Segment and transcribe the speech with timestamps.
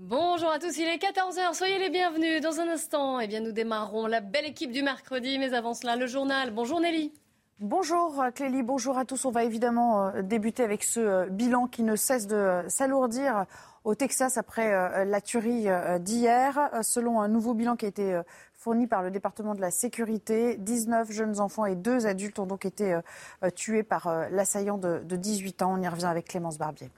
[0.00, 2.40] Bonjour à tous, il est 14h, soyez les bienvenus.
[2.40, 5.96] Dans un instant, eh bien, nous démarrons la belle équipe du mercredi, mais avant cela,
[5.96, 6.52] le journal.
[6.52, 7.12] Bonjour Nelly.
[7.58, 9.24] Bonjour Clélie, bonjour à tous.
[9.24, 13.44] On va évidemment euh, débuter avec ce euh, bilan qui ne cesse de s'alourdir
[13.82, 15.66] au Texas après euh, la tuerie
[15.98, 16.70] d'hier.
[16.82, 18.20] Selon un nouveau bilan qui a été
[18.54, 22.66] fourni par le département de la sécurité, 19 jeunes enfants et deux adultes ont donc
[22.66, 22.96] été
[23.56, 25.74] tués par l'assaillant de 18 ans.
[25.76, 26.88] On y revient avec Clémence Barbier.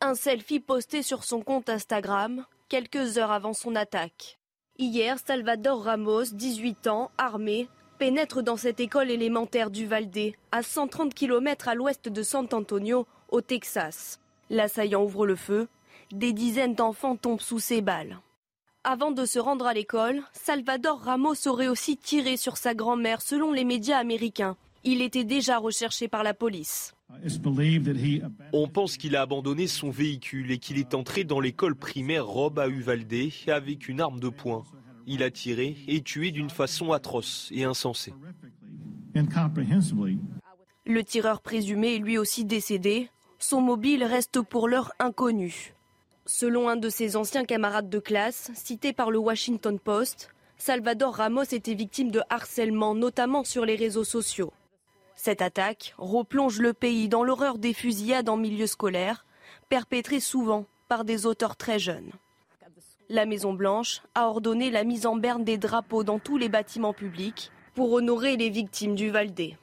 [0.00, 4.38] Un selfie posté sur son compte Instagram quelques heures avant son attaque.
[4.78, 11.12] Hier, Salvador Ramos, 18 ans, armé, pénètre dans cette école élémentaire du Valdé, à 130
[11.14, 14.20] km à l'ouest de San Antonio, au Texas.
[14.50, 15.66] L'assaillant ouvre le feu.
[16.12, 18.20] Des dizaines d'enfants tombent sous ses balles.
[18.84, 23.50] Avant de se rendre à l'école, Salvador Ramos aurait aussi tiré sur sa grand-mère selon
[23.50, 24.56] les médias américains.
[24.84, 26.94] Il était déjà recherché par la police.
[28.52, 32.58] On pense qu'il a abandonné son véhicule et qu'il est entré dans l'école primaire Rob
[32.58, 33.14] à Uvalde
[33.48, 34.64] avec une arme de poing.
[35.06, 38.12] Il a tiré et tué d'une façon atroce et insensée.
[40.86, 43.10] Le tireur présumé est lui aussi décédé.
[43.38, 45.74] Son mobile reste pour l'heure inconnu.
[46.26, 51.44] Selon un de ses anciens camarades de classe, cité par le Washington Post, Salvador Ramos
[51.52, 54.52] était victime de harcèlement, notamment sur les réseaux sociaux.
[55.20, 59.26] Cette attaque replonge le pays dans l'horreur des fusillades en milieu scolaire,
[59.68, 62.12] perpétrées souvent par des auteurs très jeunes.
[63.08, 67.50] La Maison-Blanche a ordonné la mise en berne des drapeaux dans tous les bâtiments publics
[67.74, 69.58] pour honorer les victimes du Valdé.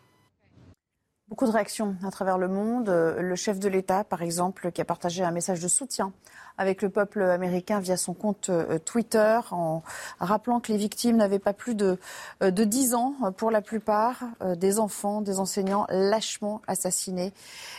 [1.29, 2.89] Beaucoup de réactions à travers le monde.
[2.89, 6.11] Le chef de l'État, par exemple, qui a partagé un message de soutien
[6.57, 9.83] avec le peuple américain via son compte euh, Twitter, en
[10.19, 11.97] rappelant que les victimes n'avaient pas plus de,
[12.43, 17.33] euh, de 10 ans pour la plupart, euh, des enfants, des enseignants lâchement assassinés.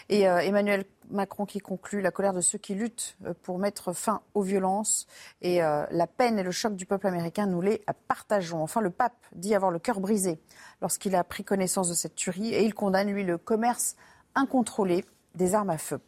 [0.08, 4.42] Et Emmanuel Macron qui conclut la colère de ceux qui luttent pour mettre fin aux
[4.42, 5.06] violences
[5.42, 8.62] et la peine et le choc du peuple américain, nous les partageons.
[8.62, 10.40] Enfin, le pape dit avoir le cœur brisé
[10.80, 13.96] lorsqu'il a pris connaissance de cette tuerie et il condamne, lui, le commerce
[14.34, 16.00] incontrôlé des armes à feu.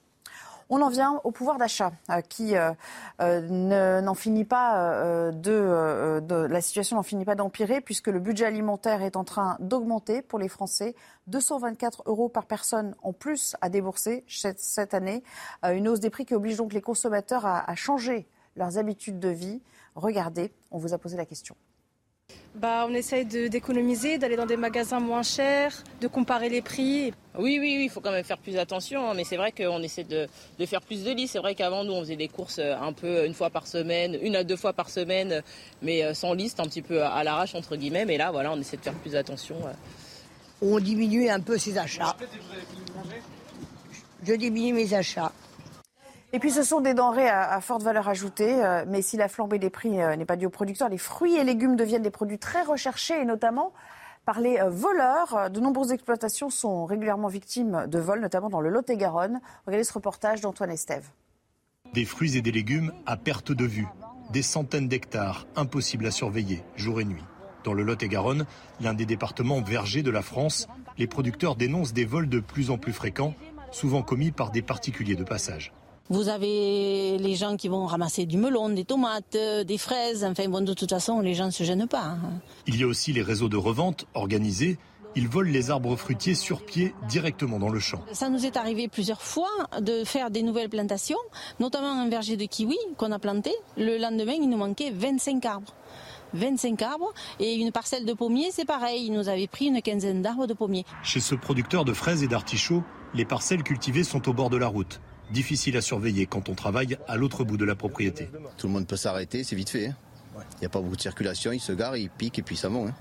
[0.70, 2.72] On en vient au pouvoir d'achat euh, qui euh,
[3.20, 8.44] euh, n'en finit pas de, de, la situation n'en finit pas d'empirer puisque le budget
[8.44, 10.94] alimentaire est en train d'augmenter pour les Français.
[11.28, 15.22] 224 euros par personne en plus à débourser cette, année.
[15.62, 19.60] Une hausse des prix qui oblige donc les consommateurs à changer leurs habitudes de vie.
[19.94, 21.54] Regardez, on vous a posé la question
[22.54, 27.12] bah, On essaye d'économiser, d'aller dans des magasins moins chers, de comparer les prix.
[27.38, 29.82] Oui, oui, oui, il faut quand même faire plus attention, hein, mais c'est vrai qu'on
[29.82, 30.28] essaie de,
[30.66, 31.28] faire plus de lits.
[31.28, 34.18] C'est vrai qu'avant, nous, on faisait des courses euh, un peu une fois par semaine,
[34.22, 35.42] une à deux fois par semaine,
[35.82, 38.04] mais euh, sans liste, un petit peu à l'arrache, entre guillemets.
[38.04, 39.56] Mais là, voilà, on essaie de faire plus attention.
[40.60, 42.16] On diminue un peu ses achats.
[44.26, 45.32] Je diminue mes achats.
[46.34, 49.58] Et puis ce sont des denrées à, forte valeur ajoutée, euh, mais si la flambée
[49.58, 52.38] des prix euh, n'est pas due aux producteurs, les fruits et légumes deviennent des produits
[52.38, 53.72] très recherchés et notamment
[54.26, 55.48] par les euh, voleurs.
[55.50, 59.40] De nombreuses exploitations sont régulièrement victimes de vols, notamment dans le Lot-et-Garonne.
[59.66, 61.08] Regardez ce reportage d'Antoine Estève.
[61.94, 63.88] Des fruits et des légumes à perte de vue,
[64.30, 67.24] des centaines d'hectares impossibles à surveiller jour et nuit.
[67.64, 68.44] Dans le Lot-et-Garonne,
[68.82, 70.68] l'un des départements vergers de la France,
[70.98, 73.32] les producteurs dénoncent des vols de plus en plus fréquents,
[73.70, 75.72] souvent commis par des particuliers de passage.
[76.10, 80.24] Vous avez les gens qui vont ramasser du melon, des tomates, euh, des fraises.
[80.24, 82.02] Enfin, bon, de toute façon, les gens ne se gênent pas.
[82.02, 82.40] Hein.
[82.66, 84.78] Il y a aussi les réseaux de revente organisés.
[85.16, 88.02] Ils volent les arbres fruitiers sur pied directement dans le champ.
[88.12, 91.18] Ça nous est arrivé plusieurs fois de faire des nouvelles plantations,
[91.60, 93.52] notamment un verger de kiwi qu'on a planté.
[93.76, 95.74] Le lendemain, il nous manquait 25 arbres.
[96.32, 99.04] 25 arbres et une parcelle de pommiers, c'est pareil.
[99.06, 100.86] Il nous avait pris une quinzaine d'arbres de pommiers.
[101.02, 102.82] Chez ce producteur de fraises et d'artichauts,
[103.12, 105.00] les parcelles cultivées sont au bord de la route
[105.32, 108.30] difficile à surveiller quand on travaille à l'autre bout de la propriété.
[108.56, 109.88] Tout le monde peut s'arrêter, c'est vite fait.
[109.88, 109.96] Hein.
[110.54, 112.68] Il n'y a pas beaucoup de circulation, il se gare, il pique et puis ça
[112.68, 112.90] monte.
[112.90, 112.94] Hein.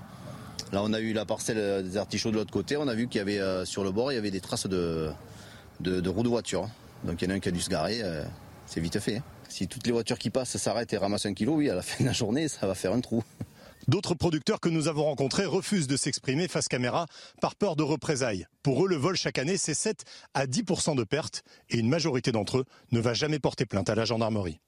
[0.72, 3.18] Là, on a eu la parcelle des artichauts de l'autre côté, on a vu qu'il
[3.18, 5.10] y avait euh, sur le bord, il y avait des traces de,
[5.80, 6.64] de, roues de voiture.
[6.64, 6.70] Hein.
[7.04, 8.24] Donc il y en a un qui a dû se garer, euh,
[8.66, 9.22] c'est vite fait.
[9.48, 12.02] Si toutes les voitures qui passent s'arrêtent et ramassent un kilo, oui, à la fin
[12.04, 13.22] de la journée, ça va faire un trou.
[13.88, 17.06] D'autres producteurs que nous avons rencontrés refusent de s'exprimer face caméra
[17.40, 18.46] par peur de représailles.
[18.62, 20.04] Pour eux, le vol chaque année, c'est 7
[20.34, 23.94] à 10% de pertes et une majorité d'entre eux ne va jamais porter plainte à
[23.94, 24.60] la gendarmerie.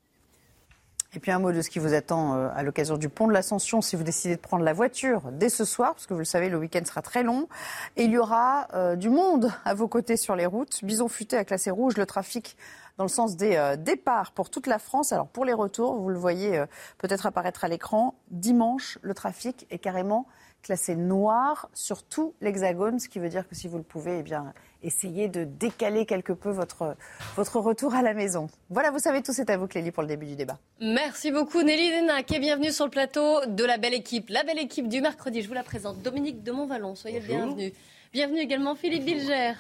[1.15, 3.33] Et puis un mot de ce qui vous attend euh, à l'occasion du pont de
[3.33, 6.25] l'Ascension si vous décidez de prendre la voiture dès ce soir, parce que vous le
[6.25, 7.49] savez, le week-end sera très long.
[7.97, 10.85] Et il y aura euh, du monde à vos côtés sur les routes.
[10.85, 12.57] Bison futé a classé rouge le trafic
[13.01, 15.11] dans le sens des euh, départs pour toute la France.
[15.12, 16.67] Alors pour les retours, vous le voyez euh,
[16.99, 20.27] peut-être apparaître à l'écran, dimanche, le trafic est carrément
[20.63, 24.23] classé noir sur tout l'Hexagone, ce qui veut dire que si vous le pouvez, eh
[24.23, 26.97] bien, essayer de décaler quelque peu votre,
[27.37, 28.49] votre retour à la maison.
[28.71, 30.59] Voilà, vous savez tout, c'est à vous Clélie pour le début du débat.
[30.81, 34.29] Merci beaucoup Nelly Denac et bienvenue sur le plateau de la belle équipe.
[34.29, 36.03] La belle équipe du mercredi, je vous la présente.
[36.03, 37.73] Dominique de Montvalon, soyez le bienvenu.
[38.12, 39.53] Bienvenue également Philippe Bilger.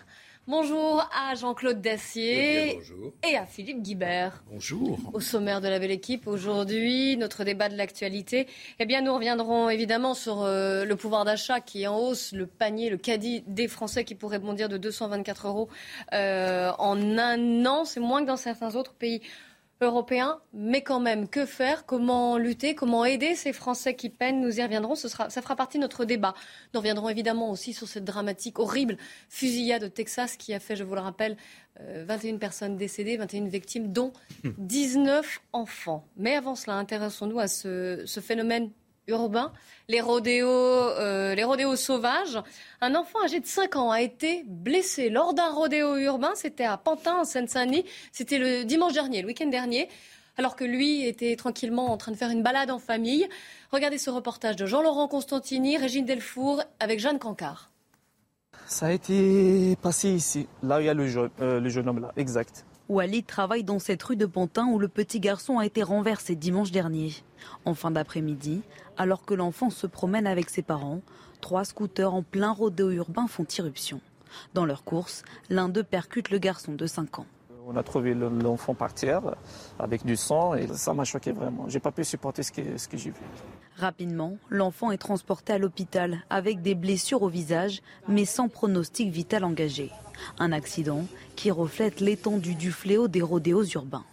[0.48, 2.80] Bonjour à Jean-Claude Dacier
[3.28, 4.42] et à Philippe Guibert.
[4.50, 4.98] Bonjour.
[5.12, 8.48] Au sommaire de la belle équipe aujourd'hui, notre débat de l'actualité.
[8.78, 12.46] Eh bien, nous reviendrons évidemment sur euh, le pouvoir d'achat qui est en hausse, le
[12.46, 15.68] panier, le caddie des Français qui pourrait bondir de 224 euros
[16.14, 17.84] euh, en un an.
[17.84, 19.20] C'est moins que dans certains autres pays
[19.80, 21.86] européen, mais quand même, que faire?
[21.86, 22.74] Comment lutter?
[22.74, 24.40] Comment aider ces Français qui peinent?
[24.40, 26.34] Nous y reviendrons, ce sera, ça fera partie de notre débat.
[26.74, 28.96] Nous reviendrons évidemment aussi sur cette dramatique, horrible
[29.28, 31.36] fusillade au Texas qui a fait, je vous le rappelle,
[31.78, 34.12] 21 euh, personnes décédées, 21 victimes, dont
[34.44, 36.06] 19 enfants.
[36.16, 38.70] Mais avant cela, intéressons-nous à ce, ce phénomène
[39.10, 39.52] urbain,
[39.88, 42.38] les rodéos, euh, les rodéos sauvages.
[42.80, 46.32] Un enfant âgé de 5 ans a été blessé lors d'un rodéo urbain.
[46.34, 47.84] C'était à Pantin, en Seine-Saint-Denis.
[48.12, 49.88] C'était le dimanche dernier, le week-end dernier,
[50.38, 53.28] alors que lui était tranquillement en train de faire une balade en famille.
[53.72, 57.70] Regardez ce reportage de Jean-Laurent Constantini, Régine Delfour, avec Jeanne Cancard.
[58.66, 61.04] Ça a été passé ici, là où il y a le
[61.40, 62.64] euh, le jeune homme là, exact.
[62.90, 66.72] Walid travaille dans cette rue de Pantin où le petit garçon a été renversé dimanche
[66.72, 67.14] dernier.
[67.64, 68.62] En fin d'après-midi,
[68.96, 71.00] alors que l'enfant se promène avec ses parents,
[71.40, 74.00] trois scooters en plein rodéo urbain font irruption.
[74.54, 77.26] Dans leur course, l'un d'eux percute le garçon de 5 ans.
[77.68, 79.36] On a trouvé l'enfant par terre
[79.78, 81.68] avec du sang et ça m'a choqué vraiment.
[81.68, 83.20] J'ai pas pu supporter ce que, ce que j'ai vu.
[83.76, 89.44] Rapidement, l'enfant est transporté à l'hôpital avec des blessures au visage mais sans pronostic vital
[89.44, 89.92] engagé.
[90.38, 91.06] Un accident
[91.36, 94.04] qui reflète l'étendue du fléau des rodéos urbains.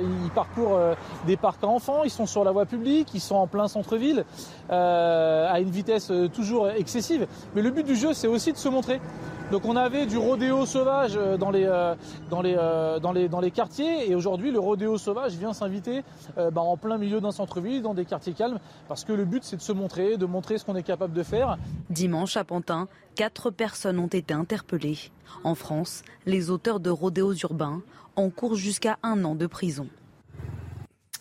[0.00, 0.94] Ils parcourent euh,
[1.26, 4.24] des parcs à enfants, ils sont sur la voie publique, ils sont en plein centre-ville,
[4.70, 7.26] euh, à une vitesse euh, toujours excessive.
[7.54, 9.00] Mais le but du jeu, c'est aussi de se montrer.
[9.52, 11.66] Donc on avait du rodéo sauvage dans les,
[12.30, 12.54] dans les,
[13.02, 16.02] dans les, dans les quartiers et aujourd'hui le rodéo sauvage vient s'inviter
[16.36, 18.58] bah, en plein milieu d'un centre-ville, dans des quartiers calmes,
[18.88, 21.22] parce que le but c'est de se montrer, de montrer ce qu'on est capable de
[21.22, 21.58] faire.
[21.90, 24.98] Dimanche à Pantin, quatre personnes ont été interpellées.
[25.44, 27.82] En France, les auteurs de rodéos urbains
[28.16, 29.88] encourent jusqu'à un an de prison.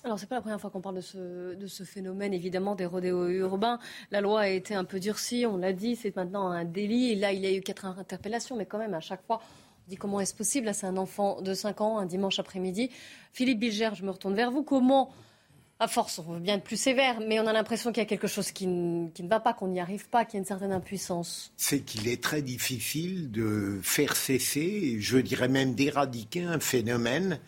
[0.06, 2.86] Alors, c'est pas la première fois qu'on parle de ce, de ce, phénomène, évidemment, des
[2.86, 3.80] rodéos urbains.
[4.12, 7.12] La loi a été un peu durcie, on l'a dit, c'est maintenant un délit.
[7.12, 9.40] Et là, il y a eu quatre interpellations, mais quand même, à chaque fois,
[9.86, 12.90] on dit comment est-ce possible Là, c'est un enfant de 5 ans, un dimanche après-midi.
[13.32, 14.64] Philippe Bilger, je me retourne vers vous.
[14.64, 15.14] Comment
[15.84, 18.08] à force, on veut bien être plus sévère, mais on a l'impression qu'il y a
[18.08, 20.72] quelque chose qui, ne, va pas, qu'on n'y arrive pas, qu'il y a une certaine
[20.72, 21.52] impuissance.
[21.58, 27.40] C'est qu'il est très difficile de faire cesser, je dirais même d'éradiquer un phénomène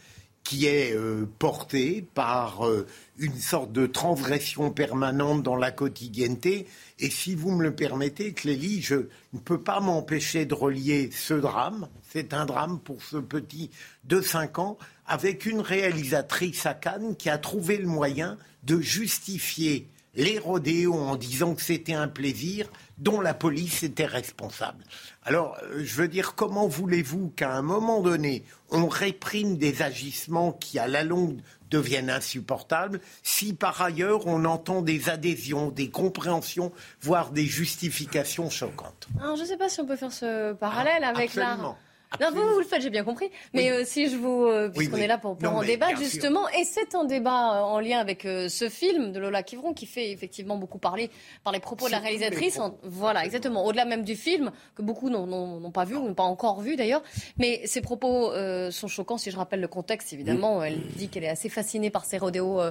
[0.43, 2.85] qui est euh, porté par euh,
[3.17, 6.67] une sorte de transgression permanente dans la quotidienneté.
[6.99, 11.33] Et si vous me le permettez, Clélie, je ne peux pas m'empêcher de relier ce
[11.33, 13.71] drame, c'est un drame pour ce petit
[14.03, 14.77] de 5 ans,
[15.07, 21.15] avec une réalisatrice à Cannes qui a trouvé le moyen de justifier les rodéos en
[21.15, 24.83] disant que c'était un plaisir dont la police était responsable.
[25.23, 30.53] Alors, euh, je veux dire, comment voulez-vous qu'à un moment donné, on réprime des agissements
[30.53, 36.71] qui, à la longue, deviennent insupportables, si par ailleurs on entend des adhésions, des compréhensions,
[37.01, 39.07] voire des justifications choquantes?
[39.19, 41.75] Alors, je ne sais pas si on peut faire ce parallèle ah, avec l'art
[42.21, 43.29] non, vous, vous le faites, j'ai bien compris.
[43.53, 44.45] Mais euh, si je vous.
[44.45, 46.47] Euh, puisqu'on est là pour, pour en débattre, justement.
[46.49, 50.11] Et c'est un débat euh, en lien avec ce film de Lola Kivron qui fait
[50.11, 51.09] effectivement beaucoup parler
[51.43, 52.59] par les propos de la réalisatrice.
[52.83, 53.65] voilà, exactement.
[53.65, 57.03] Au-delà même du film, que beaucoup n'ont pas vu, ou n'ont pas encore vu d'ailleurs.
[57.37, 58.31] Mais ses propos
[58.71, 60.63] sont choquants si je rappelle le contexte, évidemment.
[60.63, 62.61] Elle dit qu'elle est assez fascinée par ces rodéos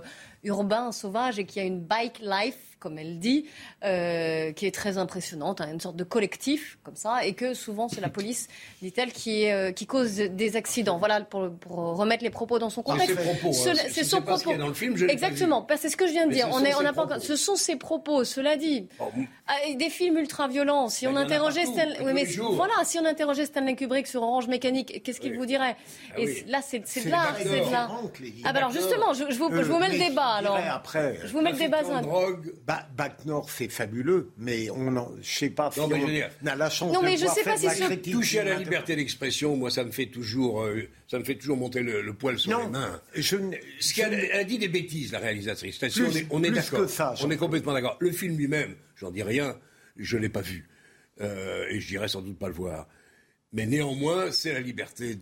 [0.45, 3.47] urbains, sauvages, et qu'il y a une bike life comme elle dit,
[3.83, 7.89] euh, qui est très impressionnante, hein, une sorte de collectif comme ça, et que souvent
[7.89, 8.47] c'est la police,
[8.83, 10.99] dit-elle, qui, euh, qui cause des accidents.
[10.99, 11.49] Voilà pour,
[11.97, 13.19] remettre les propos dans son contexte.
[13.91, 14.55] C'est son propos.
[14.55, 16.47] Dans le film, Exactement, c'est ce que je viens de dire.
[16.53, 17.23] On est, on pas encore...
[17.23, 18.23] Ce sont ses propos.
[18.25, 19.05] Cela dit, oh,
[19.47, 20.91] ah, des films ultra violents.
[20.91, 25.21] Si on interrogeait Stanley, mais voilà, si on interrogeait Stanley Kubrick sur Orange Mécanique, qu'est-ce
[25.21, 25.77] qu'il vous dirait?
[26.11, 27.89] Ah Et là, c'est de là, c'est de là.
[28.45, 30.59] Ah bah alors justement, je, vous, je vous mets le débat alors.
[31.25, 31.83] Je vous mets le débat.
[32.67, 36.71] Bah, Bac Nord, c'est fabuleux, mais on ne je sais pas si on, a la
[36.71, 39.85] chance non, de mais je sais pas si toucher à la liberté d'expression, moi, ça
[39.85, 43.01] me fait toujours, euh, ça me fait toujours monter le, poil sur les mains.
[43.15, 43.37] Je,
[43.81, 45.79] Ce qu'elle a dit des bêtises, la réalisatrice.
[46.31, 46.87] on est, d'accord.
[47.23, 47.97] On est complètement d'accord.
[48.01, 49.57] Le film lui-même, j'en dis rien,
[49.97, 50.69] je l'ai pas vu,
[51.21, 52.87] euh, et je dirais sans doute pas le voir.
[53.55, 55.17] Mais néanmoins, c'est la liberté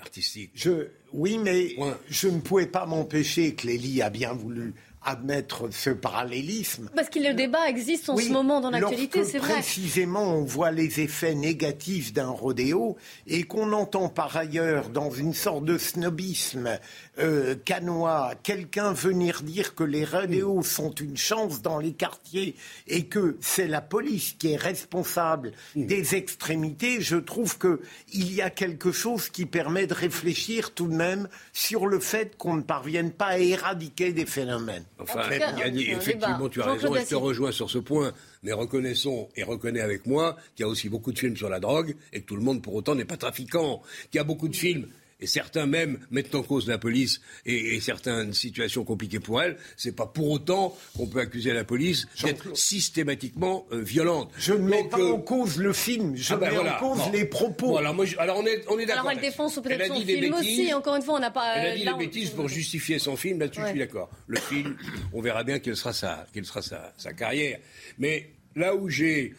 [0.00, 0.52] artistique.
[0.54, 1.74] Je, oui, mais
[2.08, 4.72] je ne pouvais pas m'empêcher, Clélie a bien voulu
[5.04, 6.88] admettre ce parallélisme.
[6.94, 9.54] Parce que le débat existe en ce moment dans l'actualité, c'est vrai.
[9.54, 15.34] Précisément, on voit les effets négatifs d'un rodéo et qu'on entend par ailleurs, dans une
[15.34, 16.78] sorte de snobisme
[17.18, 22.56] euh, canois, quelqu'un venir dire que les rodéos sont une chance dans les quartiers
[22.86, 28.50] et que c'est la police qui est responsable des extrémités, je trouve qu'il y a
[28.50, 33.10] quelque chose qui permet de réfléchir tout de même sur le fait qu'on ne parvienne
[33.10, 34.84] pas à éradiquer des phénomènes.
[35.02, 38.12] Enfin, effectivement, tu as raison, et je te rejoins sur ce point.
[38.42, 41.60] Mais reconnaissons et reconnais avec moi qu'il y a aussi beaucoup de films sur la
[41.60, 43.82] drogue et que tout le monde pour autant n'est pas trafiquant.
[44.10, 44.88] Qu'il y a beaucoup de films
[45.22, 49.94] et certains même mettent en cause la police et, certaines situations compliquées pour elle, c'est
[49.94, 54.30] pas pour autant qu'on peut accuser la police d'être systématiquement euh, violente.
[54.36, 57.24] Je ne mets pas en cause le film, je ah ben mets en cause les
[57.24, 57.78] propos.
[57.78, 59.06] alors, moi, alors on est, on est d'accord.
[59.06, 61.56] Alors elle défend peut-être son film aussi, encore une fois, on n'a pas...
[61.56, 64.10] Elle a dit des bêtises pour justifier son film, là-dessus je suis d'accord.
[64.26, 64.76] Le film,
[65.12, 67.58] on verra bien quelle sera sa, quelle sera sa, sa carrière.
[67.98, 69.34] Mais là où j'ai...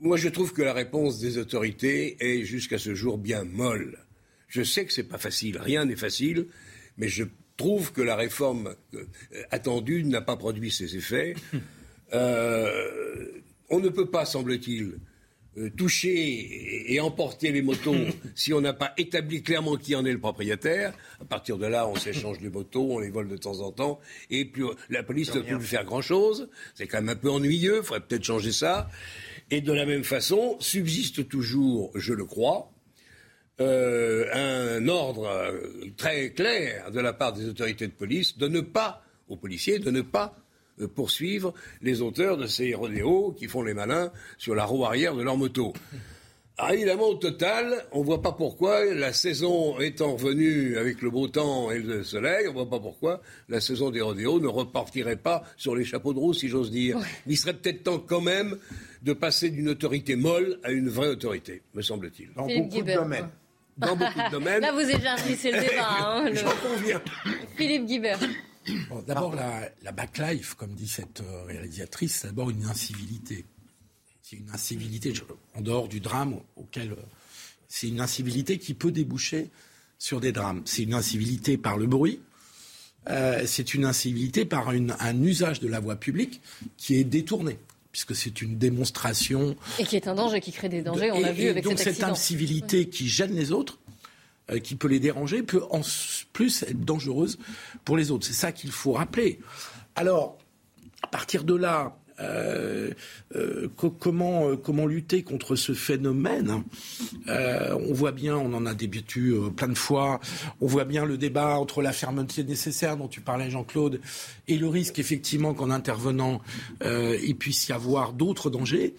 [0.00, 3.98] Moi, je trouve que la réponse des autorités est jusqu'à ce jour bien molle.
[4.52, 6.46] Je sais que ce n'est pas facile, rien n'est facile,
[6.98, 7.24] mais je
[7.56, 9.04] trouve que la réforme euh,
[9.50, 11.34] attendue n'a pas produit ses effets.
[12.14, 13.40] Euh,
[13.70, 14.98] on ne peut pas, semble-t-il,
[15.56, 17.96] euh, toucher et emporter les motos
[18.34, 20.92] si on n'a pas établi clairement qui en est le propriétaire.
[21.22, 23.98] À partir de là, on s'échange les motos, on les vole de temps en temps,
[24.28, 26.50] et puis la police ne peut plus faire grand-chose.
[26.74, 28.90] C'est quand même un peu ennuyeux, il faudrait peut-être changer ça.
[29.50, 32.71] Et de la même façon, subsiste toujours, je le crois,
[33.60, 35.60] euh, un ordre euh,
[35.96, 39.90] très clair de la part des autorités de police de ne pas, aux policiers, de
[39.90, 40.34] ne pas
[40.80, 45.14] euh, poursuivre les auteurs de ces rodéos qui font les malins sur la roue arrière
[45.14, 45.74] de leur moto.
[46.56, 51.10] Ah, évidemment, au total, on ne voit pas pourquoi, la saison étant revenue avec le
[51.10, 54.48] beau temps et le soleil, on ne voit pas pourquoi la saison des rodéos ne
[54.48, 56.98] repartirait pas sur les chapeaux de roue, si j'ose dire.
[57.26, 58.56] Il serait peut-être temps quand même
[59.02, 62.32] de passer d'une autorité molle à une vraie autorité, me semble-t-il.
[62.34, 63.28] Dans beaucoup de domaines
[63.76, 64.60] dans beaucoup de domaines.
[64.60, 65.88] Là, vous élargissez le débat.
[66.00, 66.30] Hein,
[67.56, 68.18] Philippe Guibert.
[69.06, 73.44] d'abord, la, la, backlife, comme dit cette euh, réalisatrice, c'est d'abord une incivilité.
[74.22, 75.12] C'est une incivilité,
[75.54, 76.92] en dehors du drame auquel.
[76.92, 76.96] Euh,
[77.68, 79.50] c'est une incivilité qui peut déboucher
[79.98, 80.62] sur des drames.
[80.66, 82.20] C'est une incivilité par le bruit.
[83.08, 86.40] Euh, c'est une incivilité par un usage de la voie publique
[86.76, 87.58] qui est détourné
[87.92, 89.54] puisque c'est une démonstration.
[89.78, 91.94] Et qui est un danger, qui crée des dangers, on l'a vu avec donc cet
[91.94, 93.78] cette incivilité qui gêne les autres,
[94.50, 95.82] euh, qui peut les déranger, peut en
[96.32, 97.38] plus être dangereuse
[97.84, 98.26] pour les autres.
[98.26, 99.38] C'est ça qu'il faut rappeler.
[99.94, 100.38] Alors,
[101.02, 102.90] à partir de là, euh,
[103.34, 106.62] euh, comment, comment lutter contre ce phénomène
[107.28, 110.20] On voit bien, on en a débattu plein de fois,
[110.60, 114.00] on voit bien le débat entre la fermeté nécessaire dont tu parlais Jean-Claude
[114.48, 116.40] et le risque effectivement qu'en intervenant
[116.84, 118.94] il puisse y avoir d'autres dangers.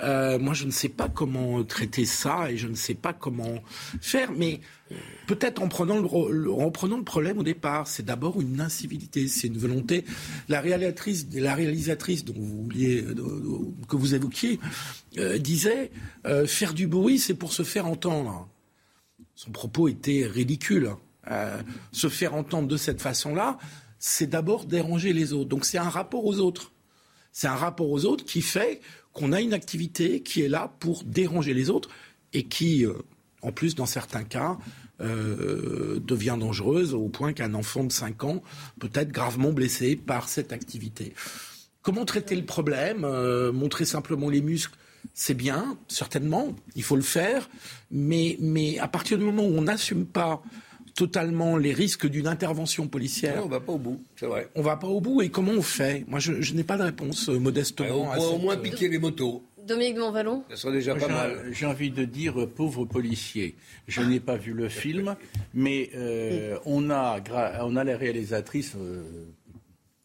[0.00, 3.62] moi je ne sais pas comment traiter ça et je ne sais pas comment
[4.00, 4.60] faire, mais
[5.26, 10.04] Peut-être en prenant le, problème au départ, c'est d'abord une incivilité, c'est une volonté.
[10.48, 13.04] La réalisatrice, vouliez,
[13.88, 14.58] que vous évoquiez,
[15.18, 15.92] euh, disait
[16.26, 18.48] euh, faire du bruit, c'est pour se faire entendre.
[19.36, 20.90] Son propos était ridicule.
[21.30, 23.58] Euh, se faire entendre de cette façon-là,
[23.98, 25.48] c'est d'abord déranger les autres.
[25.48, 26.72] Donc c'est un rapport aux autres.
[27.30, 28.80] C'est un rapport aux autres qui fait
[29.12, 31.90] qu'on a une activité qui est là pour déranger les autres
[32.32, 32.84] et qui,
[33.42, 34.58] en plus, dans certains cas,
[35.00, 38.42] euh, devient dangereuse au point qu'un enfant de 5 ans
[38.78, 41.14] peut être gravement blessé par cette activité.
[41.82, 43.04] Comment traiter le problème?
[43.04, 44.76] Euh, Montrer simplement les muscles,
[45.14, 47.48] c'est bien, certainement, il faut le faire,
[47.90, 50.42] mais, mais à partir du moment où on n'assume pas
[50.94, 53.42] totalement les risques d'une intervention policière.
[53.44, 54.48] on va pas au bout, c'est vrai.
[54.54, 56.04] On va pas au bout et comment on fait?
[56.08, 58.12] Moi, je, n'ai pas de réponse euh, modestement.
[58.12, 59.42] on peut au moins piquer les motos.
[59.66, 61.48] Dominique de Montvalon Ça serait déjà pas mal.
[61.52, 63.56] J'ai envie de dire pauvre policier.
[63.88, 65.16] Je n'ai pas vu le film,
[65.54, 67.20] mais euh, on, a,
[67.62, 68.74] on a la réalisatrice.
[68.76, 69.02] Euh,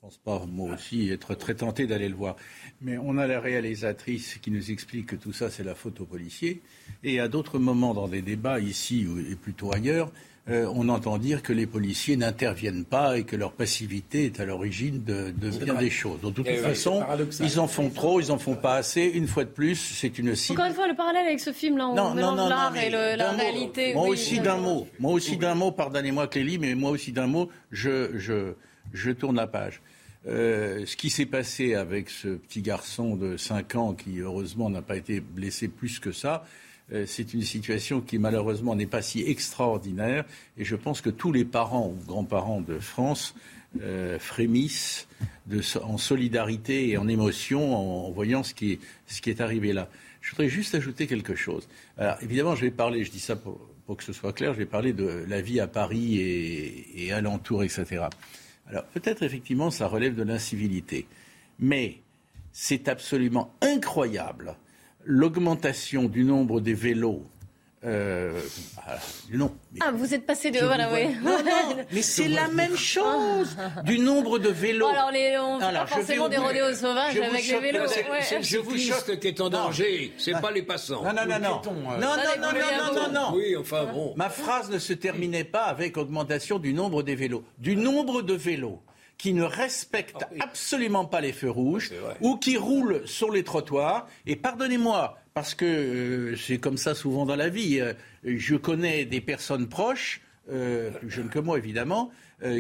[0.06, 2.36] je ne pense pas, moi aussi, être très tenté d'aller le voir.
[2.82, 6.06] Mais on a la réalisatrice qui nous explique que tout ça, c'est la faute aux
[6.06, 6.62] policiers.
[7.04, 10.12] Et à d'autres moments dans des débats, ici et plutôt ailleurs,
[10.48, 14.46] euh, on entend dire que les policiers n'interviennent pas et que leur passivité est à
[14.46, 16.22] l'origine de, bien des choses.
[16.22, 17.04] de toute eh façon,
[17.40, 19.02] ils en font trop, ils en font pas assez.
[19.02, 20.60] Une fois de plus, c'est une cible.
[20.60, 23.94] Encore une fois, le parallèle avec ce film-là, on non, mélange l'art et la réalité.
[23.96, 27.50] Moi aussi d'un mot, moi aussi d'un mot, pardonnez-moi Clélie, mais moi aussi d'un mot,
[27.72, 28.54] je, je,
[28.94, 29.82] je tourne la page.
[30.28, 34.82] Euh, ce qui s'est passé avec ce petit garçon de 5 ans qui, heureusement, n'a
[34.82, 36.65] pas été blessé plus que ça, euh,
[37.06, 40.25] c'est une situation qui malheureusement n'est pas si extraordinaire.
[40.58, 43.34] Et je pense que tous les parents ou grands-parents de France
[43.82, 45.08] euh, frémissent
[45.82, 48.80] en solidarité et en émotion en, voyant ce qui,
[49.25, 49.89] est, arrivé là.
[50.22, 51.68] Je voudrais juste ajouter quelque chose.
[51.98, 53.60] Alors, évidemment, je vais parler, je dis ça pour,
[53.98, 57.63] que ce soit clair, je vais parler de la vie à Paris et, et alentour,
[57.63, 58.06] etc.
[58.68, 61.06] Alors, peut-être effectivement, ça relève de l'incivilité.
[61.60, 61.98] Mais
[62.54, 64.56] c'est absolument incroyable
[65.06, 67.24] l'augmentation du nombre des vélos
[67.86, 68.42] euh,
[69.32, 70.60] non, ah, vous êtes passé de.
[70.60, 71.06] Voilà, oui.
[71.24, 74.88] Non, non, mais c'est la même chose du nombre de vélos.
[74.88, 77.88] alors, les, on fait pas forcément des rodéos sauvages avec les vélos.
[78.42, 81.04] Je vous choque qui est en danger, c'est pas les passants.
[81.04, 81.62] Non, non, non, non.
[81.64, 84.14] non, non, non, non, non, Oui, enfin bon.
[84.16, 87.44] Ma phrase ne se terminait pas avec augmentation du nombre des vélos.
[87.60, 88.82] Du nombre de vélos
[89.18, 91.92] qui ne respectent ah absolument pas les feux rouges
[92.22, 94.08] ou qui roulent sur les trottoirs.
[94.26, 97.80] Et pardonnez-moi, parce que euh, c'est comme ça souvent dans la vie.
[97.82, 97.94] Euh,
[98.24, 102.10] je connais des personnes proches, euh, plus jeunes que moi évidemment,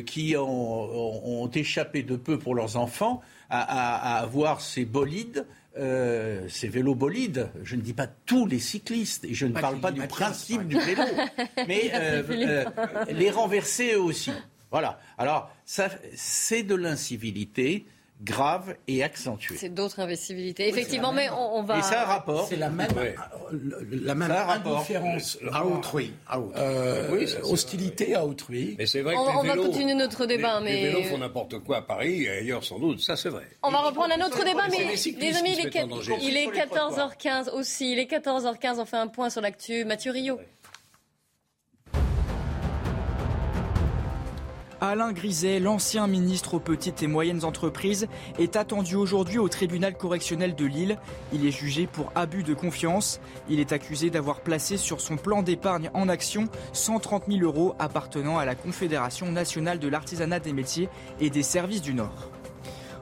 [0.05, 5.45] qui ont, échappé de peu pour leurs enfants à, avoir ces bolides.
[5.75, 9.91] ces vélos bolides, je ne dis pas tous les cyclistes, et je ne parle pas
[9.91, 11.03] du principe du vélo,
[11.67, 11.91] mais
[13.11, 14.31] les renverser eux aussi.
[14.75, 14.99] Voilà.
[15.17, 17.85] Alors, c'est de l'incivilité
[18.21, 19.55] grave et accentuée.
[19.55, 20.67] C'est d'autres imbécilités.
[20.67, 21.79] Effectivement, mais on, va.
[21.79, 22.45] Et c'est un rapport.
[22.49, 22.89] C'est la même,
[23.89, 26.11] la même indifférence à autrui.
[26.57, 28.75] Euh, hostilité à autrui.
[28.77, 30.59] Mais c'est vrai que on, va continuer notre débat.
[30.59, 30.73] mais...
[30.73, 32.99] les vélos font n'importe quoi à Paris et ailleurs sans doute.
[32.99, 33.47] Ça, c'est vrai.
[33.63, 37.93] On va reprendre un autre débat, mais les amis, il est, il est 14h15 aussi.
[37.93, 38.79] Il est 14h15.
[38.79, 39.85] On fait un point sur l'actu.
[39.85, 40.37] Mathieu Rio.
[44.85, 50.53] Alain Griset, l'ancien ministre aux petites et moyennes entreprises, est attendu aujourd'hui au tribunal correctionnel
[50.53, 50.99] de Lille.
[51.33, 53.19] Il est jugé pour abus de confiance.
[53.49, 58.37] Il est accusé d'avoir placé sur son plan d'épargne en action 130 000 euros appartenant
[58.37, 60.87] à la Confédération nationale de l'artisanat des métiers
[61.19, 62.29] et des services du Nord.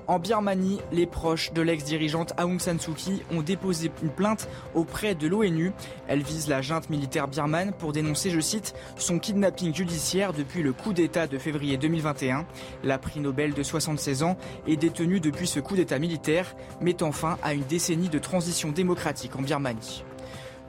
[0.07, 5.15] En Birmanie, les proches de l'ex-dirigeante Aung San Suu Kyi ont déposé une plainte auprès
[5.15, 5.71] de l'ONU.
[6.07, 10.73] Elle vise la junte militaire birmane pour dénoncer, je cite, son kidnapping judiciaire depuis le
[10.73, 12.45] coup d'État de février 2021.
[12.83, 17.37] La prix Nobel de 76 ans est détenue depuis ce coup d'État militaire, mettant fin
[17.41, 20.03] à une décennie de transition démocratique en Birmanie.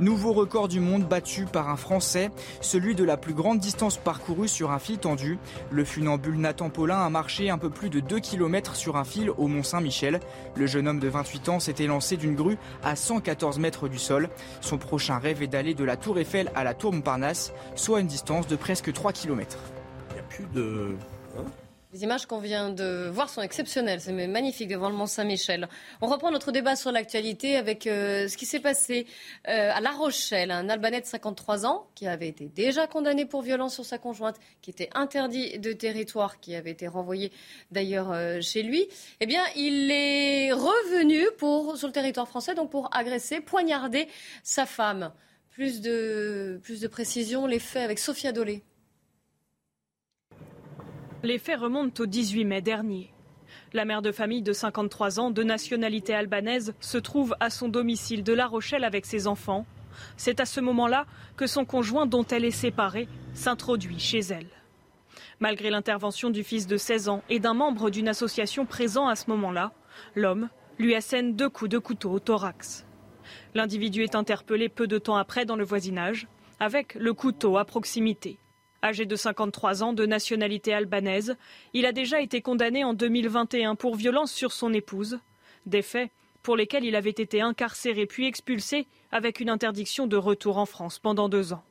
[0.01, 4.49] Nouveau record du monde battu par un Français, celui de la plus grande distance parcourue
[4.49, 5.39] sur un fil tendu.
[5.71, 9.31] Le funambule Nathan Paulin a marché un peu plus de 2 km sur un fil
[9.31, 10.19] au Mont Saint-Michel.
[10.57, 14.31] Le jeune homme de 28 ans s'était lancé d'une grue à 114 mètres du sol.
[14.61, 18.09] Son prochain rêve est d'aller de la Tour Eiffel à la Tour Montparnasse, soit une
[18.09, 19.59] distance de presque 3 km.
[20.11, 20.97] Il n'y a plus de...
[21.95, 24.01] Les images qu'on vient de voir sont exceptionnelles.
[24.01, 25.69] C'est magnifique devant le Mont Saint-Michel.
[26.01, 29.07] On reprend notre débat sur l'actualité avec euh, ce qui s'est passé
[29.47, 30.51] euh, à La Rochelle.
[30.51, 34.41] Un Albanais de 53 ans qui avait été déjà condamné pour violence sur sa conjointe,
[34.61, 37.31] qui était interdit de territoire, qui avait été renvoyé
[37.71, 38.89] d'ailleurs euh, chez lui.
[39.21, 44.09] Eh bien, il est revenu pour, sur le territoire français donc pour agresser, poignarder
[44.43, 45.13] sa femme.
[45.51, 48.65] Plus de, plus de précision, les faits avec Sophia Dolé.
[51.25, 53.11] Les faits remontent au 18 mai dernier.
[53.73, 58.23] La mère de famille de 53 ans, de nationalité albanaise, se trouve à son domicile
[58.23, 59.65] de La Rochelle avec ses enfants.
[60.19, 61.07] C'est à ce moment-là
[61.39, 64.51] que son conjoint, dont elle est séparée, s'introduit chez elle.
[65.41, 69.31] Malgré l'intervention du fils de 16 ans et d'un membre d'une association présent à ce
[69.31, 69.73] moment-là,
[70.15, 72.85] l'homme lui assène deux coups de couteau au thorax.
[73.55, 76.29] L'individu est interpellé peu de temps après dans le voisinage,
[76.61, 78.39] avec le couteau à proximité.
[78.85, 81.37] Âgé de 53 ans, de nationalité albanaise,
[81.73, 85.21] il a déjà été condamné en 2021 pour violence sur son épouse.
[85.65, 86.11] Des faits
[86.43, 90.99] pour lesquels il avait été incarcéré puis expulsé avec une interdiction de retour en France
[90.99, 91.65] pendant deux ans.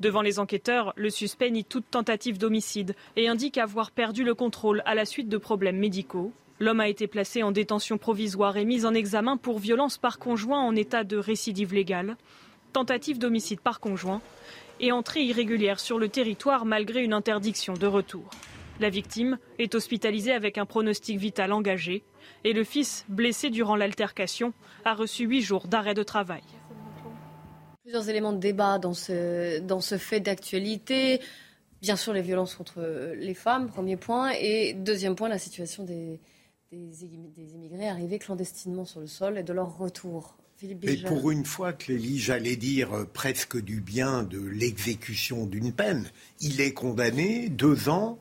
[0.00, 4.82] Devant les enquêteurs, le suspect nie toute tentative d'homicide et indique avoir perdu le contrôle
[4.86, 6.32] à la suite de problèmes médicaux.
[6.60, 10.62] L'homme a été placé en détention provisoire et mis en examen pour violence par conjoint
[10.62, 12.16] en état de récidive légale,
[12.72, 14.22] tentative d'homicide par conjoint
[14.80, 18.30] et entrée irrégulière sur le territoire malgré une interdiction de retour.
[18.80, 22.02] La victime est hospitalisée avec un pronostic vital engagé
[22.42, 24.52] et le fils, blessé durant l'altercation,
[24.84, 26.42] a reçu huit jours d'arrêt de travail.
[27.82, 31.20] Plusieurs éléments de débat dans ce, dans ce fait d'actualité.
[31.82, 32.80] Bien sûr, les violences contre
[33.14, 34.32] les femmes, premier point.
[34.40, 36.18] Et deuxième point, la situation des,
[36.72, 36.90] des,
[37.36, 41.72] des immigrés arrivés clandestinement sur le sol et de leur retour et pour une fois,
[41.72, 46.10] Clélie, j'allais dire euh, presque du bien de l'exécution d'une peine.
[46.40, 48.18] Il est condamné deux ans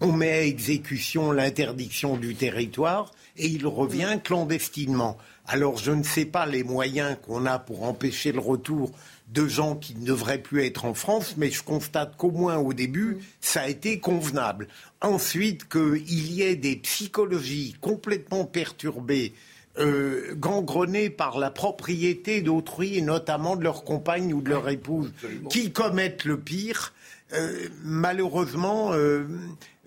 [0.00, 5.18] on met à exécution l'interdiction du territoire et il revient clandestinement.
[5.46, 8.92] Alors je ne sais pas les moyens qu'on a pour empêcher le retour
[9.28, 12.72] de gens qui ne devraient plus être en France, mais je constate qu'au moins au
[12.72, 14.68] début, ça a été convenable.
[15.02, 19.34] Ensuite, qu'il y ait des psychologies complètement perturbées,
[19.78, 25.12] euh, gangrenées par la propriété d'autrui, et notamment de leur compagne ou de leur épouse,
[25.48, 26.92] qui commettent le pire.
[27.32, 29.24] Euh, malheureusement, euh,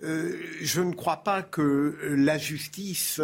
[0.02, 3.20] je ne crois pas que la justice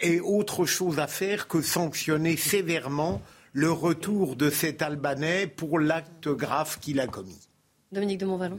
[0.00, 6.28] ait autre chose à faire que sanctionner sévèrement le retour de cet Albanais pour l'acte
[6.28, 7.48] grave qu'il a commis.
[7.92, 8.58] Dominique de Montvalon.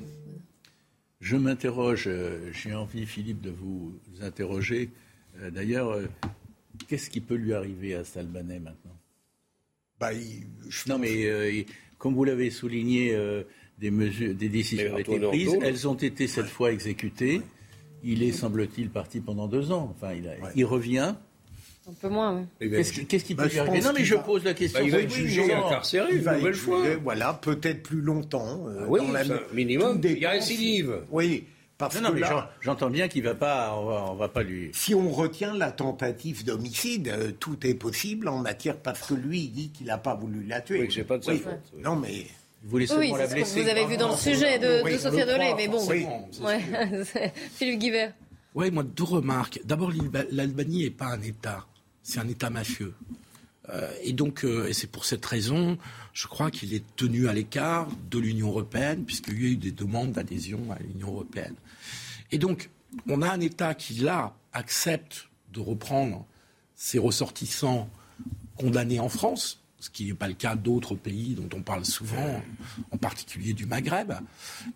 [1.24, 4.90] Je m'interroge, euh, j'ai envie, Philippe, de vous interroger.
[5.40, 6.06] Euh, d'ailleurs, euh,
[6.88, 8.98] qu'est-ce qui peut lui arriver à cet Albanais maintenant?
[10.00, 10.12] Bah,
[10.88, 11.66] Non, mais
[11.98, 13.18] comme vous l'avez souligné,
[13.80, 15.58] des, mesures, des décisions ont été prises.
[15.62, 17.42] Elles ont été cette fois exécutées.
[18.04, 19.96] Il est, semble-t-il, parti pendant deux ans.
[19.96, 21.16] Enfin, il, il revient.
[21.86, 22.44] Un peu moins, oui.
[22.62, 23.82] Eh ben, qu'est-ce qui, peut bah, arriver?
[23.82, 24.80] Non, mais je pose la question.
[24.80, 26.82] Bah, il va être jugé incarcéré une nouvelle fois.
[27.04, 28.68] Voilà, peut-être plus longtemps.
[28.68, 29.02] Euh, ah oui,
[29.54, 30.00] minimum.
[30.04, 31.02] Il y a récidive.
[31.12, 31.44] Oui.
[31.90, 32.28] Parce non, que mais
[32.62, 34.72] j'entends bien qu'il va pas, on va, va, pas lui.
[34.74, 39.42] Si on retient la tentative d'homicide, euh, tout est possible en matière parce que lui
[39.42, 40.82] il dit qu'il n'a pas voulu la tuer.
[40.82, 41.74] Oui, c'est pas de sa faute.
[41.78, 42.28] Non, mais.
[42.64, 45.26] Vous voulez oui, c'est ce que vous avez vu dans le sujet de, de Sophia
[45.26, 45.86] Dolé, mais bon.
[45.90, 46.06] Oui.
[46.42, 46.62] Ouais.
[47.56, 48.14] Philippe Guibert.
[48.56, 49.60] Oui, moi, deux remarques.
[49.66, 49.92] D'abord,
[50.32, 51.66] l'Albanie n'est pas un État
[52.04, 52.94] c'est un État mafieux.
[53.70, 55.78] Euh, et donc, euh, et c'est pour cette raison,
[56.14, 59.72] je crois qu'il est tenu à l'écart de l'Union européenne, puisqu'il y a eu des
[59.72, 61.56] demandes d'adhésion à l'Union européenne.
[62.32, 62.70] Et donc,
[63.08, 66.26] on a un État qui, là, accepte de reprendre
[66.76, 67.90] ses ressortissants
[68.58, 72.42] condamnés en France, ce qui n'est pas le cas d'autres pays dont on parle souvent,
[72.92, 74.14] en particulier du Maghreb.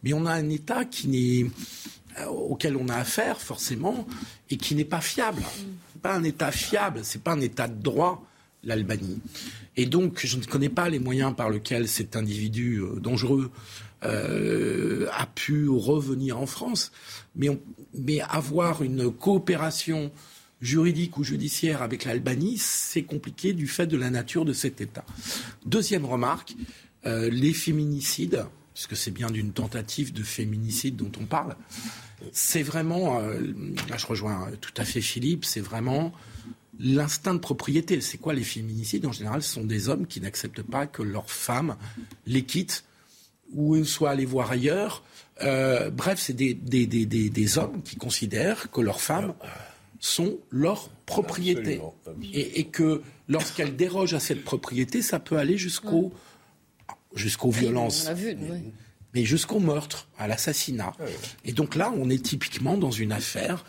[0.03, 4.07] Mais on a un État euh, auquel on a affaire forcément
[4.49, 5.41] et qui n'est pas fiable.
[5.41, 8.25] n'est pas un État fiable, c'est pas un État de droit
[8.63, 9.19] l'Albanie.
[9.75, 13.51] Et donc je ne connais pas les moyens par lesquels cet individu euh, dangereux
[14.03, 16.91] euh, a pu revenir en France,
[17.35, 17.49] mais,
[17.93, 20.11] mais avoir une coopération
[20.61, 25.05] juridique ou judiciaire avec l'Albanie, c'est compliqué du fait de la nature de cet État.
[25.65, 26.55] Deuxième remarque,
[27.05, 28.43] les féminicides,
[28.73, 31.55] puisque c'est bien d'une tentative de féminicide dont on parle,
[32.31, 33.39] c'est vraiment, euh,
[33.89, 36.13] là je rejoins tout à fait Philippe, c'est vraiment
[36.79, 37.99] l'instinct de propriété.
[38.01, 39.05] C'est quoi les féminicides?
[39.05, 41.75] En général, ce sont des hommes qui n'acceptent pas que leurs femmes
[42.25, 42.83] les quittent
[43.53, 45.03] ou soient allées voir ailleurs.
[45.41, 49.33] Euh, bref, c'est des, des, hommes qui considèrent que leurs femmes
[49.99, 51.81] sont leur propriété.
[52.33, 56.11] Et, que lorsqu'elles dérogent à cette propriété, ça peut aller jusqu'au
[57.15, 58.09] jusqu'aux violences
[59.13, 60.93] mais jusqu'au meurtre, à l'assassinat.
[61.43, 63.65] Et donc là, on est typiquement dans une affaire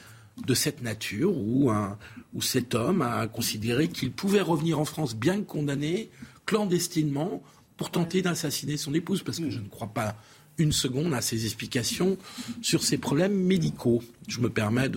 [0.46, 1.98] de cette nature où, un,
[2.34, 6.10] où cet homme a considéré qu'il pouvait revenir en France bien condamné,
[6.46, 7.42] clandestinement,
[7.76, 10.16] pour tenter d'assassiner son épouse, parce que je ne crois pas
[10.58, 12.18] une seconde à ses explications
[12.62, 14.02] sur ses problèmes médicaux.
[14.26, 14.88] Je me permets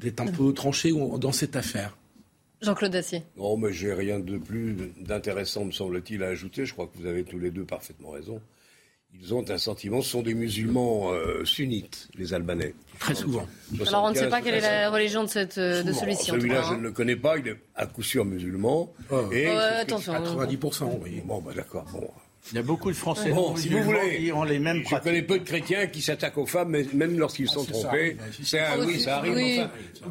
[0.00, 1.96] d'être un peu tranché dans cette affaire.
[2.60, 3.22] Jean-Claude Dacier.
[3.36, 6.66] Non, mais j'ai rien de plus d'intéressant, me semble-t-il, à ajouter.
[6.66, 8.40] Je crois que vous avez tous les deux parfaitement raison
[9.20, 12.74] ils ont un sentiment, ce sont des musulmans euh, sunnites, les Albanais.
[13.02, 13.46] Très souvent.
[13.86, 16.26] Alors on ne sait pas quelle est la religion de, cette, euh, de celui-ci.
[16.26, 18.92] Celui-là, je ne le connais pas, il est à coup sûr musulman.
[19.10, 19.32] Oh.
[19.32, 20.12] Et attention.
[20.12, 21.20] 90%, oui.
[21.24, 21.84] Bon, bah, d'accord.
[21.92, 22.08] Bon.
[22.50, 24.96] Il y a beaucoup de Français bon, si vous voulez, qui ont les mêmes Je
[24.96, 28.16] connais peu de chrétiens qui s'attaquent aux femmes, même lorsqu'ils ah, sont trompés.
[28.42, 29.34] C'est oui, ça arrive.
[29.34, 29.60] Oui.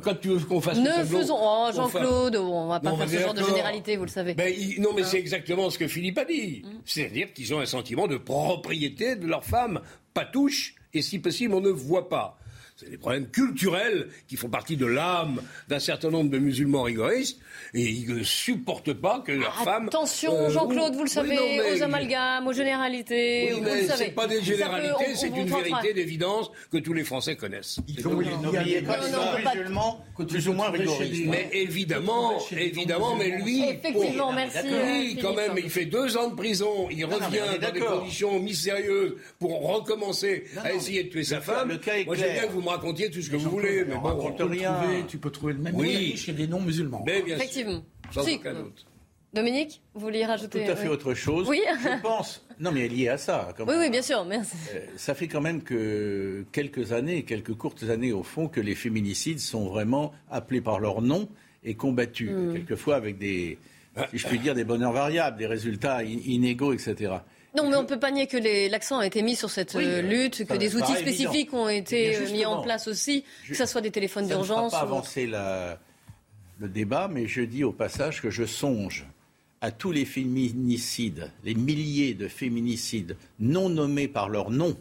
[0.02, 3.34] quand tu veux qu'on fasse Ne faisons, oh, Jean-Claude, on va pas faire ce genre
[3.34, 4.34] de généralité, vous le savez.
[4.34, 6.64] Ben, non, mais c'est exactement ce que Philippe a dit.
[6.64, 6.70] Mm.
[6.86, 9.82] C'est-à-dire qu'ils ont un sentiment de propriété de leur femme,
[10.14, 12.38] pas touche, et si possible, on ne voit pas.
[12.82, 17.38] C'est des problèmes culturels qui font partie de l'âme d'un certain nombre de musulmans rigoristes
[17.76, 19.86] et ils ne supportent pas que leurs femmes.
[19.86, 23.54] Attention, euh, Jean-Claude, vous le savez, aux amalgames, aux généralités.
[23.54, 27.78] Oui, mais c'est pas des généralités, c'est une vérité d'évidence que tous les Français connaissent.
[27.88, 31.26] Ils ont pas musulmans plus ou moins rigoristes.
[31.28, 33.64] Mais évidemment, évidemment, mais lui.
[33.64, 34.58] Effectivement, merci.
[34.68, 39.14] Lui, quand même, il fait deux ans de prison, il revient dans des conditions mystérieuses
[39.38, 41.78] pour recommencer à essayer de tuer sa femme.
[42.08, 44.36] Moi, j'aime bien que vous me racontiez tout ce que vous voulez, mais bon,
[45.08, 47.06] tu peux trouver le même chez des non-musulmans.
[47.08, 47.84] Effectivement.
[49.34, 51.48] Dominique, vous vouliez rajouter Tout à fait autre chose.
[51.48, 51.62] Oui.
[51.82, 52.46] Je pense.
[52.60, 53.54] Non, mais lié à ça.
[53.60, 54.26] oui, oui, bien sûr.
[54.26, 54.56] Merci.
[54.74, 58.76] Euh, ça fait quand même que quelques années, quelques courtes années au fond, que les
[58.76, 61.30] féminicides sont vraiment appelés par leur nom
[61.64, 62.30] et combattus.
[62.30, 62.54] Hmm.
[62.54, 63.58] Quelquefois avec des,
[64.12, 67.14] si je puis dire, des bonheurs variables, des résultats inégaux, etc.
[67.56, 70.02] Non, mais on ne peut pas nier que l'accent a été mis sur cette euh,
[70.02, 73.82] lutte, que des outils spécifiques ont été euh, mis en place aussi, que ce soit
[73.82, 74.72] des téléphones d'urgence.
[74.72, 79.06] Je ne pas avancer le débat, mais je dis au passage que je songe
[79.60, 84.76] à tous les féminicides, les milliers de féminicides non nommés par leur nom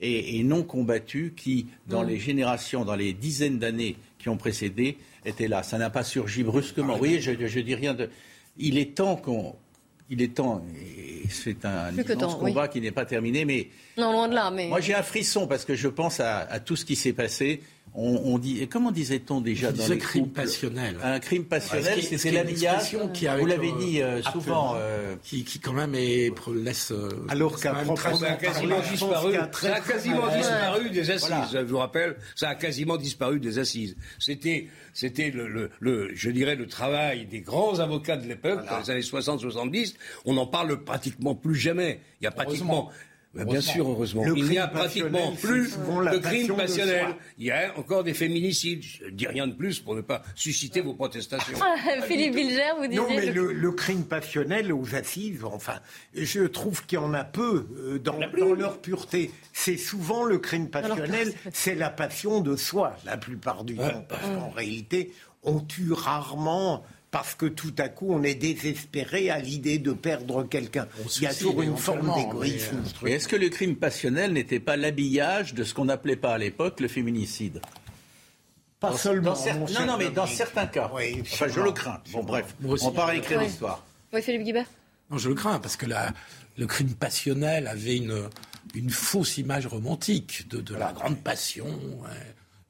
[0.00, 2.08] et, non combattus qui, dans mm.
[2.08, 5.62] les générations, dans les dizaines d'années qui ont précédé, étaient là.
[5.62, 6.94] Ça n'a pas surgi brusquement.
[6.94, 8.08] Vous voyez, je, je dis rien de.
[8.56, 9.54] Il est temps qu'on
[10.10, 11.92] il est temps, et c'est un
[12.38, 13.68] combat qui n'est pas terminé, mais...
[13.96, 14.68] Non, loin de là, mais...
[14.68, 17.62] Moi, j'ai un frisson parce que je pense à tout ce qui s'est passé
[17.94, 20.96] on, dit, et comment disait-on déjà dans les crime passionnel.
[21.02, 22.94] Un crime passionnel, c'est l'habillage.
[22.94, 26.92] Vous l'avez dit euh, souvent, euh, qui, quand même est, laisse.
[26.92, 29.34] Euh, Alors qu'un ça a quasiment disparu.
[29.52, 31.52] Ça a quasiment disparu des assises.
[31.52, 33.96] Je vous rappelle, ça a quasiment disparu des assises.
[34.18, 38.90] C'était, c'était le, le, je dirais, le travail des grands avocats de l'époque, dans les
[38.90, 39.94] années 60-70.
[40.26, 42.00] On n'en parle pratiquement plus jamais.
[42.20, 42.90] Il y a pratiquement
[43.32, 44.24] bah, bien sûr, heureusement.
[44.34, 47.14] il n'y a pratiquement plus de crimes passionnels.
[47.38, 48.82] Il y a encore des féminicides.
[48.82, 51.58] Je ne dis rien de plus pour ne pas susciter vos protestations.
[51.92, 53.00] Ah, Philippe Bilger, vous disiez...
[53.00, 55.80] Non, mais le, crime passionnel aux assises, enfin,
[56.14, 58.18] je trouve qu'il y en a peu euh, dans,
[58.54, 59.30] leur pureté.
[59.52, 64.04] C'est souvent le crime passionnel, c'est la passion de soi, la plupart du temps.
[64.08, 65.12] Parce qu'en réalité,
[65.42, 70.44] on tue rarement parce que tout à coup on est désespéré à l'idée de perdre
[70.44, 70.86] quelqu'un.
[71.16, 72.82] Il y a toujours une forme d'égoïsme.
[73.02, 76.38] Mais est-ce que le crime passionnel n'était pas l'habillage de ce qu'on n'appelait pas à
[76.38, 77.60] l'époque le féminicide?
[78.78, 79.34] Pas seulement.
[79.78, 80.90] non, non, mais dans certains cas.
[80.90, 82.00] enfin, je le crains.
[82.12, 83.84] Bon, bref, on part écrire l'histoire.
[84.12, 84.66] Oui, Philippe Guibert?
[85.10, 86.12] Non, je le crains, parce que la,
[86.56, 88.28] le crime passionnel avait une,
[88.74, 91.66] une fausse image romantique de, de la grande passion.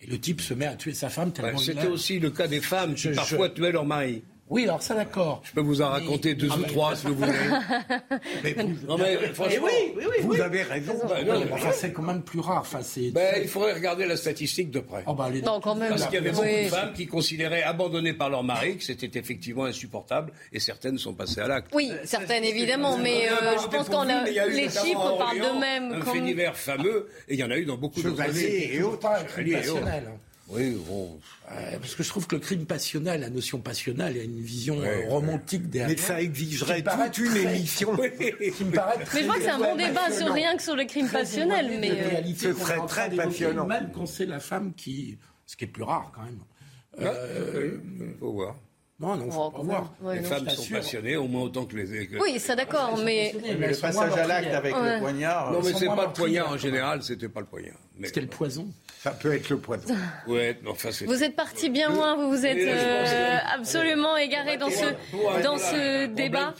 [0.02, 2.60] Et le type se met à tuer sa femme tellement C'était aussi le cas des
[2.60, 4.22] femmes qui parfois tuaient leur mari.
[4.50, 5.42] Oui, alors ça d'accord.
[5.44, 7.32] Je peux vous en raconter deux ou trois si vous voulez.
[8.42, 10.94] mais vous, non, mais, franchement, oui, oui, oui, vous avez raison.
[11.08, 12.62] Bah, non, enfin, c'est quand même plus rare.
[12.62, 12.80] Enfin,
[13.12, 15.04] ben, il faudrait regarder la statistique de près.
[15.06, 15.90] Oh, bah, non, quand même.
[15.90, 19.18] Parce qu'il y avait beaucoup de femmes qui considéraient abandonnées par leur mari que c'était
[19.18, 21.70] effectivement insupportable et certaines sont passées à l'acte.
[21.72, 25.92] Oui, certaines évidemment, mais euh, je pense qu'on a les chiffres parlent d'eux-mêmes.
[25.92, 28.74] Un fait divers fameux et il y en a eu dans beaucoup d'autres pays.
[28.74, 29.08] et autres.
[30.50, 31.18] Oui, bon.
[31.46, 34.40] parce que je trouve que le crime passionnel, la notion passionnelle, il y a une
[34.40, 35.96] vision euh, romantique derrière.
[35.96, 37.96] Mais ça exigerait toute une émission.
[37.96, 40.74] qui me paraît mais je crois que c'est un bon débat sur rien que sur
[40.74, 41.78] le crime passionnel.
[41.80, 43.66] Mais euh, ce serait très passionnant.
[43.66, 45.18] Même quand c'est la femme qui.
[45.46, 46.38] Ce qui est plus rare quand même.
[47.00, 47.78] Euh,
[48.20, 48.56] faut voir.
[49.00, 49.92] Non, non, faut pas voir.
[50.12, 52.08] les femmes sont passionnées au moins autant que les.
[52.20, 53.34] Oui, ça d'accord, mais.
[53.42, 55.52] mais le passage à l'acte avec le poignard.
[55.52, 57.78] Non, mais c'est pas le poignard en général, c'était pas le poignard.
[58.02, 58.68] C'était le poison.
[59.02, 59.94] Ça peut être le poison.
[60.26, 65.42] Ouais, enfin, vous êtes parti bien loin, vous vous êtes euh, absolument égaré dans ce,
[65.42, 66.54] dans ce débat.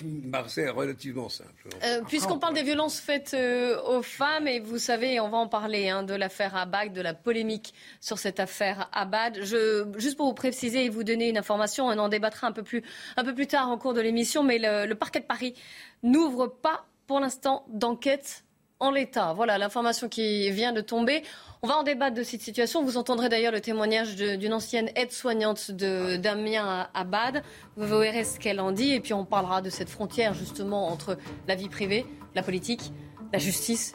[0.47, 1.51] C'est relativement simple.
[1.85, 5.49] Euh, puisqu'on parle des violences faites euh, aux femmes, et vous savez, on va en
[5.49, 9.41] parler hein, de l'affaire Abad, de la polémique sur cette affaire Abad.
[9.43, 12.63] Je, juste pour vous préciser et vous donner une information, on en débattra un peu
[12.63, 12.83] plus,
[13.17, 15.55] un peu plus tard en cours de l'émission, mais le, le parquet de Paris
[16.03, 18.45] n'ouvre pas pour l'instant d'enquête
[18.79, 19.35] en l'état.
[19.35, 21.23] Voilà l'information qui vient de tomber.
[21.63, 22.83] On va en débattre de cette situation.
[22.83, 27.43] Vous entendrez d'ailleurs le témoignage d'une ancienne aide-soignante Damien Abad.
[27.77, 31.19] Vous verrez ce qu'elle en dit et puis on parlera de cette frontière justement entre
[31.47, 32.93] la vie privée, la politique,
[33.33, 33.93] la justice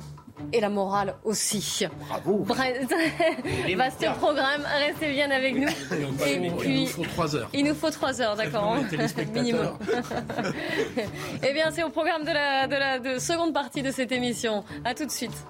[0.52, 1.86] et la morale aussi.
[2.08, 2.43] Bravo.
[2.43, 5.69] Vaste programme, restez bien avec nous.
[6.26, 7.50] Et puis, il nous faut trois heures.
[7.54, 8.78] Il nous faut trois heures, d'accord.
[9.34, 9.78] Minimum.
[11.43, 14.63] eh bien, c'est au programme de la, de la de seconde partie de cette émission.
[14.84, 15.45] À tout de suite.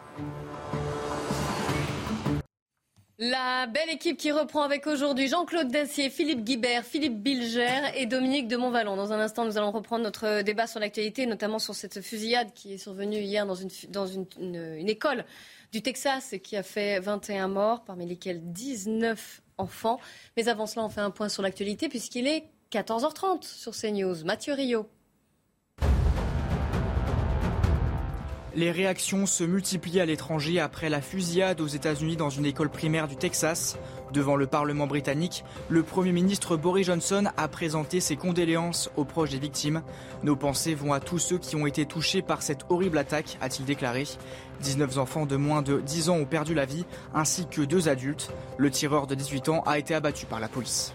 [3.17, 8.49] La belle équipe qui reprend avec aujourd'hui Jean-Claude Dacier, Philippe Guibert, Philippe Bilger et Dominique
[8.49, 8.97] de Montvalon.
[8.97, 12.73] Dans un instant, nous allons reprendre notre débat sur l'actualité, notamment sur cette fusillade qui
[12.73, 15.23] est survenue hier dans une, une école
[15.71, 20.01] du Texas et qui a fait 21 morts, parmi lesquels 19 enfants.
[20.35, 24.25] Mais avant cela, on fait un point sur l'actualité puisqu'il est 14h30 sur CNews.
[24.25, 24.89] Mathieu Rio.
[28.55, 33.09] Les réactions se multiplient à l'étranger après la fusillade aux États-Unis dans une école primaire
[33.09, 33.77] du Texas.
[34.13, 39.31] Devant le Parlement britannique, le Premier ministre Boris Johnson a présenté ses condoléances aux proches
[39.31, 39.81] des victimes.
[40.23, 43.65] Nos pensées vont à tous ceux qui ont été touchés par cette horrible attaque, a-t-il
[43.65, 44.05] déclaré.
[44.61, 48.31] 19 enfants de moins de 10 ans ont perdu la vie, ainsi que deux adultes.
[48.57, 50.93] Le tireur de 18 ans a été abattu par la police.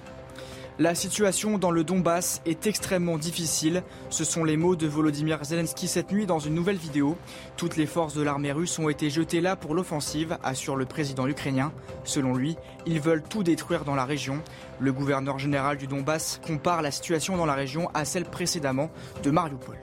[0.81, 3.83] La situation dans le Donbass est extrêmement difficile.
[4.09, 7.19] Ce sont les mots de Volodymyr Zelensky cette nuit dans une nouvelle vidéo.
[7.59, 11.27] Toutes les forces de l'armée russe ont été jetées là pour l'offensive, assure le président
[11.27, 11.71] ukrainien.
[12.05, 14.41] Selon lui, ils veulent tout détruire dans la région.
[14.79, 18.91] Le gouverneur général du Donbass compare la situation dans la région à celle précédemment
[19.23, 19.77] de Mariupol.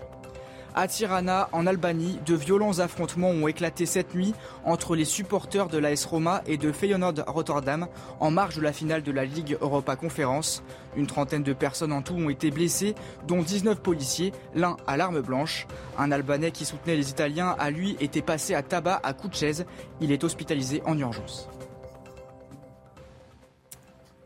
[0.79, 5.79] À Tirana, en Albanie, de violents affrontements ont éclaté cette nuit entre les supporters de
[5.79, 7.87] l'AS Roma et de Feyenoord Rotterdam
[8.19, 10.61] en marge de la finale de la Ligue Europa Conférence.
[10.97, 12.95] Une trentaine de personnes en tout ont été blessées,
[13.27, 15.67] dont 19 policiers, l'un à l'arme blanche.
[15.95, 19.37] Un Albanais qui soutenait les Italiens a lui été passé à tabac à coups de
[19.37, 19.65] chaise.
[20.01, 21.47] Il est hospitalisé en urgence.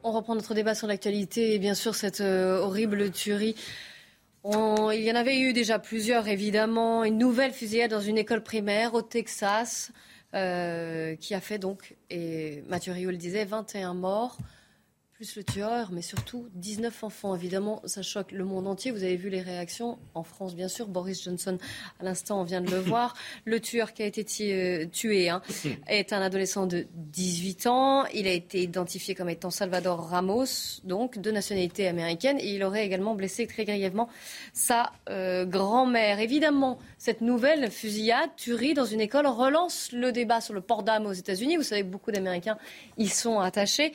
[0.04, 3.56] On reprend notre débat sur l'actualité et bien sûr cette euh, horrible tuerie.
[4.46, 7.04] il y en avait eu déjà plusieurs, évidemment.
[7.04, 9.92] Une nouvelle fusillade dans une école primaire au Texas
[10.34, 14.38] euh, qui a fait donc, et Mathieu Rio le disait, 21 morts
[15.22, 17.36] plus le tueur, mais surtout 19 enfants.
[17.36, 18.90] Évidemment, ça choque le monde entier.
[18.90, 20.88] Vous avez vu les réactions en France, bien sûr.
[20.88, 21.60] Boris Johnson,
[22.00, 23.14] à l'instant, on vient de le voir.
[23.46, 25.44] Le tueur qui a été euh, tué hein,
[25.88, 28.06] est un adolescent de 18 ans.
[28.16, 32.84] Il a été identifié comme étant Salvador Ramos, donc de nationalité américaine, et il aurait
[32.84, 34.10] également blessé très grièvement
[34.54, 36.20] sa euh, grand-mère.
[36.20, 41.06] Évidemment, cette nouvelle fusillade, tuerie dans une école, relance le débat sur le port d'âme
[41.06, 41.58] aux États-Unis.
[41.58, 42.58] Vous savez que beaucoup d'Américains
[42.98, 43.94] y sont attachés.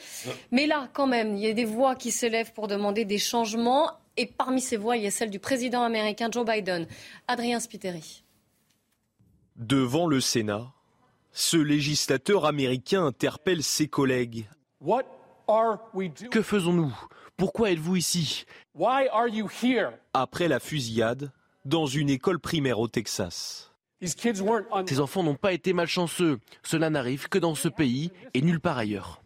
[0.53, 3.90] Mais là, quand même, il y a des voix qui s'élèvent pour demander des changements.
[4.16, 6.87] Et parmi ces voix, il y a celle du président américain Joe Biden.
[7.29, 8.22] Adrien Spiteri.
[9.57, 10.72] Devant le Sénat,
[11.33, 14.46] ce législateur américain interpelle ses collègues.
[16.31, 16.94] Que faisons-nous?
[17.37, 18.44] Pourquoi êtes-vous ici?
[20.14, 21.31] Après la fusillade
[21.64, 23.72] dans une école primaire au Texas.
[24.00, 26.38] Ces enfants n'ont pas été malchanceux.
[26.62, 29.22] Cela n'arrive que dans ce pays et nulle part ailleurs.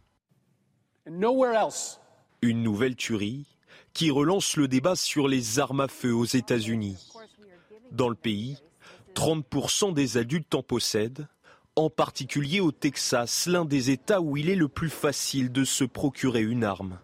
[2.41, 3.45] Une nouvelle tuerie
[3.93, 7.11] qui relance le débat sur les armes à feu aux États-Unis.
[7.91, 8.59] Dans le pays,
[9.17, 11.27] 30% des adultes en possèdent,
[11.75, 15.83] en particulier au Texas, l'un des États où il est le plus facile de se
[15.83, 17.01] procurer une arme.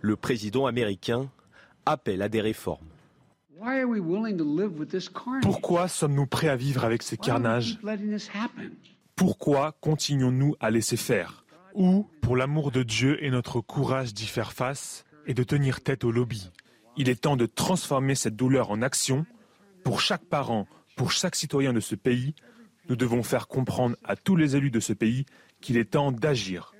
[0.00, 1.28] Le président américain
[1.86, 2.86] appelle à des réformes.
[5.42, 7.80] Pourquoi sommes-nous prêts à vivre avec ces carnages?
[9.16, 11.44] Pourquoi continuons-nous à laisser faire?
[11.74, 16.04] Ou, pour l'amour de Dieu et notre courage d'y faire face et de tenir tête
[16.04, 16.50] au lobby,
[16.96, 19.24] il est temps de transformer cette douleur en action.
[19.84, 22.34] Pour chaque parent, pour chaque citoyen de ce pays,
[22.88, 25.24] nous devons faire comprendre à tous les élus de ce pays
[25.60, 26.74] qu'il est temps d'agir.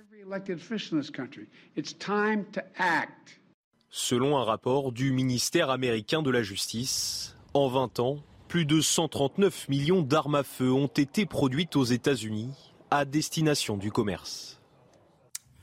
[3.88, 9.68] Selon un rapport du ministère américain de la Justice, en 20 ans, plus de 139
[9.68, 12.50] millions d'armes à feu ont été produites aux États-Unis
[12.90, 14.59] à destination du commerce.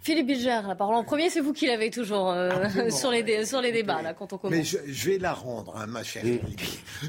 [0.08, 3.60] Philippe Bilger, la parole en premier, c'est vous qui l'avez toujours euh, sur, les sur
[3.60, 4.58] les débats là, quand on commence.
[4.58, 6.62] Mais je, vais la rendre, hein, ma chère Philippe.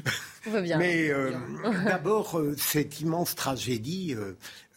[0.47, 0.77] va bien.
[0.77, 1.31] Mais euh,
[1.85, 4.17] d'abord, euh, cette immense tragédie,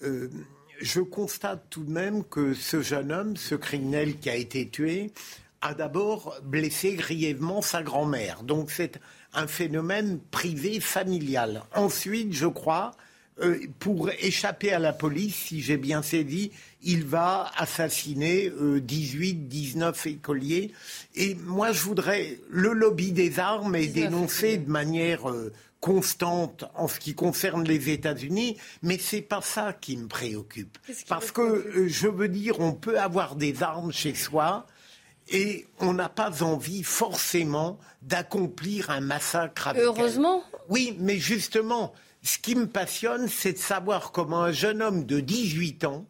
[0.00, 5.10] je constate tout de même que ce jeune homme, ce criminel qui a été tué,
[5.60, 8.44] a d'abord blessé grièvement sa grand-mère.
[8.44, 9.00] Donc c'est
[9.34, 11.64] un phénomène privé familial.
[11.74, 12.92] Ensuite, je crois,
[13.42, 16.52] euh, pour échapper à la police, si j'ai bien saisi,
[16.82, 20.72] il va assassiner 18, euh, 19 écoliers.
[21.14, 22.38] Et moi, je voudrais.
[22.48, 27.90] Le lobby des armes est dénoncé de manière euh, constante en ce qui concerne les
[27.90, 30.78] États-Unis, mais c'est pas ça qui me préoccupe.
[31.08, 34.66] Parce que je veux dire, on peut avoir des armes chez soi
[35.28, 40.44] et on n'a pas envie forcément d'accomplir un massacre avec Heureusement?
[40.68, 45.20] Oui, mais justement, ce qui me passionne, c'est de savoir comment un jeune homme de
[45.20, 46.06] 18 ans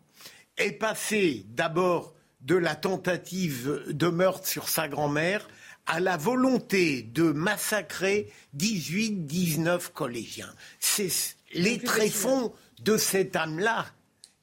[0.58, 5.48] est passé d'abord de la tentative de meurtre sur sa grand-mère
[5.86, 10.52] à la volonté de massacrer 18-19 collégiens.
[10.80, 11.10] C'est
[11.54, 13.86] les tréfonds de cette âme-là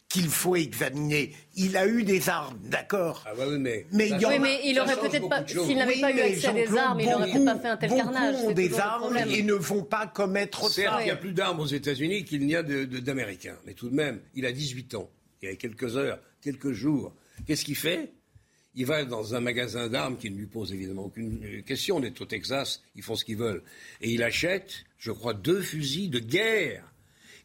[0.09, 1.31] qu'il faut examiner.
[1.55, 5.45] Il a eu des armes, d'accord ah bah oui, mais, mais, il, aurait peut-être pas,
[5.47, 7.89] s'il n'avait pas eu accès à des armes, il n'aurait peut-être pas fait un tel
[7.91, 8.35] carnage.
[8.35, 11.59] Beaucoup ont des armes et ne vont pas commettre Certes, il y a plus d'armes
[11.59, 15.09] aux États-Unis qu'il n'y a d'Américains, mais tout de même, il a 18 ans.
[15.41, 17.13] Il y a quelques heures, quelques jours.
[17.45, 18.11] Qu'est-ce qu'il fait?
[18.75, 21.97] Il va dans un magasin d'armes qui ne lui pose évidemment aucune question.
[21.97, 23.63] On est au Texas, ils font ce qu'ils veulent.
[24.01, 26.83] Et il achète, je crois, deux fusils de guerre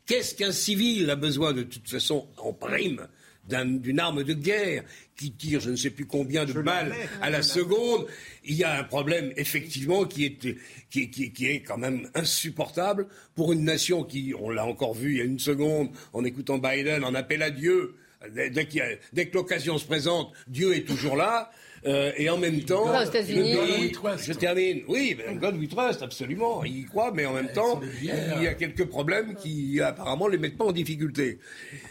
[0.06, 3.06] Qu'est-ce qu'un civil a besoin de toute façon en prime
[3.48, 4.84] d'une arme de guerre
[5.16, 8.06] qui tire je ne sais plus combien de balles à la seconde,
[8.44, 10.56] il y a un problème effectivement qui est,
[10.90, 15.20] qui, est quand même insupportable pour une nation qui, on l'a encore vu il y
[15.20, 17.96] a une seconde en écoutant Biden, en appelle à Dieu.
[18.34, 21.50] Dès, dès que l'occasion se présente, Dieu est toujours là.
[21.86, 24.82] Euh, et en même temps, je termine.
[24.88, 26.64] Oui, ben, God we trust, absolument.
[26.64, 30.38] Il y croit, mais en même temps, il y a quelques problèmes qui apparemment les
[30.38, 31.38] mettent pas en difficulté.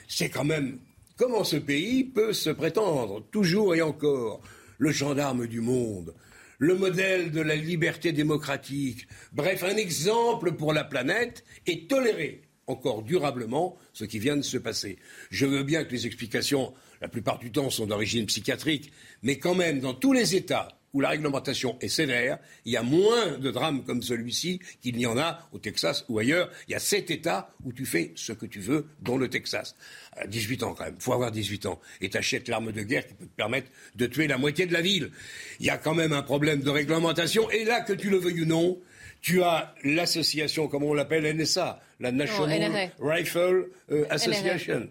[0.07, 0.79] C'est quand même
[1.17, 4.41] comment ce pays peut se prétendre toujours et encore
[4.79, 6.13] le gendarme du monde,
[6.57, 13.03] le modèle de la liberté démocratique, bref, un exemple pour la planète, et tolérer encore
[13.03, 14.97] durablement ce qui vient de se passer.
[15.29, 16.73] Je veux bien que les explications,
[17.03, 18.93] la plupart du temps, sont d'origine psychiatrique,
[19.23, 22.81] mais quand même, dans tous les États où la réglementation est sévère, il y a
[22.81, 26.49] moins de drames comme celui-ci qu'il n'y en a au Texas ou ailleurs.
[26.69, 29.75] Il y a sept États où tu fais ce que tu veux, dont le Texas.
[30.13, 31.81] À 18 ans quand même, il faut avoir 18 ans.
[31.99, 34.81] Et t'achètes l'arme de guerre qui peut te permettre de tuer la moitié de la
[34.81, 35.11] ville.
[35.59, 37.51] Il y a quand même un problème de réglementation.
[37.51, 38.79] Et là, que tu le veuilles ou non,
[39.19, 44.87] tu as l'association, comme on l'appelle, NSA, la National Rifle euh, Association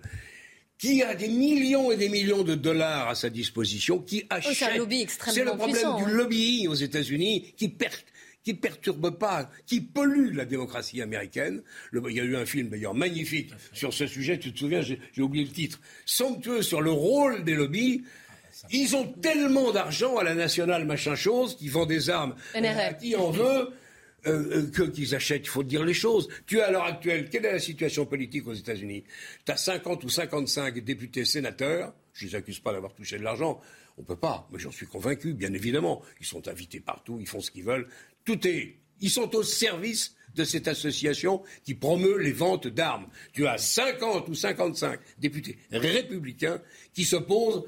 [0.83, 4.51] qui a des millions et des millions de dollars à sa disposition, qui achète.
[4.51, 6.09] Oh, c'est un lobby C'est le problème du hein.
[6.09, 7.95] lobby aux États-Unis qui perd
[8.43, 11.63] qui perturbe pas, qui pollue la démocratie américaine.
[11.93, 15.23] il y a eu un film d'ailleurs magnifique sur ce sujet, tu te souviens, j'ai
[15.23, 18.03] oublié le titre, somptueux sur le rôle des lobbies.
[18.73, 23.15] Ils ont tellement d'argent à la nationale machin chose qui vend des armes à qui
[23.15, 23.71] en veut
[24.27, 26.29] euh, euh, qu'ils achètent, il faut dire les choses.
[26.47, 29.05] Tu as à l'heure actuelle, quelle est la situation politique aux États-Unis?
[29.45, 33.25] Tu as 50 ou 55 députés sénateurs, je ne les accuse pas d'avoir touché de
[33.25, 33.61] l'argent,
[33.99, 36.03] on ne peut pas, mais j'en suis convaincu, bien évidemment.
[36.21, 37.89] Ils sont invités partout, ils font ce qu'ils veulent.
[38.25, 38.77] Tout est.
[39.01, 43.09] Ils sont au service de cette association qui promeut les ventes d'armes.
[43.33, 46.61] Tu as 50 ou 55 députés républicains
[46.95, 47.65] qui s'opposent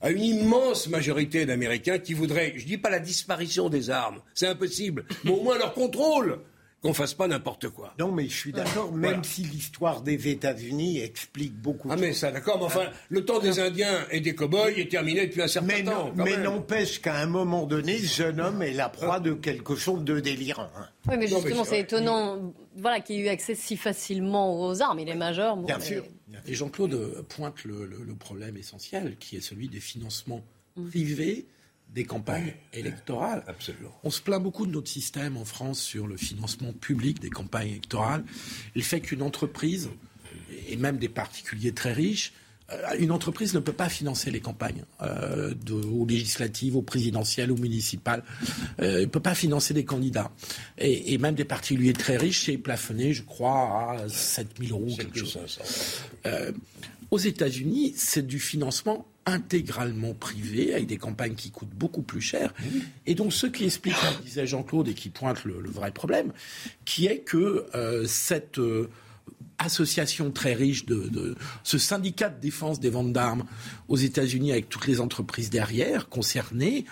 [0.00, 4.20] à une immense majorité d'Américains qui voudraient, je ne dis pas la disparition des armes,
[4.34, 6.40] c'est impossible, mais au moins leur contrôle
[6.82, 7.92] qu'on fasse pas n'importe quoi.
[7.98, 11.88] Non, mais je suis d'accord, même si l'histoire des États-Unis explique beaucoup.
[11.90, 15.26] Ah, mais ça, d'accord, mais enfin, le temps des Indiens et des cow-boys est terminé
[15.26, 16.12] depuis un certain mais temps.
[16.14, 20.04] mais n'empêche qu'à un moment donné, ce jeune homme est la proie de quelque chose
[20.04, 20.70] de délirant.
[20.76, 20.86] Hein.
[21.08, 25.00] Oui, mais justement, c'est étonnant voilà, qu'il ait eu accès si facilement aux armes.
[25.00, 25.56] Il est majeur.
[25.56, 26.04] Bien sûr.
[26.48, 30.44] Et Jean-Claude pointe le, problème essentiel, qui est celui des financements
[30.76, 30.88] mm.
[30.88, 31.46] privés
[31.94, 33.44] des campagnes électorales.
[33.46, 33.98] Absolument.
[34.04, 37.68] On se plaint beaucoup de notre système en France sur le financement public des campagnes
[37.68, 38.24] électorales.
[38.74, 39.88] Il fait qu'une entreprise,
[40.68, 42.47] et même des particuliers très riches, euh,
[42.98, 47.56] une entreprise ne peut pas financer les campagnes, euh, de, aux législatives, aux présidentielles, aux
[47.56, 48.22] municipales.
[48.80, 50.30] Euh, ne peut pas financer des candidats.
[50.76, 54.94] Et, et, même des particuliers très riches, c'est plafonné, je crois, à 7 000 euros,
[54.96, 55.58] quelque chose.
[56.26, 56.52] Euh,
[57.10, 62.54] aux États-Unis, c'est du financement intégralement privé, avec des campagnes qui coûtent beaucoup plus cher.
[63.06, 66.32] Et donc, ce qui explique, comme disait Jean-Claude, et qui pointe le, vrai problème,
[66.84, 68.88] qui est que euh, cette euh,
[69.58, 73.44] association très riche de, ce syndicat de défense des ventes d'armes
[73.88, 76.84] aux États-Unis, avec toutes les entreprises derrière concernées,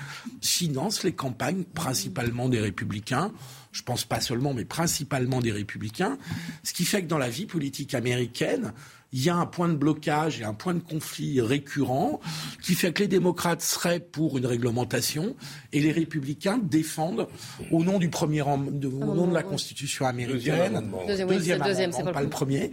[0.43, 3.33] finance les campagnes principalement des républicains.
[3.73, 6.19] Je pense pas seulement, mais principalement des républicains.
[6.62, 8.73] Ce qui fait que dans la vie politique américaine,
[9.13, 12.21] il y a un point de blocage et un point de conflit récurrent
[12.63, 15.37] qui fait que les démocrates seraient pour une réglementation
[15.73, 17.29] et les républicains défendent
[17.71, 22.29] au nom du premier au nom de la Constitution américaine, deuxième, deuxième, deuxième pas, le
[22.29, 22.73] premier,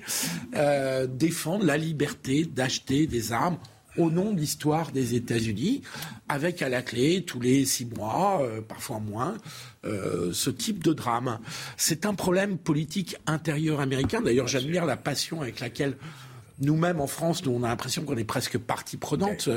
[0.55, 3.57] euh, défendent la liberté d'acheter des armes
[3.97, 5.81] au nom de l'histoire des États-Unis,
[6.29, 9.37] avec à la clé tous les six mois, euh, parfois moins,
[9.85, 11.39] euh, ce type de drame.
[11.77, 14.21] C'est un problème politique intérieur américain.
[14.21, 15.97] D'ailleurs, j'admire la passion avec laquelle
[16.59, 19.49] nous-mêmes en France, nous, on a l'impression qu'on est presque partie prenante.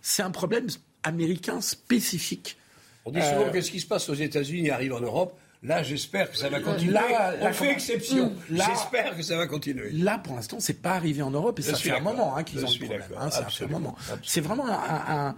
[0.00, 0.66] C'est un problème
[1.02, 2.56] américain spécifique.
[3.04, 5.36] On dit souvent euh, que ce qui se passe aux États-Unis arrive en Europe.
[5.62, 6.92] Là, j'espère que ça va continuer.
[6.92, 8.32] Là, on fait exception.
[8.50, 9.90] J'espère que ça va continuer.
[9.92, 12.64] Là, pour l'instant, c'est pas arrivé en Europe et ça fait un moment hein, qu'ils
[12.64, 13.02] ont le problème.
[13.18, 13.28] Hein,
[13.60, 13.96] un moment.
[14.24, 15.36] C'est vraiment un,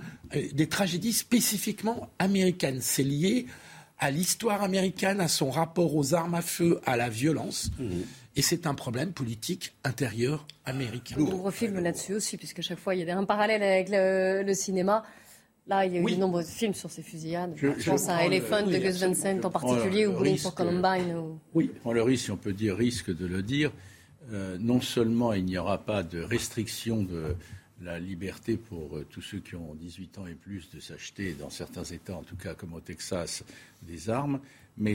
[0.52, 2.80] des tragédies spécifiquement américaines.
[2.80, 3.46] C'est lié
[3.98, 7.70] à l'histoire américaine, à son rapport aux armes à feu, à la violence.
[7.78, 8.04] Mhm.
[8.36, 11.16] Et c'est un problème politique intérieur américain.
[11.20, 15.04] On refilme là-dessus aussi, puisque chaque fois, il y a un parallèle avec le, cinéma.
[15.66, 17.54] Là, il y a eu de nombreux films sur ces fusillades.
[17.56, 21.38] Je, pense à Elephant de Gus Van Sant en particulier, ou Bowling for Columbine.
[21.54, 23.72] Oui, on le risque, si on peut dire risque de le dire.
[24.32, 27.36] Euh, non seulement il n'y aura pas de restriction de
[27.82, 31.50] la liberté pour euh, tous ceux qui ont 18 ans et plus de s'acheter, dans
[31.50, 33.44] certains États, en tout cas comme au Texas,
[33.82, 34.40] des armes,
[34.78, 34.94] mais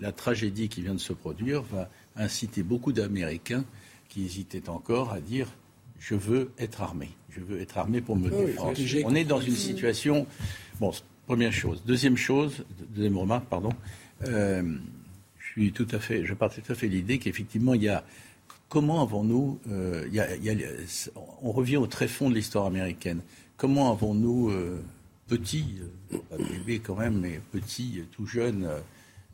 [0.00, 3.64] la tragédie qui vient de se produire va inciter beaucoup d'Américains
[4.08, 5.48] qui hésitaient encore à dire
[5.98, 8.78] je veux être armé, je veux être armé pour me défendre.
[9.04, 10.26] On est dans une situation.
[10.80, 10.92] Bon,
[11.26, 11.82] première chose.
[11.86, 12.64] Deuxième chose,
[12.94, 13.70] deuxième remarque, pardon.
[14.26, 14.62] Euh,
[15.38, 18.04] je suis tout à fait, je partage tout à fait l'idée qu'effectivement il y a
[18.68, 20.08] comment avons-nous, euh,
[21.42, 23.20] on revient au très fond de l'histoire américaine.
[23.56, 24.82] Comment avons-nous euh,
[25.28, 25.76] petits,
[26.30, 28.68] pas bébés quand même, mais petits, tout jeunes,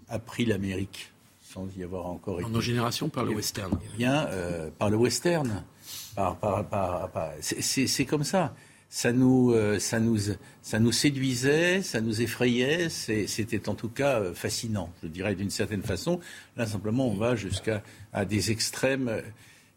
[0.08, 1.10] appris l'Amérique
[1.52, 2.48] sans y avoir encore été.
[2.48, 3.76] nos générations par le western.
[3.96, 5.64] Bien, euh, par le western.
[7.40, 8.54] C'est comme ça.
[8.88, 10.18] ça nous, ça, nous,
[10.62, 12.88] ça nous séduisait, ça nous effrayait.
[12.88, 16.20] C'était en tout cas fascinant, je dirais d'une certaine façon.
[16.56, 17.82] Là, simplement, on va jusqu'à
[18.28, 19.22] des extrêmes.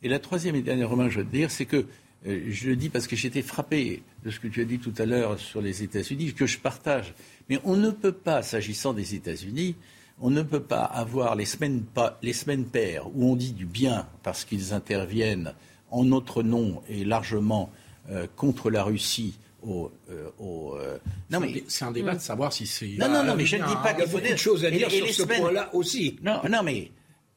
[0.01, 1.85] Et la troisième et dernière remarque que je veux dire, c'est que
[2.25, 5.05] je le dis parce que j'étais frappé de ce que tu as dit tout à
[5.05, 7.13] l'heure sur les États-Unis, que je partage.
[7.49, 9.75] Mais on ne peut pas, s'agissant des États-Unis,
[10.19, 11.83] on ne peut pas avoir les semaines,
[12.21, 15.53] les semaines paires où on dit du bien parce qu'ils interviennent
[15.93, 17.71] en notre nom et largement
[18.09, 20.97] euh, contre la Russie au, euh, euh,
[21.29, 22.97] non mais c'est un débat de savoir si c'est.
[22.99, 25.23] Non non non mais je ne dis pas qu'il faut choses à dire sur ce
[25.23, 26.19] point-là aussi.
[26.21, 26.91] Non non mais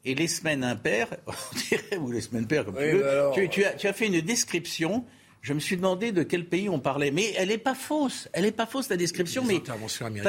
[0.04, 3.04] et les semaines impaires, on dirait ou les semaines paires comme tu veux.
[3.34, 5.04] Tu, tu, as, tu as fait une description
[5.46, 7.12] je me suis demandé de quel pays on parlait.
[7.12, 8.28] Mais elle n'est pas fausse.
[8.32, 9.44] Elle n'est pas fausse, la description.
[9.44, 9.62] Mais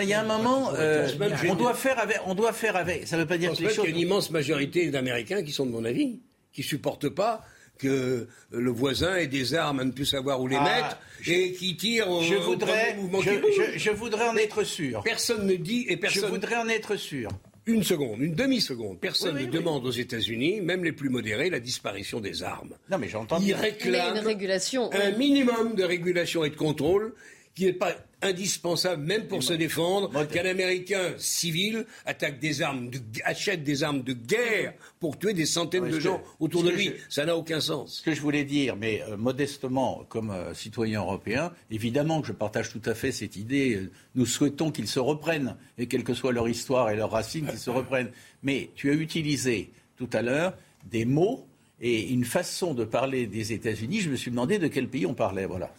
[0.04, 1.10] il y a un moment, euh,
[1.50, 3.08] on, doit faire avec, on doit faire avec.
[3.08, 3.78] Ça ne veut pas dire que les choses...
[3.78, 6.20] qu'il y a une immense majorité d'Américains qui sont de mon avis,
[6.54, 7.44] qui ne supportent pas
[7.78, 10.98] que le voisin ait des armes à ne plus savoir où les ah, mettre
[11.28, 15.02] et qui tirent au, je voudrais, je, je, voudrais en être sûr.
[15.04, 16.24] Personne ne dit et personne.
[16.24, 17.30] Je voudrais en être sûr
[17.68, 19.00] une seconde, une demi-seconde.
[19.00, 22.76] Personne ne demande aux États-Unis, même les plus modérés, la disparition des armes.
[22.90, 23.40] Non, mais j'entends.
[23.40, 27.14] Ils réclament régulation, un minimum de régulation et de contrôle
[27.56, 32.90] qui n'est pas indispensable, même pour se défendre, qu'un Américain civil attaque des armes,
[33.24, 36.92] achète des armes de guerre pour tuer des centaines de gens autour de lui.
[37.10, 37.98] Ça n'a aucun sens.
[37.98, 42.34] Ce que je voulais dire, mais euh, modestement, comme euh, citoyen européen, évidemment que je
[42.34, 43.76] partage tout à fait cette idée.
[43.76, 47.48] Euh, nous souhaitons qu'ils se reprennent, et quelle que soit leur histoire et leurs racines,
[47.48, 48.12] qu'ils se reprennent.
[48.42, 50.54] Mais tu as utilisé tout à l'heure
[50.90, 51.48] des mots
[51.80, 54.02] et une façon de parler des États-Unis.
[54.02, 55.46] Je me suis demandé de quel pays on parlait.
[55.46, 55.72] Voilà.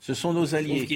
[0.00, 0.86] Ce sont nos alliés.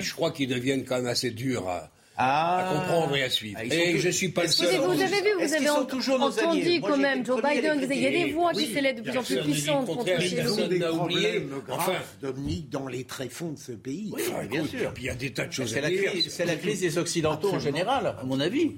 [0.00, 2.74] je crois qu'ils deviennent quand même assez durs à, à ah.
[2.74, 3.58] comprendre et à suivre.
[3.60, 4.76] Ah, et je suis pas le seul.
[4.76, 7.86] Vous avez vu, vous avez entendu quand même Joe Biden.
[7.90, 10.66] Il y a des voix qui s'élèvent de plus en plus puissantes contre chez nous.
[10.66, 14.12] des problèmes graves, Dominique, dans les tréfonds de ce pays.
[14.14, 14.92] Oui, bien sûr.
[14.94, 16.12] Puis il y a des tas de choses à dire.
[16.28, 18.72] C'est la crise des Occidentaux en général, à mon avis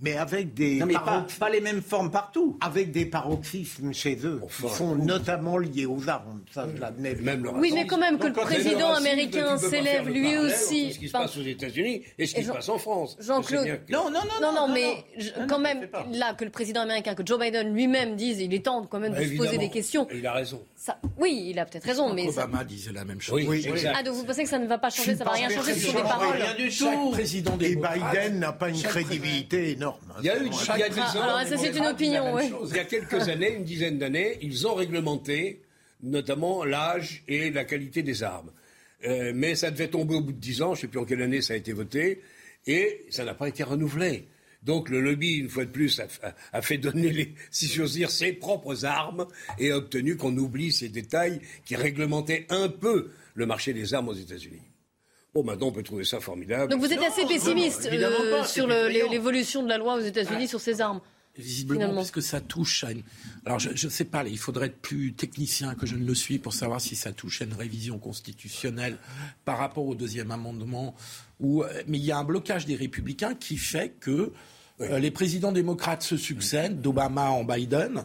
[0.00, 2.58] mais avec des non, mais pas, les mêmes formes partout.
[2.60, 6.42] Avec des paroxysmes chez eux, qui sont notamment liés aux armes.
[6.52, 7.14] Ça, je l'admets.
[7.14, 10.92] Même oui, mais quand même que le président américain s'élève lui aussi.
[10.92, 13.16] Ce qui se passe aux États-Unis et ce qui se passe en France.
[13.20, 13.80] Jean-Claude.
[13.90, 15.04] Non, non, non, non, mais
[15.48, 18.84] quand même là que le président américain, que Joe Biden lui-même dise, il est temps
[18.84, 20.06] quand même de bah, se poser des questions.
[20.12, 20.62] Il a raison.
[21.18, 23.42] Oui, il a peut-être raison, mais Obama disait la même chose.
[23.46, 25.48] Oui, ah, donc vous pensez que ça ne va pas changer, ça ne va rien
[25.48, 26.36] changer sur les paroles.
[26.36, 27.14] Rien du tout.
[27.60, 30.12] Et Biden n'a pas une crédibilité énorme.
[30.20, 32.38] Il y a eu il y a ça c'est une opinion.
[32.38, 35.62] Il y a quelques années, une dizaine d'années, ils ont réglementé
[36.02, 38.50] notamment l'âge et la qualité des armes.
[39.04, 41.04] Euh, mais ça devait tomber au bout de dix ans, je ne sais plus en
[41.04, 42.22] quelle année ça a été voté,
[42.66, 44.26] et ça n'a pas été renouvelé.
[44.66, 46.00] Donc le lobby, une fois de plus,
[46.52, 49.26] a, fait donner, les, si j'ose dire, ses propres armes
[49.58, 54.08] et a obtenu qu'on oublie ces détails qui réglementaient un peu le marché des armes
[54.08, 54.62] aux États-Unis.
[55.32, 56.72] Bon, maintenant, on peut trouver ça formidable.
[56.72, 60.48] Donc vous êtes assez pessimiste euh, sur l'évolution de la loi aux États-Unis ah.
[60.48, 61.00] sur ces armes
[61.38, 63.02] Visiblement, parce que ça touche à une.
[63.44, 66.38] Alors, je ne sais pas, il faudrait être plus technicien que je ne le suis
[66.38, 68.96] pour savoir si ça touche à une révision constitutionnelle
[69.44, 70.94] par rapport au deuxième amendement.
[71.44, 74.32] Euh, mais il y a un blocage des républicains qui fait que
[74.80, 78.04] euh, les présidents démocrates se succèdent, d'Obama en Biden.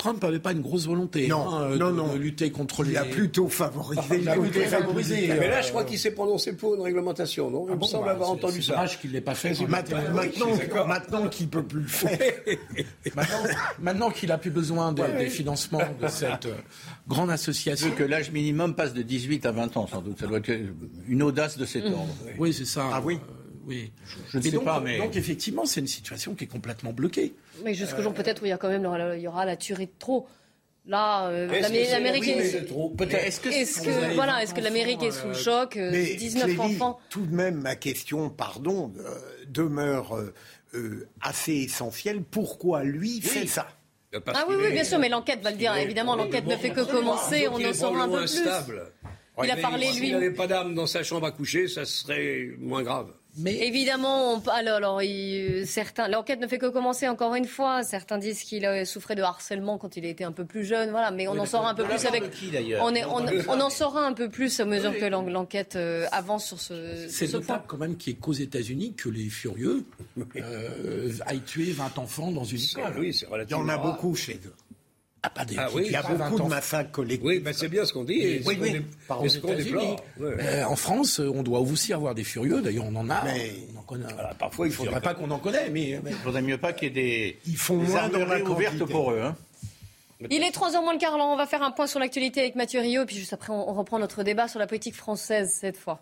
[0.00, 2.92] Trump n'avait pas une grosse volonté non, hein, non, de, lutter contre les.
[2.92, 4.00] Il a plutôt favorisé.
[4.18, 5.28] il a plutôt favorisé.
[5.28, 7.66] Mais là, je crois qu'il s'est prononcé pour une réglementation, non?
[7.68, 8.82] Il ah me semble bah, avoir entendu ça.
[8.88, 9.50] C'est qu'il ne l'ait pas fait.
[9.68, 9.98] Maintenant,
[10.86, 12.18] maintenant, qu'il ne peut plus le faire.
[13.78, 16.54] maintenant, qu'il n'a plus besoin des financements de cette euh,
[17.06, 17.90] grande association.
[17.90, 20.18] que l'âge minimum passe de 18 à 20 ans, sans doute.
[20.18, 20.50] Ça doit être
[21.08, 22.08] une audace de cet ordre.
[22.38, 22.86] Oui, c'est ça.
[22.90, 23.18] Ah oui?
[23.70, 23.92] Oui,
[24.32, 24.98] je, ne sais donc, pas, mais...
[24.98, 27.34] Donc effectivement, c'est une situation qui est complètement bloquée.
[27.64, 29.86] Mais jusqu'au jour peut-être où il y a quand même il y aura la tuerie
[29.86, 30.26] de trop.
[30.86, 32.66] Là, euh, l'Amérique est...
[33.14, 36.98] Est-ce que, voilà, est-ce que l'Amérique est sous le euh, choc 19 euh, enfants.
[37.10, 38.92] Tout de même, ma question, pardon,
[39.46, 40.18] demeure
[41.20, 42.22] assez essentielle.
[42.22, 43.68] Pourquoi lui fait ça?
[44.34, 45.76] Ah oui, oui, bien sûr, mais l'enquête va le dire.
[45.76, 47.46] Évidemment, l'enquête ne fait que commencer.
[47.46, 48.42] On en saura un peu plus.
[49.44, 49.94] Il a parlé, lui.
[49.94, 53.12] S'il n'avait pas d'armes dans sa chambre à coucher, ça serait moins grave.
[53.40, 55.00] Mais évidemment, alors,
[55.64, 57.82] certains, l'enquête ne fait que commencer encore une fois.
[57.82, 61.10] Certains disent qu'il souffrait de harcèlement quand il était un peu plus jeune, voilà.
[61.10, 62.24] Mais on en saura un peu plus avec.
[62.80, 66.60] on, est, on, en saura un peu plus à mesure que l'enquête euh, avance sur
[66.60, 67.06] ce.
[67.08, 69.84] C'est notable quand même qu'il n'y ait qu'aux États-Unis que les furieux
[70.36, 72.98] euh, aillent tuer 20 enfants dans une école.
[72.98, 74.54] Oui, c'est Il y en a beaucoup chez eux.
[75.22, 77.26] Ah, pas des, ah, oui, il y a beaucoup de massacres collectifs.
[77.26, 78.40] Oui, ben c'est bien ce qu'on dit.
[78.46, 82.62] oui, oui, par euh, en France, on doit aussi avoir des furieux.
[82.62, 83.22] D'ailleurs, on en a.
[83.24, 83.52] Mais...
[83.74, 84.06] On en connaît.
[84.38, 86.90] parfois, il ne faudrait pas qu'on en connaît, mais il faudrait mieux pas qu'il y
[86.90, 87.38] ait des.
[87.46, 89.20] Ils font moins dans la ouvertes pour eux.
[89.20, 89.36] Hein.
[90.30, 92.80] Il est 3h moins le quart, on va faire un point sur l'actualité avec Mathieu
[92.80, 96.00] Rio, et puis juste après, on reprend notre débat sur la politique française cette fois.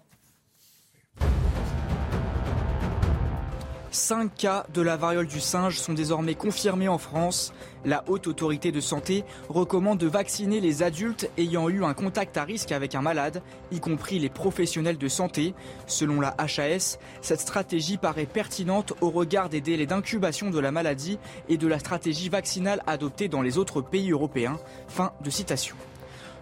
[3.90, 7.54] Cinq cas de la variole du singe sont désormais confirmés en France.
[7.86, 12.44] La haute autorité de santé recommande de vacciner les adultes ayant eu un contact à
[12.44, 15.54] risque avec un malade, y compris les professionnels de santé.
[15.86, 21.18] Selon la HAS, cette stratégie paraît pertinente au regard des délais d'incubation de la maladie
[21.48, 24.58] et de la stratégie vaccinale adoptée dans les autres pays européens.
[24.88, 25.76] Fin de citation.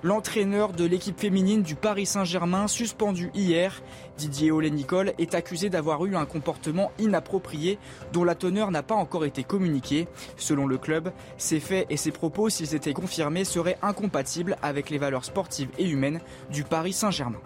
[0.03, 3.82] L'entraîneur de l'équipe féminine du Paris Saint-Germain, suspendu hier,
[4.18, 7.78] Didier Olé-Nicole, est accusé d'avoir eu un comportement inapproprié
[8.12, 10.07] dont la teneur n'a pas encore été communiquée.
[10.36, 14.99] Selon le club, ses faits et ses propos, s'ils étaient confirmés, seraient incompatibles avec les
[14.99, 16.20] valeurs sportives et humaines
[16.51, 17.40] du Paris Saint-Germain.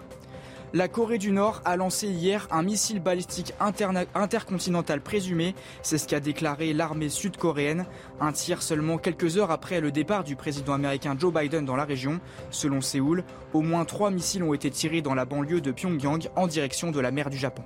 [0.73, 5.53] La Corée du Nord a lancé hier un missile balistique intercontinental présumé.
[5.81, 7.85] C'est ce qu'a déclaré l'armée sud-coréenne.
[8.21, 11.83] Un tir seulement quelques heures après le départ du président américain Joe Biden dans la
[11.83, 12.21] région.
[12.51, 16.47] Selon Séoul, au moins trois missiles ont été tirés dans la banlieue de Pyongyang en
[16.47, 17.63] direction de la mer du Japon.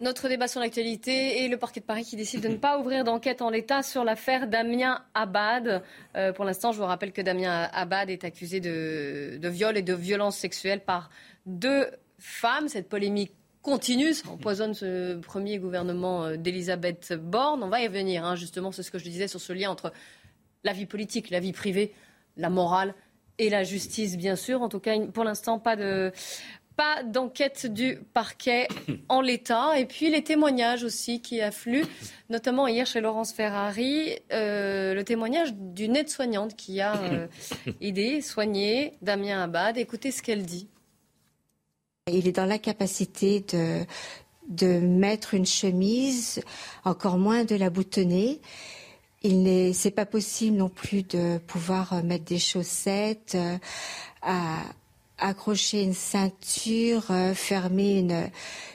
[0.00, 3.04] Notre débat sur l'actualité et le parquet de Paris qui décide de ne pas ouvrir
[3.04, 5.82] d'enquête en l'état sur l'affaire Damien Abad.
[6.16, 9.92] Euh, pour l'instant, je vous rappelle que Damien Abad est accusé de, viol et de
[9.92, 11.10] violence sexuelle par
[11.44, 11.86] deux
[12.18, 12.68] femmes.
[12.68, 17.62] Cette polémique continue, ça empoisonne ce premier gouvernement euh, d'Elisabeth Borne.
[17.62, 19.92] On va y revenir, hein, justement, c'est ce que je disais sur ce lien entre
[20.64, 21.92] la vie politique, la vie privée,
[22.38, 22.94] la morale
[23.36, 24.62] et la justice, bien sûr.
[24.62, 26.10] En tout cas, pour l'instant, pas de,
[26.80, 28.66] pas d'enquête du parquet
[29.10, 29.78] en l'état.
[29.78, 31.84] Et puis les témoignages aussi qui affluent,
[32.30, 37.26] notamment hier chez Laurence Ferrari, euh, le témoignage d'une aide-soignante qui a euh,
[37.82, 39.76] aidé, soigné Damien Abad.
[39.76, 40.68] Écoutez ce qu'elle dit.
[42.10, 43.84] Il est dans la capacité de,
[44.48, 46.40] de mettre une chemise,
[46.86, 48.40] encore moins de la boutonner.
[49.22, 53.34] Il n'est, c'est pas possible non plus de pouvoir mettre des chaussettes.
[53.34, 53.58] Euh,
[54.22, 54.62] à,
[55.20, 58.30] accrocher une ceinture, euh, fermer une,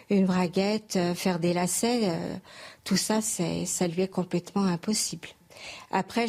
[0.09, 2.35] une braguette, euh, faire des lacets, euh,
[2.83, 5.27] tout ça, ça lui est complètement impossible.
[5.89, 6.27] Après,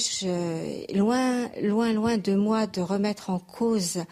[0.95, 4.05] loin, loin, loin de moi de remettre en cause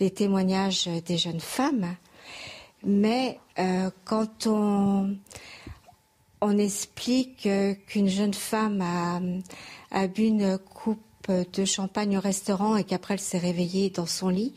[0.00, 1.94] les témoignages des jeunes femmes,
[2.82, 3.38] mais
[4.04, 5.16] quand on,
[6.40, 7.48] on explique
[7.86, 9.20] qu'une jeune femme a,
[9.96, 14.28] a bu une coupe de champagne au restaurant et qu'après elle s'est réveillée dans son
[14.28, 14.54] lit,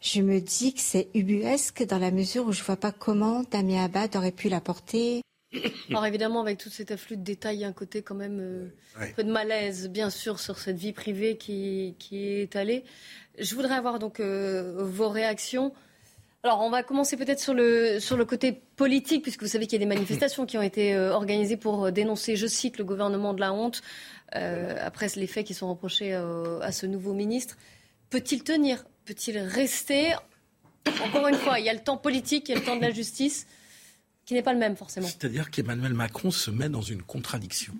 [0.00, 3.42] je me dis que c'est ubuesque dans la mesure où je ne vois pas comment
[3.50, 5.20] Damien Abad aurait pu l'apporter.
[5.90, 8.38] Alors évidemment, avec tout cet afflux de détails, il y a un côté quand même
[8.40, 12.84] euh, un peu de malaise, bien sûr, sur cette vie privée qui, qui est étalée.
[13.38, 15.72] Je voudrais avoir donc euh, vos réactions.
[16.42, 19.74] Alors, on va commencer peut-être sur le, sur le côté politique, puisque vous savez qu'il
[19.74, 23.34] y a des manifestations qui ont été euh, organisées pour dénoncer, je cite, le gouvernement
[23.34, 23.82] de la honte,
[24.32, 27.56] après les faits qui sont reprochés à ce nouveau ministre.
[28.10, 30.14] Peut-il tenir peut-il rester
[31.04, 32.82] Encore une fois, il y a le temps politique, il y a le temps de
[32.82, 33.46] la justice,
[34.24, 35.06] qui n'est pas le même forcément.
[35.06, 37.74] C'est-à-dire qu'Emmanuel Macron se met dans une contradiction.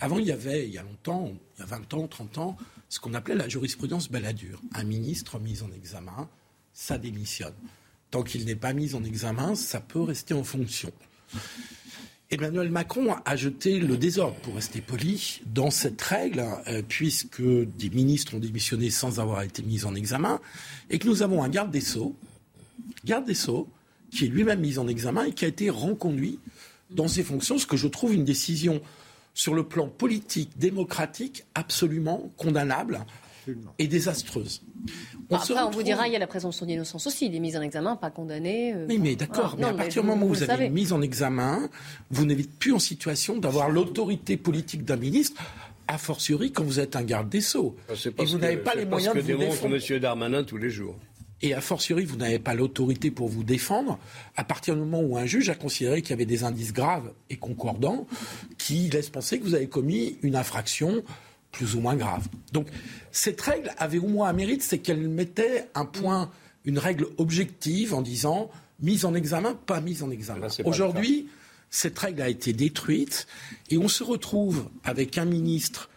[0.00, 2.56] Avant, il y avait, il y a longtemps, il y a 20 ans, 30 ans,
[2.88, 4.60] ce qu'on appelait la jurisprudence baladure.
[4.74, 6.28] Un ministre mis en examen,
[6.72, 7.54] ça démissionne.
[8.10, 10.92] Tant qu'il n'est pas mis en examen, ça peut rester en fonction.
[12.30, 17.90] Emmanuel Macron a jeté le désordre, pour rester poli, dans cette règle, euh, puisque des
[17.90, 20.40] ministres ont démissionné sans avoir été mis en examen,
[20.90, 22.16] et que nous avons un garde des Sceaux,
[23.04, 23.68] garde des Sceaux,
[24.10, 26.38] qui est lui-même mis en examen et qui a été reconduit
[26.90, 28.80] dans ses fonctions, ce que je trouve une décision
[29.34, 33.04] sur le plan politique, démocratique, absolument condamnable
[33.78, 34.62] et désastreuse.
[35.30, 37.26] On après, on vous dira, il y a la présomption d'innocence aussi.
[37.26, 38.74] Il est mis en examen, pas condamné.
[38.74, 39.56] Euh, oui, mais d'accord.
[39.58, 41.68] Mais à partir du moment où vous, avez mis en examen,
[42.10, 45.42] vous n'êtes plus en situation d'avoir l'autorité politique d'un ministre
[45.86, 47.76] a fortiori quand vous êtes un garde des Sceaux.
[47.88, 49.76] Ah, et vous n'avez pas les moyens de vous défendre.
[49.76, 49.98] M.
[49.98, 50.96] Darmanin tous les jours.
[51.42, 53.98] Et a fortiori, vous n'avez pas l'autorité pour vous défendre
[54.36, 57.12] à partir du moment où un juge a considéré qu'il y avait des indices graves
[57.28, 58.06] et concordants
[58.56, 61.02] qui laissent penser que vous avez commis une infraction
[61.54, 62.28] plus ou moins grave.
[62.52, 62.66] Donc
[63.10, 66.30] cette règle avait au moins un mérite, c'est qu'elle mettait un point,
[66.64, 68.50] une règle objective en disant
[68.80, 70.48] mise en examen, pas mise en examen.
[70.64, 71.28] Aujourd'hui,
[71.70, 73.26] cette règle a été détruite
[73.70, 75.88] et on se retrouve avec un ministre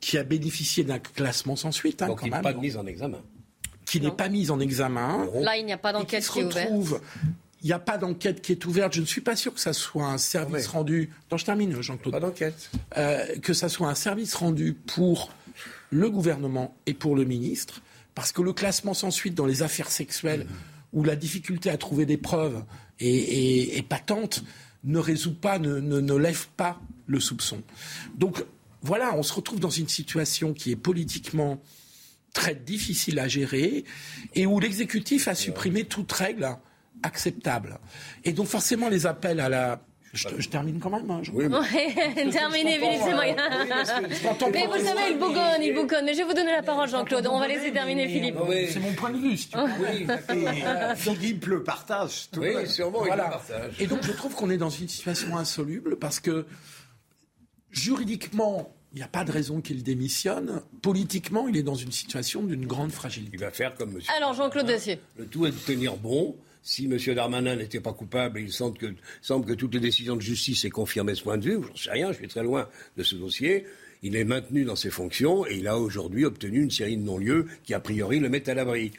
[0.00, 2.42] qui a bénéficié d'un classement sans suite, hein, quand même.
[2.42, 3.18] Pas de mise en examen.
[3.84, 5.26] Qui n'est pas mise en examen.
[5.34, 7.02] Là, il n'y a pas d'enquête qui, est ouverte.
[7.62, 8.94] Il n'y a pas d'enquête qui est ouverte.
[8.94, 11.10] Je ne suis pas sûr que ça soit un service rendu.
[11.30, 12.12] Non, je termine, Jean-Claude.
[12.12, 12.70] Pas d'enquête.
[12.96, 15.32] Euh, que ça soit un service rendu pour
[15.90, 17.82] le gouvernement et pour le ministre,
[18.14, 20.46] parce que le classement sans suite dans les affaires sexuelles,
[20.92, 22.62] où la difficulté à trouver des preuves
[23.00, 24.44] est, patente,
[24.84, 27.62] ne résout pas, ne, ne, lève pas le soupçon.
[28.16, 28.44] Donc,
[28.82, 31.60] voilà, on se retrouve dans une situation qui est politiquement
[32.32, 33.84] très difficile à gérer
[34.34, 36.56] et où l'exécutif a supprimé toute règle
[37.02, 37.78] acceptable.
[38.24, 39.80] Et donc forcément les appels à la
[40.12, 41.10] je, termine quand même.
[41.10, 42.30] Hein, oui, mais...
[42.30, 43.36] Terminez, Philippe, c'est moyen.
[44.52, 46.04] mais vous savez, il bougonne, il bougonne.
[46.04, 47.26] Mais je vais vous donner la parole, Jean-Claude.
[47.26, 48.36] On va laisser terminer Philippe.
[48.70, 50.94] C'est mon point de vue, si tu veux.
[50.96, 52.28] Philippe le partage.
[52.36, 53.74] oui, sûrement, il le partage.
[53.78, 56.46] Et donc, je trouve qu'on est dans une situation insoluble parce que
[57.70, 60.62] juridiquement, il n'y a pas de raison qu'il démissionne.
[60.80, 63.32] Politiquement, il est dans une situation d'une grande fragilité.
[63.34, 64.12] Il va faire comme monsieur.
[64.16, 64.98] Alors, Jean-Claude Dacier.
[65.18, 66.34] Le tout est de tenir bon.
[66.68, 66.98] Si M.
[67.14, 68.88] Darmanin n'était pas coupable, il semble que,
[69.22, 71.60] semble que toutes les décisions de justice aient confirmé ce point de vue.
[71.74, 73.64] Je sais rien, je suis très loin de ce dossier.
[74.02, 77.46] Il est maintenu dans ses fonctions et il a aujourd'hui obtenu une série de non-lieux
[77.64, 78.92] qui, a priori, le mettent à l'abri.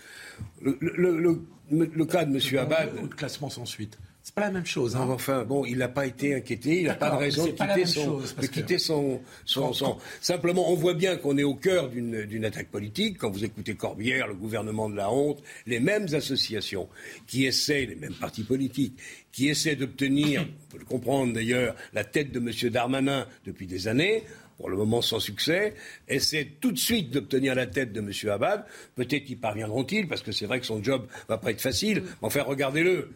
[0.63, 2.57] Le, le, cas de M.
[2.57, 2.89] Abad.
[3.03, 3.99] Le classement sans suite.
[4.30, 4.95] C'est pas la même chose.
[4.95, 5.07] Hein.
[5.09, 8.19] Enfin, bon, il n'a pas été inquiété, il n'a pas de raison de quitter, son,
[8.19, 12.67] de quitter son, son, son, Simplement, on voit bien qu'on est au cœur d'une attaque
[12.67, 13.17] politique.
[13.17, 16.89] Quand vous écoutez Corbière, le gouvernement de la honte, les mêmes associations
[17.25, 18.99] qui essaient, les mêmes partis politiques,
[19.32, 22.51] qui essaient d'obtenir, on peut le comprendre d'ailleurs, la tête de M.
[22.71, 24.25] Darmanin depuis des années,
[24.59, 25.73] pour le moment sans succès,
[26.07, 28.11] essaient tout de suite d'obtenir la tête de M.
[28.30, 28.63] Abad.
[28.93, 32.03] Peut-être y parviendront-ils, parce que c'est vrai que son job va pas être facile.
[32.03, 33.09] Mais enfin, regardez-le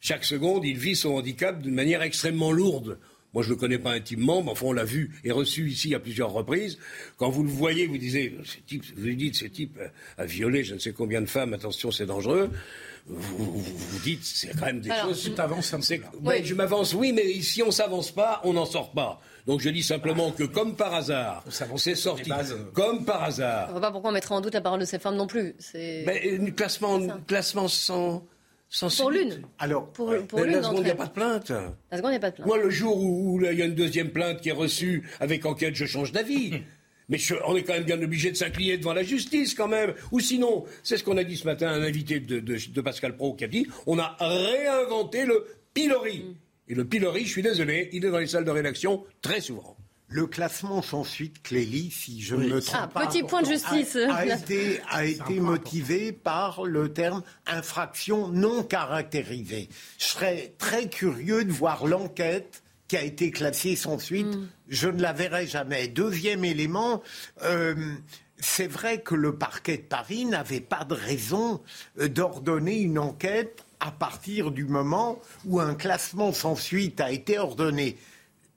[0.00, 2.98] chaque seconde, il vit son handicap d'une manière extrêmement lourde.
[3.32, 5.94] Moi, je ne le connais pas intimement, mais enfin, on l'a vu et reçu ici
[5.94, 6.78] à plusieurs reprises.
[7.16, 9.78] Quand vous le voyez, vous disiez, ce type, vous lui dites, ce type
[10.18, 12.50] a violé je ne sais combien de femmes, attention, c'est dangereux.
[13.06, 15.22] Vous, vous, dites, c'est quand même des choses.
[15.22, 16.02] Tu t'avances un peu.
[16.22, 16.44] Oui.
[16.44, 19.20] je m'avance, oui, mais si on s'avance pas, on n'en sort pas.
[19.46, 21.44] Donc je dis simplement que, comme par hasard,
[21.76, 22.30] c'est sorti.
[22.74, 23.66] Comme par hasard.
[23.66, 25.26] Je ne vois pas pourquoi on mettrait en doute la parole de ces femmes non
[25.26, 25.54] plus.
[25.74, 28.26] Mais, un classement, classement sans
[28.98, 29.42] pour l'une.
[29.58, 31.50] Alors, pour, pour la seconde, il n'y a pas de plainte.
[31.90, 32.46] La seconde, il n'y a pas de plainte.
[32.46, 35.74] Moi, le jour où il y a une deuxième plainte qui est reçue avec enquête,
[35.74, 36.62] je change d'avis.
[37.10, 39.94] Mais on est quand même bien obligé de s'incliner devant la justice, quand même.
[40.12, 43.34] Ou sinon, c'est ce qu'on a dit ce matin à un invité de, Pascal Pro
[43.34, 45.44] qui a dit on a réinventé le
[45.74, 46.20] pilori.
[46.20, 46.34] Mm.
[46.68, 49.76] Et le pilori, je suis désolé, il est dans les salles de rédaction très souvent.
[50.12, 53.46] Le classement sans suite, Clélie, si je ne me trompe ah, pas, petit point de
[53.46, 53.96] justice.
[53.96, 59.68] A, été, a été motivé par le terme infraction non caractérisée.
[59.98, 64.26] Je serais très curieux de voir l'enquête qui a été classée sans suite.
[64.26, 64.48] Hmm.
[64.68, 65.86] Je ne la verrai jamais.
[65.86, 67.02] Deuxième élément,
[67.44, 67.76] euh,
[68.36, 71.60] c'est vrai que le parquet de Paris n'avait pas de raison
[72.00, 77.38] euh, d'ordonner une enquête à partir du moment où un classement sans suite a été
[77.38, 77.96] ordonné.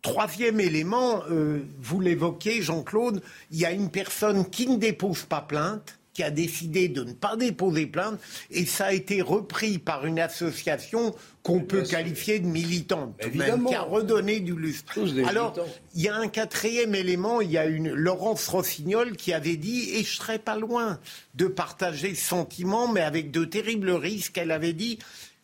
[0.04, 5.40] Troisième élément, euh, vous l'évoquez, Jean-Claude, il y a une personne qui ne dépose pas
[5.40, 8.20] plainte, qui a décidé de ne pas déposer plainte,
[8.52, 13.76] et ça a été repris par une association qu'on peut qualifier de militante, même, qui
[13.76, 15.00] a redonné du lustre.
[15.26, 15.56] Alors,
[15.96, 19.92] il y a un quatrième élément, il y a une Laurence Rossignol qui avait dit,
[19.96, 21.00] et je serais pas loin
[21.36, 25.00] de partager ce sentiment, mais avec de terribles risques, elle avait dit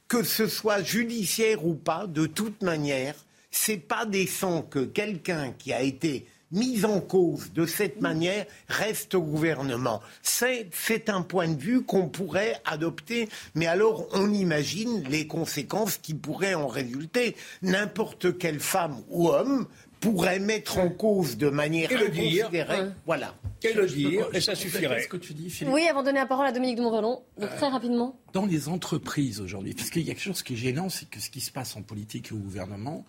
[0.09, 3.15] que ce soit judiciaire ou pas, de toute manière,
[3.51, 9.15] c'est pas décent que quelqu'un qui a été mis en cause de cette manière reste
[9.15, 10.01] au gouvernement.
[10.23, 16.13] C'est un point de vue qu'on pourrait adopter, mais alors on imagine les conséquences qui
[16.13, 17.35] pourraient en résulter.
[17.61, 19.67] N'importe quelle femme ou homme
[19.99, 22.85] pourrait mettre en cause de manière inconsidérée.
[23.05, 23.35] Voilà.
[23.59, 25.03] Qu'elle le dire, et ça suffirait.
[25.03, 27.67] Ce que tu dis, Oui, avant de donner la parole à Dominique de Montvalon, très
[27.67, 28.17] rapidement.
[28.31, 31.19] Dans les entreprises aujourd'hui, parce qu'il y a quelque chose qui est gênant, c'est que
[31.19, 33.05] ce qui se passe en politique et au gouvernement,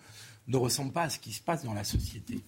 [0.47, 2.39] ne ressemble pas à ce qui se passe dans la société.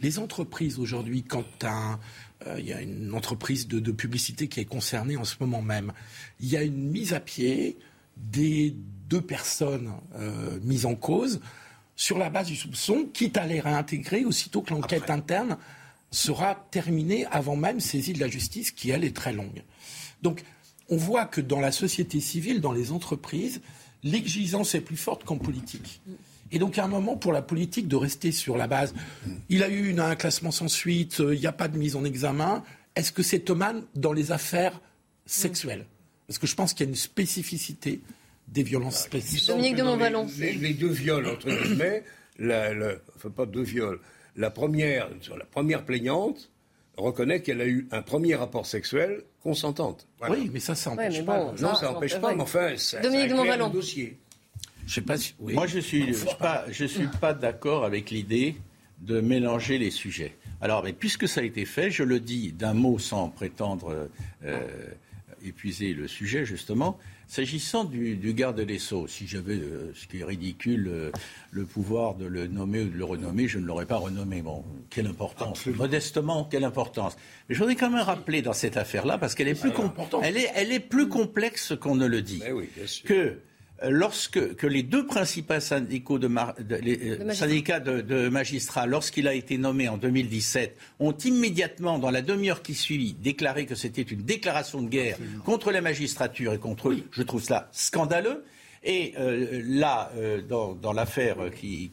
[0.00, 5.16] Les entreprises aujourd'hui, quand euh, il y a une entreprise de, publicité qui est concernée
[5.16, 5.92] en ce moment même,
[6.38, 7.78] il y a une mise à pied
[8.16, 8.74] des
[9.08, 11.40] deux personnes euh, mises en cause
[11.96, 15.58] sur la base du soupçon, quitte à les réintégrer aussitôt que l'enquête interne
[16.10, 19.62] sera terminée avant même saisie de la justice, qui elle est très longue.
[20.22, 20.42] Donc,
[20.88, 23.60] on voit que dans la société civile, dans les entreprises,
[24.02, 26.00] l'exigence est plus forte qu'en politique.
[26.52, 28.94] Et donc, il y a un moment pour la politique de rester sur la base.
[29.48, 32.04] Il a eu un classement sans suite, euh, il n'y a pas de mise en
[32.04, 32.64] examen.
[32.96, 34.80] Est-ce que c'est Thomas dans les affaires
[35.26, 35.86] sexuelles?
[36.26, 38.00] Parce que je pense qu'il y a une spécificité
[38.48, 39.48] des violences spécifiques.
[39.48, 40.26] Dominique de Montballon.
[40.38, 42.04] Les, deux viols, entre guillemets,
[42.38, 42.72] la,
[43.16, 44.00] enfin pas deux viols.
[44.36, 46.50] La première, la première plaignante
[46.96, 50.06] reconnaît qu'elle a eu un premier rapport sexuel consentante.
[50.28, 51.52] Oui, mais ça, ça n'empêche pas.
[51.60, 54.18] non, ça n'empêche pas, mais enfin, ça, Dominique ça de le dossier.
[54.86, 58.56] Je sais pas Moi, je suis, suis pas, je suis pas d'accord avec l'idée
[59.00, 60.36] de mélanger les sujets.
[60.60, 64.08] Alors, mais puisque ça a été fait, je le dis d'un mot sans prétendre
[64.44, 64.66] euh,
[65.42, 66.98] épuisé le sujet, justement.
[67.26, 71.12] S'agissant du, garde des Sceaux, si j'avais, euh, ce qui est ridicule, euh,
[71.52, 74.42] le pouvoir de le nommer ou de le renommer, je ne l'aurais pas renommé.
[74.42, 77.16] Bon, quelle importance Modestement, quelle importance
[77.48, 79.70] Mais je voudrais quand même rappeler dans cette affaire-là, parce qu'elle est, plus
[80.22, 82.68] elle est, elle est plus complexe qu'on ne le dit, oui,
[83.04, 83.38] que
[83.88, 89.88] lorsque que les deux principaux syndicats de, euh, syndicats de, magistrats, lorsqu'il a été nommé
[89.88, 94.88] en 2017, ont immédiatement, dans la demi-heure qui suit, déclaré que c'était une déclaration de
[94.88, 97.02] guerre contre la magistrature et contre eux.
[97.12, 98.44] Je trouve cela scandaleux.
[98.82, 101.90] Et euh, là, euh, dans, l'affaire qui,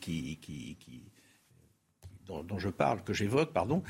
[2.27, 3.83] dont, dont, je parle, que j'évoque, pardon,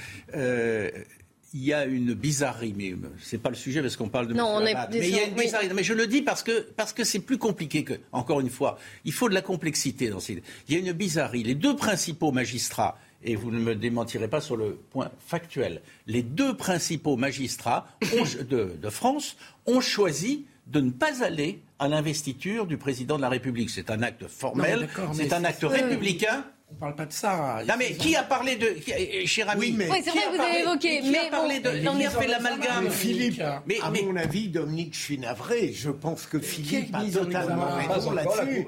[1.53, 4.61] il y a une bizarrerie, mais c'est pas le sujet parce qu'on parle de non,
[4.61, 5.69] Mais il y a une bizarrerie.
[5.73, 7.93] Mais je le dis parce que parce que c'est plus compliqué que.
[8.11, 10.41] Encore une fois, il faut de la complexité dans ces.
[10.67, 11.43] Il y a une bizarrerie.
[11.43, 16.21] Les deux principaux magistrats, et vous ne me démentirez pas sur le point factuel, les
[16.21, 17.87] deux principaux magistrats
[18.49, 23.29] de, de France ont choisi de ne pas aller à l'investiture du président de la
[23.29, 23.69] République.
[23.69, 26.43] C'est un acte formel, c'est un acte républicain.
[26.69, 27.61] On ne parle pas de ça.
[27.67, 28.75] Non, mais qui a parlé de.
[29.25, 29.59] Cher ami.
[29.59, 29.87] Oui, mais.
[30.03, 30.99] c'est vrai, vous avez évoqué.
[30.99, 31.69] Qui a parlé de.
[31.69, 35.71] Qui a fait l'amalgame Philippe, mais, à mon avis, Dominique, je suis navré.
[35.71, 38.67] Je pense que Philippe a totalement raison là-dessus.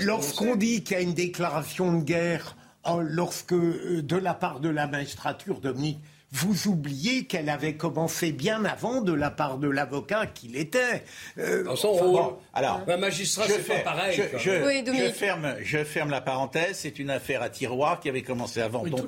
[0.00, 2.56] Lorsqu'on dit qu'il y a une déclaration de guerre,
[3.00, 6.00] lorsque, euh, de la part de la magistrature, Dominique,
[6.34, 11.04] vous oubliez qu'elle avait commencé bien avant de la part de l'avocat qu'il était.
[11.38, 12.34] Euh, Dans son rôle.
[12.52, 14.20] alors, un magistrat, c'est pas pareil.
[14.36, 16.78] Je, ferme, je ferme la parenthèse.
[16.78, 19.06] C'est une affaire à tiroir qui avait commencé avant oui, dont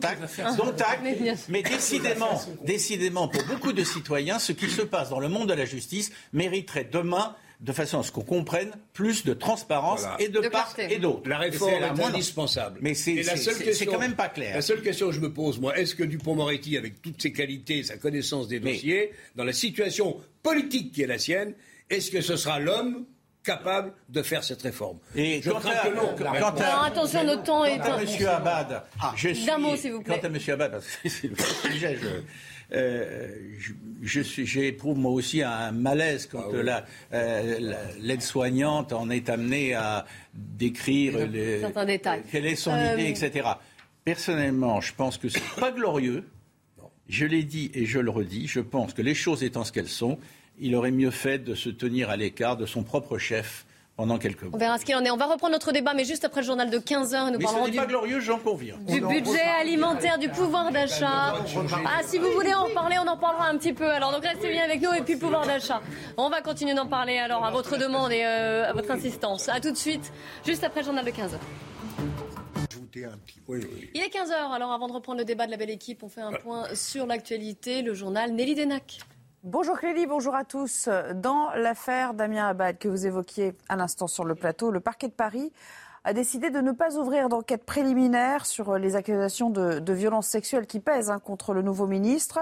[1.49, 5.55] mais, décidément, décidément, pour beaucoup de citoyens, ce qui se passe dans le monde de
[5.55, 10.41] la justice mériterait demain de façon à ce qu'on comprenne plus de transparence et de,
[10.49, 11.29] part et d'autre.
[11.29, 12.79] La réforme est, indispensable.
[12.83, 14.55] Mais c'est quand même pas clair.
[14.55, 17.83] La seule question que je me pose, moi, est-ce que Dupont-Moretti, avec toutes ses qualités,
[17.83, 21.55] sa connaissance des dossiers, dans la situation politique qui est la sienne,
[21.89, 23.07] est-ce que ce sera l'homme
[23.43, 24.99] capable de faire cette réforme?
[25.15, 26.15] Et je crains que non.
[26.17, 27.79] Quant attention, notre temps est...
[27.79, 28.27] Quant à M.
[28.29, 29.51] Abad, ah, je suis...
[29.59, 30.19] mot, s'il vous plaît.
[30.21, 30.39] Quant à M.
[30.49, 32.09] Abad, parce que c'est le sujet, je...
[32.73, 33.29] Euh,
[34.03, 40.05] j'éprouve moi aussi un malaise quand ah euh, l'aide-soignante en est amenée à
[40.35, 42.23] décrire les, détails.
[42.31, 43.49] quelle est son euh, idée, etc.
[44.05, 46.29] Personnellement, je pense que c'est pas glorieux.
[47.09, 48.49] Je l'ai dit et je le redis.
[48.49, 50.19] Je pense que les choses étant ce qu'elles sont,
[50.59, 53.66] il aurait mieux fait de se tenir à l'écart de son propre chef
[53.97, 54.53] pendant quelques mois.
[54.55, 55.11] On verra ce qu'il en est.
[55.11, 57.33] On va reprendre notre débat, mais juste après le journal de 15h.
[57.33, 58.77] Nous mais ce n'est pas glorieux, j'en conviens.
[58.87, 61.35] Du budget alimentaire, du pouvoir d'achat.
[61.87, 63.89] Ah, si vous voulez en parler, on en parlera un petit peu.
[63.91, 65.81] Alors, donc restez bien avec nous et puis pouvoir d'achat.
[66.17, 69.49] On va continuer d'en parler alors à votre demande et euh, à votre insistance.
[69.49, 70.13] A tout de suite,
[70.45, 71.39] juste après le journal de 15h.
[72.99, 76.23] Il est 15h, alors avant de reprendre le débat de la belle équipe, on fait
[76.23, 77.83] un point sur l'actualité.
[77.83, 79.01] Le journal Nelly Denac.
[79.49, 80.89] Bonjour Clélie, bonjour à tous.
[81.15, 85.13] Dans l'affaire Damien Abad que vous évoquiez à l'instant sur le plateau, le parquet de
[85.13, 85.53] Paris
[86.03, 90.67] a décidé de ne pas ouvrir d'enquête préliminaire sur les accusations de, de violences sexuelles
[90.67, 92.41] qui pèsent hein, contre le nouveau ministre.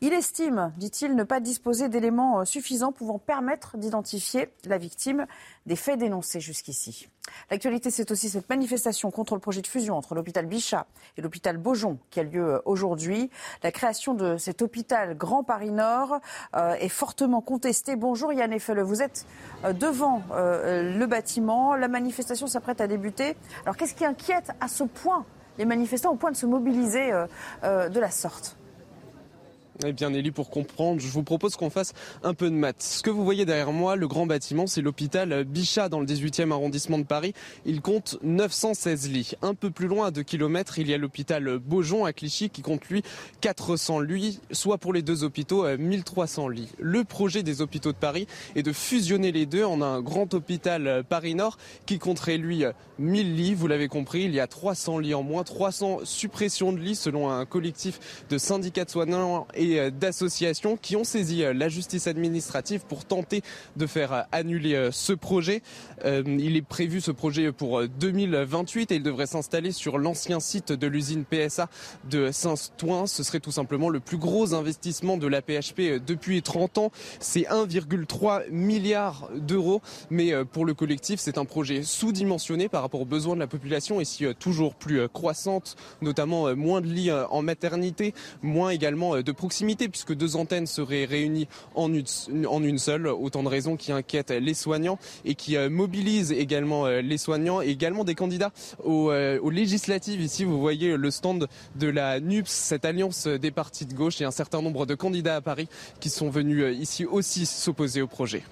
[0.00, 5.26] Il estime, dit-il, ne pas disposer d'éléments euh, suffisants pouvant permettre d'identifier la victime
[5.66, 7.08] des faits dénoncés jusqu'ici.
[7.50, 10.86] L'actualité, c'est aussi cette manifestation contre le projet de fusion entre l'hôpital Bichat
[11.16, 13.30] et l'hôpital Beaujon qui a lieu euh, aujourd'hui.
[13.62, 16.20] La création de cet hôpital Grand Paris Nord
[16.54, 17.96] euh, est fortement contestée.
[17.96, 19.26] Bonjour Yann Effele, vous êtes
[19.80, 21.74] devant le bâtiment.
[21.74, 25.24] La manifestation s'apprête à débuter alors qu'est-ce qui inquiète à ce point
[25.58, 27.26] les manifestants au point de se mobiliser euh,
[27.62, 28.56] euh, de la sorte?
[29.84, 32.82] Eh bien, Élie, pour comprendre, je vous propose qu'on fasse un peu de maths.
[32.82, 36.52] Ce que vous voyez derrière moi, le grand bâtiment, c'est l'hôpital Bichat dans le 18e
[36.52, 37.34] arrondissement de Paris.
[37.66, 39.32] Il compte 916 lits.
[39.42, 42.62] Un peu plus loin, à 2 km, il y a l'hôpital Beaujon à Clichy qui
[42.62, 43.02] compte, lui,
[43.40, 46.68] 400 lits, soit pour les deux hôpitaux, 1300 lits.
[46.78, 51.02] Le projet des hôpitaux de Paris est de fusionner les deux en un grand hôpital
[51.08, 52.64] Paris-Nord qui compterait, lui,
[53.00, 53.54] 1000 lits.
[53.54, 57.28] Vous l'avez compris, il y a 300 lits en moins, 300 suppressions de lits selon
[57.30, 62.84] un collectif de syndicats de soignants euh, d'associations qui ont saisi euh, la justice administrative
[62.86, 63.42] pour tenter
[63.76, 65.62] de faire euh, annuler ce projet.
[66.04, 70.86] Il est prévu ce projet pour 2028 et il devrait s'installer sur l'ancien site de
[70.86, 71.68] l'usine PSA
[72.08, 73.06] de Saint-Ouen.
[73.06, 76.90] Ce serait tout simplement le plus gros investissement de la PHP depuis 30 ans.
[77.20, 79.80] C'est 1,3 milliard d'euros.
[80.10, 84.00] Mais pour le collectif, c'est un projet sous-dimensionné par rapport aux besoins de la population
[84.00, 89.53] et si toujours plus croissante, notamment moins de lits en maternité, moins également de proximité
[89.90, 93.06] puisque deux antennes seraient réunies en une, seule.
[93.06, 98.04] Autant de raisons qui inquiètent les soignants et qui mobilisent également les soignants et également
[98.04, 98.52] des candidats
[98.82, 100.20] aux, aux législatives.
[100.20, 104.24] Ici, vous voyez le stand de la NUPS, cette alliance des partis de gauche et
[104.24, 105.68] un certain nombre de candidats à Paris
[106.00, 108.42] qui sont venus ici aussi s'opposer au projet.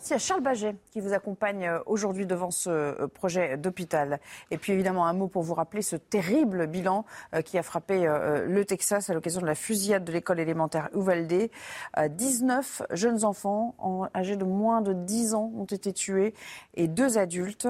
[0.00, 4.18] Merci à Charles Baget qui vous accompagne euh, aujourd'hui devant ce euh, projet d'hôpital.
[4.50, 8.06] Et puis évidemment un mot pour vous rappeler ce terrible bilan euh, qui a frappé
[8.46, 11.50] le Texas à l'occasion de la fusillade de l'école élémentaire Uvalde.
[11.98, 13.74] 19 jeunes enfants
[14.14, 16.32] âgés de moins de 10 ans ont été tués
[16.74, 17.68] et deux adultes.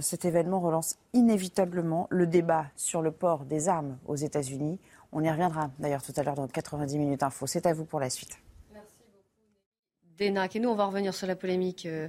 [0.00, 4.78] Cet événement relance inévitablement le débat sur le port des armes aux États-Unis.
[5.12, 7.46] On y reviendra d'ailleurs tout à l'heure dans 90 minutes info.
[7.46, 8.43] C'est à vous pour la suite.
[10.18, 10.54] Denac.
[10.54, 12.06] Et nous, on va revenir sur la polémique euh,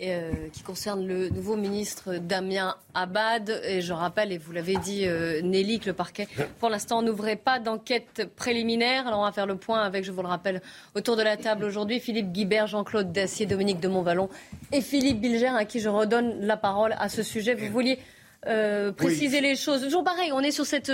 [0.00, 3.60] euh, qui concerne le nouveau ministre Damien Abad.
[3.64, 6.28] Et je rappelle, et vous l'avez dit, euh, Nelly, que le parquet,
[6.58, 9.06] pour l'instant, n'ouvrait pas d'enquête préliminaire.
[9.06, 10.62] Alors, on va faire le point avec, je vous le rappelle,
[10.94, 14.28] autour de la table aujourd'hui, Philippe Guibert, Jean-Claude Dacier, Dominique de Montvalon
[14.72, 17.54] et Philippe Bilger, à qui je redonne la parole à ce sujet.
[17.54, 17.98] Vous vouliez
[18.96, 19.82] préciser les choses.
[19.82, 20.90] Toujours pareil, on est sur cette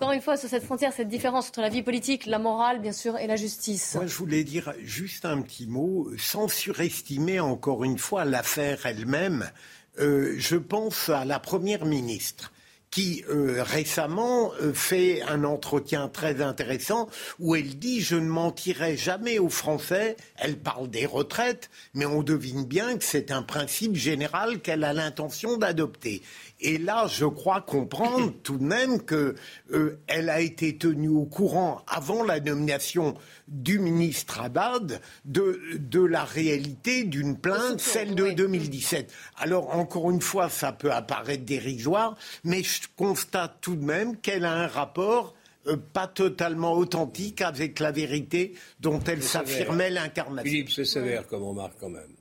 [0.00, 2.92] encore une fois, sur cette frontière, cette différence entre la vie politique, la morale, bien
[2.92, 3.96] sûr, et la justice.
[3.96, 9.50] Moi, je voulais dire juste un petit mot, sans surestimer encore une fois l'affaire elle-même.
[9.98, 12.52] Euh, je pense à la première ministre
[12.90, 18.96] qui euh, récemment euh, fait un entretien très intéressant où elle dit je ne mentirai
[18.96, 20.16] jamais aux Français.
[20.36, 24.92] Elle parle des retraites, mais on devine bien que c'est un principe général qu'elle a
[24.92, 26.22] l'intention d'adopter.
[26.60, 29.34] Et là, je crois comprendre tout de même qu'elle
[29.72, 33.14] euh, a été tenue au courant avant la nomination
[33.46, 39.12] du ministre Abad de, de la réalité d'une plainte, celle de 2017.
[39.36, 44.44] Alors, encore une fois, ça peut apparaître dérisoire, mais je constate tout de même qu'elle
[44.44, 45.34] a un rapport
[45.66, 50.50] euh, pas totalement authentique avec la vérité dont elle s'affirmait l'incarnation.
[50.50, 52.14] Philippe, c'est sévère comme remarque quand même.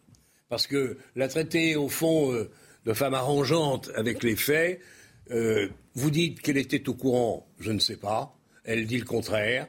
[0.49, 2.49] Parce que la traiter, au fond, euh,
[2.87, 4.79] de femme arrangeante avec les faits.
[5.31, 8.33] Euh, vous dites qu'elle était au courant, je ne sais pas.
[8.63, 9.67] Elle dit le contraire.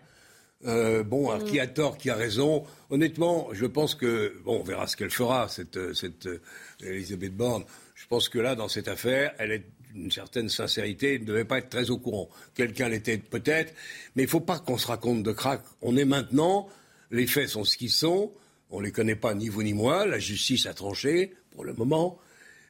[0.67, 2.65] Euh, bon, alors, qui a tort, qui a raison?
[2.91, 6.41] Honnêtement, je pense que bon, on verra ce qu'elle fera, cette, cette euh,
[6.81, 7.65] Elisabeth Borne.
[7.97, 9.65] Je pense que là, dans cette affaire, elle est
[9.95, 12.29] d'une certaine sincérité, elle ne devait pas être très au courant.
[12.55, 13.75] Quelqu'un l'était peut-être,
[14.15, 15.63] mais il ne faut pas qu'on se raconte de crack.
[15.83, 16.69] On est maintenant,
[17.11, 18.33] les faits sont ce qu'ils sont,
[18.71, 21.73] on ne les connaît pas ni vous ni moi, la justice a tranché pour le
[21.73, 22.21] moment.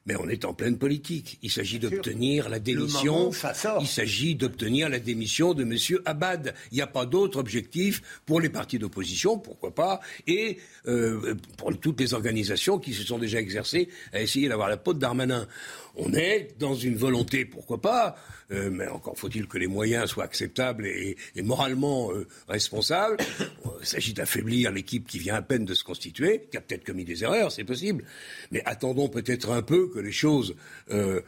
[0.08, 1.38] Mais on est en pleine politique.
[1.42, 3.30] Il s'agit d'obtenir la démission.
[3.78, 6.00] il s'agit d'obtenir la démission de M.
[6.06, 6.54] Abad.
[6.72, 10.56] Il n'y a pas d'autre objectif pour les partis d'opposition, pourquoi pas, et
[10.86, 14.94] euh, pour toutes les organisations qui se sont déjà exercées à essayer d'avoir la peau
[14.94, 15.46] de Darmanin.
[15.94, 18.16] On est dans une volonté, pourquoi pas,
[18.50, 23.18] euh, mais encore faut-il que les moyens soient acceptables et, moralement euh, responsables.
[23.80, 27.04] Il s'agit d'affaiblir l'équipe qui vient à peine de se constituer, qui a peut-être commis
[27.04, 28.04] des erreurs, c'est possible.
[28.50, 30.56] Mais attendons peut-être un peu que les choses
[30.90, 31.20] euh,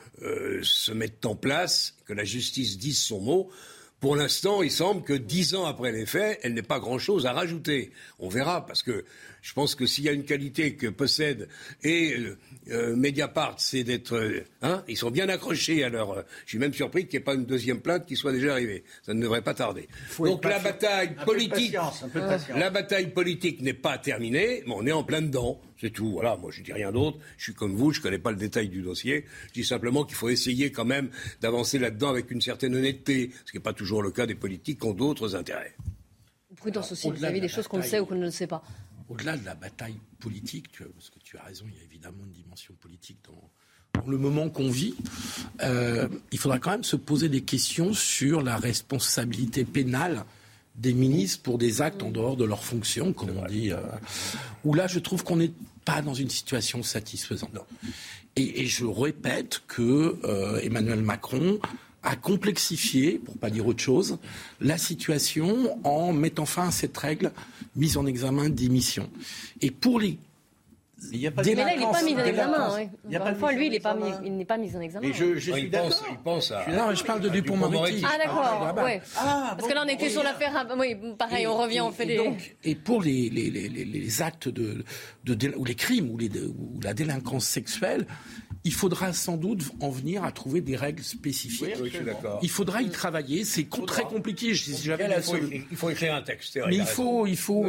[0.63, 3.51] se mettent en place, que la justice dise son mot.
[4.01, 7.33] Pour l'instant, il semble que dix ans après les faits, elle n'ait pas grand-chose à
[7.33, 7.93] rajouter.
[8.19, 9.05] On verra, parce que
[9.43, 11.49] je pense que s'il y a une qualité que possède
[11.83, 12.17] et
[12.69, 16.25] euh, euh, Mediapart, c'est d'être, euh, hein, ils sont bien accrochés à leur.
[16.45, 18.85] je suis même surpris qu'il n'y ait pas une deuxième plainte qui soit déjà arrivée.
[19.03, 19.89] Ça ne devrait pas tarder.
[20.19, 21.77] Donc la bataille politique,
[22.55, 25.61] la bataille politique n'est pas terminée, mais on est en plein dedans.
[25.81, 26.13] C'est tout.
[26.13, 27.19] Voilà, moi je dis rien d'autre.
[27.39, 29.25] Je suis comme vous, je connais pas le détail du dossier.
[29.49, 33.53] Je dis simplement qu'il faut essayer quand même d'avancer là-dedans avec une certaine honnêteté, ce
[33.53, 35.75] qui n'est pas toujours le cas des politiques qui ont d'autres intérêts.
[36.57, 37.11] Prudence aussi.
[37.11, 38.63] Vous avez des choses qu'on ne sait ou qu'on ne sait pas
[39.11, 42.33] au-delà de la bataille politique, parce que tu as raison, il y a évidemment une
[42.33, 43.51] dimension politique dans,
[44.07, 44.95] le moment qu'on vit,
[45.63, 50.25] euh, il faudra quand même se poser des questions sur la responsabilité pénale
[50.77, 53.73] des ministres pour des actes en dehors de leurs fonctions, comme on dit.
[53.73, 53.79] Euh,
[54.65, 55.53] où là, je trouve qu'on n'est
[55.85, 57.51] pas dans une situation satisfaisante.
[58.37, 61.59] Et, je répète que euh, Emmanuel Macron
[62.03, 64.19] à complexifier, pour pas dire autre chose,
[64.61, 67.33] la situation en mettant fin à cette règle
[67.77, 69.11] mise en examen d'émission.
[69.61, 70.19] Et pour les
[71.13, 72.75] il y a pas mais là, il n'est pas mis en examen.
[72.75, 72.91] Ouais.
[73.07, 75.07] Il y a pas fois, lui, il n'est pas, mis, il pas mis en examen.
[75.07, 76.07] Mais je, je suis d'accord.
[76.11, 76.67] Il pense à.
[76.71, 78.05] Non, je parle de Dupont-Moretti.
[78.05, 78.75] Ah, d'accord.
[78.77, 79.01] Ah, ouais.
[79.17, 80.67] ah, Parce que là, on était sur l'affaire.
[80.79, 82.17] Oui, pareil, on revient, on fait des.
[82.17, 84.85] Donc, et pour les, les, les, les actes de,
[85.25, 88.07] de, ou les crimes ou, les, ou la délinquance sexuelle,
[88.65, 91.77] il faudra sans doute en venir à trouver des règles spécifiques.
[91.81, 92.07] Oui, je suis
[92.43, 93.45] il faudra y travailler.
[93.45, 94.55] C'est très compliqué.
[94.55, 95.37] Si il, faut,
[95.71, 96.59] il, faut, écrire un texte.
[96.69, 97.67] Mais il faut, il, faut,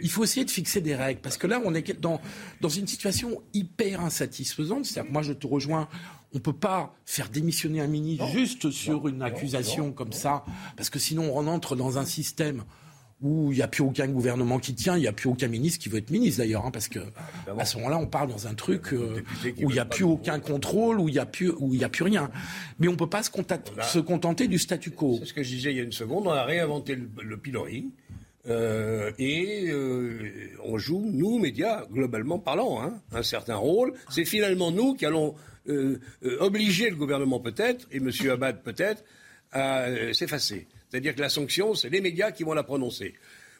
[0.00, 1.20] il faut essayer de fixer des règles.
[1.20, 2.20] Parce que là, on est dans,
[2.62, 4.86] dans une situation hyper insatisfaisante.
[4.86, 5.88] C'est-à-dire que moi, je te rejoins.
[6.32, 10.44] On ne peut pas faire démissionner un ministre juste sur une accusation comme ça.
[10.76, 12.64] Parce que sinon, on entre dans un système
[13.20, 15.78] où il n'y a plus aucun gouvernement qui tient, il n'y a plus aucun ministre
[15.78, 16.98] qui veut être ministre d'ailleurs, hein, parce que
[17.56, 19.22] à ce moment-là, on parle dans un truc euh,
[19.62, 21.84] où il n'y a plus aucun contrôle, où il n'y a plus, où il y
[21.84, 22.30] a plus rien.
[22.80, 25.18] Mais on ne peut pas se, se, contenter du statu quo.
[25.20, 26.26] C'est ce que je disais il y a une seconde.
[26.26, 27.90] On a réinventé le, pilori.
[28.48, 33.94] Euh, et euh, on joue, nous, médias, globalement parlant, hein, un certain rôle.
[34.10, 35.34] C'est finalement nous qui allons
[36.40, 38.10] obliger le gouvernement peut-être, et M.
[38.30, 39.04] Abad peut-être,
[39.52, 40.66] à s'effacer.
[40.90, 43.14] C'est-à-dire que la sanction, c'est les médias qui vont la prononcer.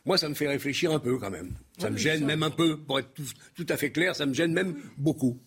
[0.04, 1.52] Moi, ça me fait réfléchir un peu quand même.
[1.78, 3.10] Ça me gêne même un peu, pour être
[3.54, 5.38] tout, à fait clair, ça me gêne même beaucoup.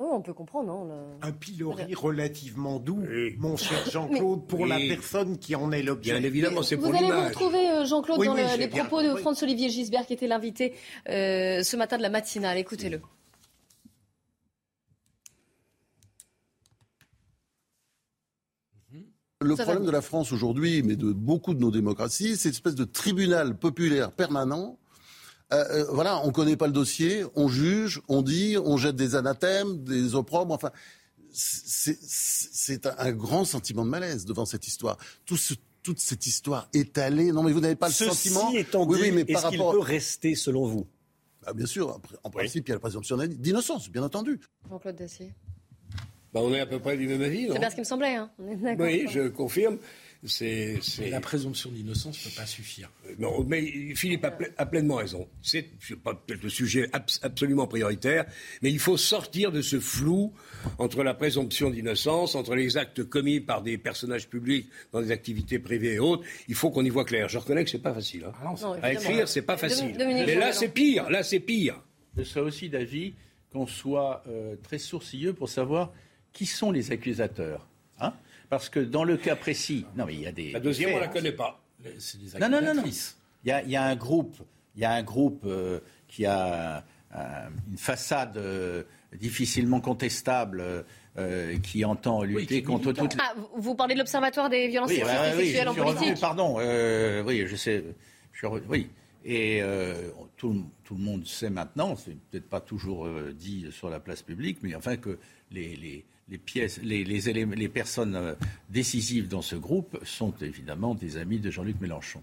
[0.00, 3.02] Oh, on peut comprendre, non Un pilori relativement doux,
[3.38, 6.12] mon cher Jean-Claude, pour la personne qui en est l'objet.
[6.12, 9.70] Bien évidemment, c'est pour Vous allez vous retrouver, euh, Jean-Claude, dans les propos de Franz-Olivier
[9.70, 10.74] Gisbert, qui était l'invité
[11.08, 12.58] euh, ce matin de la matinale.
[12.58, 13.00] Écoutez-le.
[19.40, 22.74] Le problème de la France aujourd'hui, mais de beaucoup de nos démocraties, c'est une espèce
[22.74, 24.78] de tribunal populaire permanent.
[25.52, 28.96] Euh, euh, voilà, on ne connaît pas le dossier, on juge, on dit, on jette
[28.96, 30.70] des anathèmes, des opprobres, enfin,
[31.32, 34.98] c'est un grand sentiment de malaise devant cette histoire.
[35.24, 37.32] toute cette histoire étalée.
[37.32, 38.50] Non, mais vous n'avez pas le sentiment.
[38.52, 40.86] Étant dit, oui, mais est-ce qu'il peut rester selon vous?
[41.44, 44.40] Bah, Bien sûr, en principe, il y a la présomption d'innocence, bien entendu.
[44.68, 45.32] Jean-Claude Dacier.
[46.34, 48.16] Bah, on est à peu près du même avis, C'est bien ce qui me semblait.
[48.16, 48.30] Hein.
[48.78, 49.78] oui, je confirme.
[50.24, 52.90] C'est, La présomption d'innocence ne peut pas suffire.
[53.06, 55.28] Euh, non, mais Philippe a, pleinement raison.
[55.42, 55.70] C'est
[56.02, 58.24] pas peut-être le sujet absolument prioritaire,
[58.60, 60.32] mais il faut sortir de ce flou
[60.78, 65.60] entre la présomption d'innocence, entre les actes commis par des personnages publics dans des activités
[65.60, 66.24] privées et autres.
[66.48, 67.28] Il faut qu'on y voit clair.
[67.28, 68.24] Je reconnais que c'est pas facile.
[68.24, 68.32] Hein.
[68.42, 69.94] Ah non, à écrire, c'est pas facile.
[69.96, 71.08] mais là, c'est pire.
[71.10, 71.80] Là, c'est pire.
[72.16, 73.14] Je serais aussi d'avis
[73.52, 75.92] qu'on soit euh, très sourcilleux pour savoir
[76.32, 77.67] qui sont les accusateurs
[78.50, 80.52] Parce que dans le cas précis, non mais il y a des.
[80.52, 81.60] La deuxième, on ne la connaît pas.
[81.98, 82.82] C'est des non, non, non, non.
[83.44, 84.36] Il y a, il y a un groupe,
[84.74, 86.84] il y a un groupe euh, qui a
[87.14, 88.82] euh, une façade euh,
[89.14, 90.84] difficilement contestable.
[91.64, 93.20] qui entend lutter contre toutes les...
[93.20, 96.58] Ah, vous parlez de l'Observatoire des violences sexuelles en politique Pardon,
[97.26, 97.84] oui, je sais.
[98.32, 98.88] Je, oui.
[99.24, 99.60] Et
[100.36, 104.58] tout, tout, le monde sait maintenant, c'est peut-être pas toujours dit sur la place publique,
[104.62, 105.18] mais enfin que
[105.50, 108.34] les, les les pièces, les, les, personnes euh,
[108.68, 112.22] décisives dans ce groupe sont évidemment des amis de Jean-Luc Mélenchon.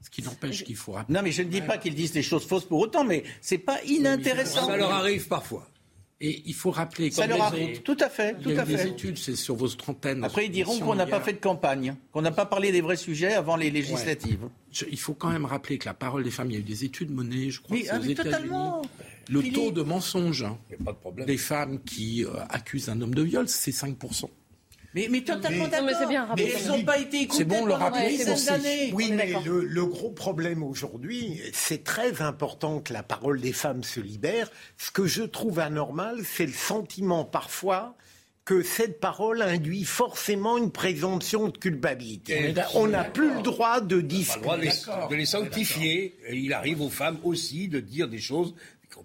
[0.00, 1.14] Ce qui n'empêche qu'il faut rappeler.
[1.14, 3.58] Non, mais je ne dis pas qu'ils disent des choses fausses pour autant, mais c'est
[3.58, 4.66] pas inintéressant.
[4.66, 5.68] Ça leur arrive parfois.
[6.20, 7.10] Et il faut rappeler.
[7.10, 7.82] Ça leur arrive.
[7.82, 8.34] Tout à fait.
[8.40, 10.24] Tout il y a, des études, c'est sur vos trentaines.
[10.24, 12.96] Après, ils diront qu'on n'a pas fait de campagne, qu'on n'a pas parlé des vrais
[12.96, 14.48] sujets avant les législatives.
[14.90, 16.84] il faut quand même rappeler que la parole des femmes, il y a eu des
[16.84, 18.82] études menées, je crois, aux Totalement.
[19.28, 20.56] Le taux de mensonge hein,
[21.26, 24.30] des femmes qui euh, accusent un homme de viol, c'est 5%.
[24.96, 25.86] Mais, mais totalement d'accord.
[26.00, 28.18] Mais, bien, mais elles n'ont pas été écoutées C'est bon, le rappeler
[28.94, 33.84] Oui, mais le, le, gros problème aujourd'hui, c'est très important que la parole des femmes
[33.84, 34.50] se libère.
[34.78, 37.94] Ce que je trouve anormal, c'est le sentiment parfois
[38.46, 42.54] que cette parole induit forcément une présomption de culpabilité.
[42.74, 44.48] On n'a plus le droit de discuter.
[45.10, 46.16] De, les sanctifier.
[46.32, 48.54] il arrive aux femmes aussi de dire des choses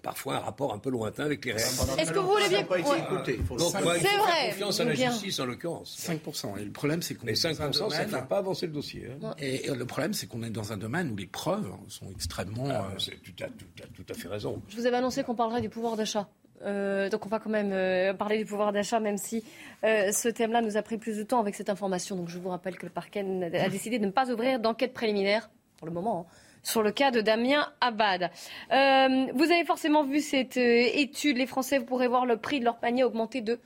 [0.02, 2.00] parfois un rapport un peu lointain avec les réalités.
[2.00, 5.46] Est-ce que vous voulez bien Donc, moi, il faut faire confiance à la justice en
[5.46, 5.96] l'occurrence.
[5.98, 6.58] 5%.
[6.58, 9.08] Et le problème, c'est qu'on est 5%, ça ne fait pas avancer le dossier.
[9.22, 9.34] Hein.
[9.38, 12.66] Et le problème, c'est qu'on est dans un domaine où les preuves sont extrêmement.
[12.68, 14.60] Ah, euh, tu as tout à fait raison.
[14.68, 16.28] Je vous avais annoncé qu'on parlerait du pouvoir d'achat.
[16.64, 19.44] Euh, donc on va quand même euh, parler du pouvoir d'achat, même si
[19.82, 22.16] ce thème-là nous a pris plus de temps avec cette information.
[22.16, 23.24] Donc je vous rappelle que le parquet
[23.54, 26.26] a décidé de ne pas ouvrir d'enquête préliminaire pour le moment.
[26.28, 28.30] Hein sur le cas de Damien Abad.
[28.72, 31.36] Euh, vous avez forcément vu cette euh, étude.
[31.36, 33.58] Les Français pourraient voir le prix de leur panier augmenter de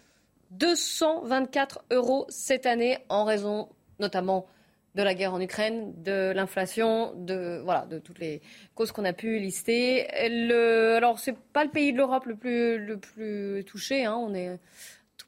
[0.53, 3.69] 224 euros cette année en raison
[3.99, 4.47] notamment
[4.95, 8.41] de la guerre en Ukraine, de l'inflation, de voilà, de toutes les
[8.75, 10.07] causes qu'on a pu lister.
[10.29, 14.07] Le, alors c'est pas le pays de l'Europe le plus le plus touché.
[14.07, 14.59] Hein, on est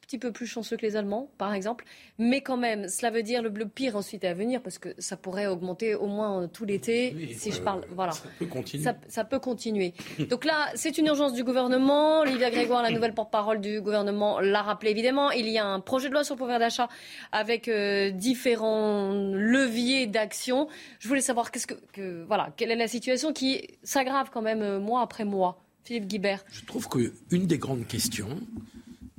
[0.09, 1.85] petit peu plus chanceux que les Allemands, par exemple.
[2.17, 5.15] Mais quand même, cela veut dire le, bleu pire ensuite à venir, parce que ça
[5.17, 7.85] pourrait augmenter au moins tout l'été, si je parle.
[7.91, 8.13] Voilà.
[8.13, 8.83] Ça peut continuer.
[9.07, 9.93] Ça, peut continuer.
[10.29, 12.21] Donc là, c'est une urgence du gouvernement.
[12.21, 15.29] Olivia Grégoire, la nouvelle porte-parole du gouvernement, l'a rappelé évidemment.
[15.29, 16.89] Il y a un projet de loi sur le pouvoir d'achat
[17.31, 20.67] avec euh, différents leviers d'action.
[20.97, 24.79] Je voulais savoir qu'est-ce que, voilà, quelle est la situation qui s'aggrave quand même euh,
[24.79, 25.63] mois après mois.
[25.83, 26.43] Philippe Guibert.
[26.51, 28.39] Je trouve qu'une des grandes questions,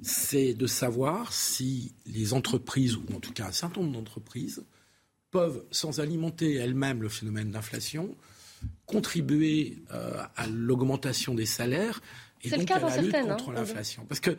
[0.03, 4.65] c'est de savoir si les entreprises, ou en tout cas un certain nombre d'entreprises,
[5.31, 8.15] peuvent, sans alimenter elles-mêmes le phénomène d'inflation,
[8.87, 12.03] contribuer euh, à l'augmentation des salaires
[12.43, 13.29] C'est le cas dans certaines.
[13.29, 14.05] contre hein, l'inflation.
[14.09, 14.37] Parce que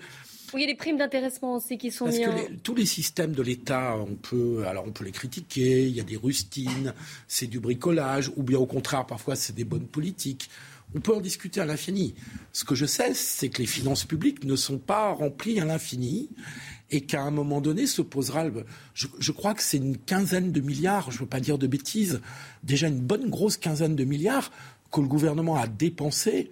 [0.53, 2.85] oui, il y a les primes d'intéressement aussi qui sont Parce mis que tous les
[2.85, 5.87] systèmes de l'État, on peut, alors on peut les critiquer.
[5.87, 6.93] Il y a des rustines,
[7.27, 10.49] c'est du bricolage, ou bien au contraire, parfois c'est des bonnes politiques.
[10.95, 12.15] On peut en discuter à l'infini.
[12.53, 16.29] Ce que je sais, c'est que les finances publiques ne sont pas remplies à l'infini
[16.89, 18.45] et qu'à un moment donné se posera.
[18.45, 18.65] Le...
[18.93, 21.67] Je, je, crois que c'est une quinzaine de milliards, je ne veux pas dire de
[21.67, 22.21] bêtises,
[22.63, 24.51] déjà une bonne grosse quinzaine de milliards
[24.91, 26.51] que le gouvernement a dépensé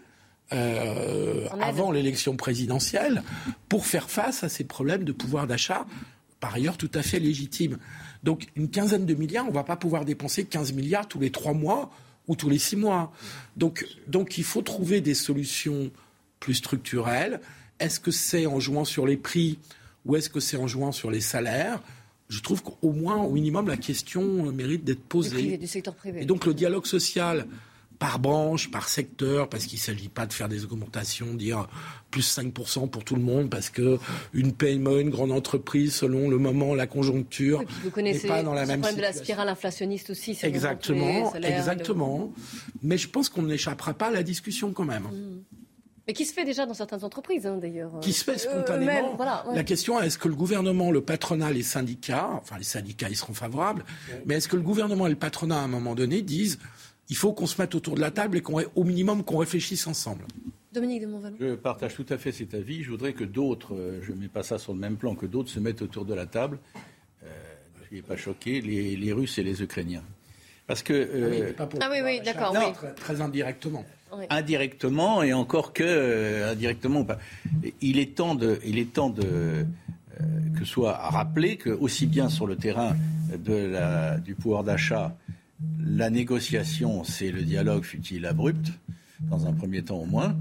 [0.52, 3.22] euh, avant l'élection présidentielle
[3.68, 5.86] pour faire face à ces problèmes de pouvoir d'achat,
[6.40, 7.78] par ailleurs tout à fait légitimes.
[8.24, 11.30] Donc une quinzaine de milliards, on ne va pas pouvoir dépenser 15 milliards tous les
[11.30, 11.92] trois mois
[12.30, 13.12] ou tous les six mois.
[13.58, 15.92] Donc, donc il faut trouver des solutions
[16.40, 17.42] plus structurelles.
[17.82, 19.60] Est-ce que c'est en jouant sur les prix
[20.06, 21.82] ou est-ce que c'est en jouant sur les salaires?
[22.30, 25.58] Je trouve qu'au moins, au minimum, la question mérite d'être posée.
[25.58, 26.22] Du, secteur privé.
[26.22, 27.48] Et donc le dialogue social
[28.00, 31.68] par branche, par secteur, parce qu'il ne s'agit pas de faire des augmentations, dire
[32.10, 34.00] plus 5% pour tout le monde, parce que
[34.34, 38.66] une PME, une grande entreprise, selon le moment, la conjoncture, vous connaissez pas dans la
[38.66, 40.38] même problème de la spirale inflationniste aussi.
[40.42, 42.32] Exactement, exactement.
[42.82, 45.04] Mais je pense qu'on n'échappera pas à la discussion quand même.
[45.04, 45.44] Mmh.
[46.08, 48.00] Mais qui se fait déjà dans certaines entreprises, hein, d'ailleurs.
[48.02, 49.16] Qui se fait euh, spontanément.
[49.54, 53.16] La question est est-ce que le gouvernement, le patronat, les syndicats, enfin les syndicats, ils
[53.16, 53.86] seront favorables,
[54.26, 56.58] mais est-ce que le gouvernement et le patronat, à un moment donné, disent
[57.10, 60.26] il faut qu'on se mette autour de la table et qu'au minimum qu'on réflishisse ensemble.
[60.72, 61.36] Dominique de Montvalon.
[61.40, 62.84] Je partage tout à fait cet avis.
[62.84, 65.26] Je voudrais que d'autres, euh, je ne mets pas ça sur le même plan, que
[65.26, 66.60] d'autres se mettent autour de la table.
[67.24, 67.28] Euh,
[67.78, 70.04] je ne suis pas choqué, les, Russes et les Ukrainiens.
[70.68, 70.94] Parce que.
[70.94, 72.56] Euh, ah, oui, oui, d'accord.
[72.98, 73.84] Très, indirectement.
[74.30, 77.06] Indirectement, et encore que euh, indirectement.
[77.82, 78.60] Il est temps de.
[78.64, 79.66] Il est temps de
[80.58, 82.94] que soit rappelé que, aussi bien sur le terrain
[83.34, 85.16] de la, du pouvoir d'achat
[85.80, 88.72] la négociation, c'est le dialogue, fut-il abrupt,
[89.22, 90.38] dans un premier temps au moins.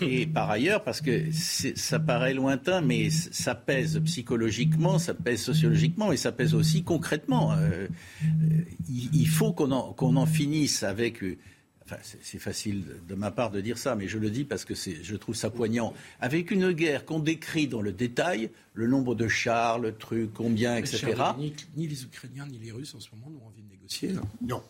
[0.00, 6.12] Et par ailleurs, parce que ça paraît lointain, mais ça pèse psychologiquement, ça pèse sociologiquement
[6.12, 7.52] et ça pèse aussi concrètement.
[7.52, 7.88] Euh,
[8.88, 11.22] il faut qu'on en, finisse avec.
[11.90, 14.74] Enfin, c'est facile de ma part de dire ça, mais je le dis parce que
[14.74, 15.92] je trouve ça poignant.
[16.20, 20.76] Avec une guerre qu'on décrit dans le détail, le nombre de chars, le truc, combien,
[20.76, 21.14] etc.
[21.76, 23.70] ni les Ukrainiens ni les Russes en ce moment n'ont envie de
[24.42, 24.62] non.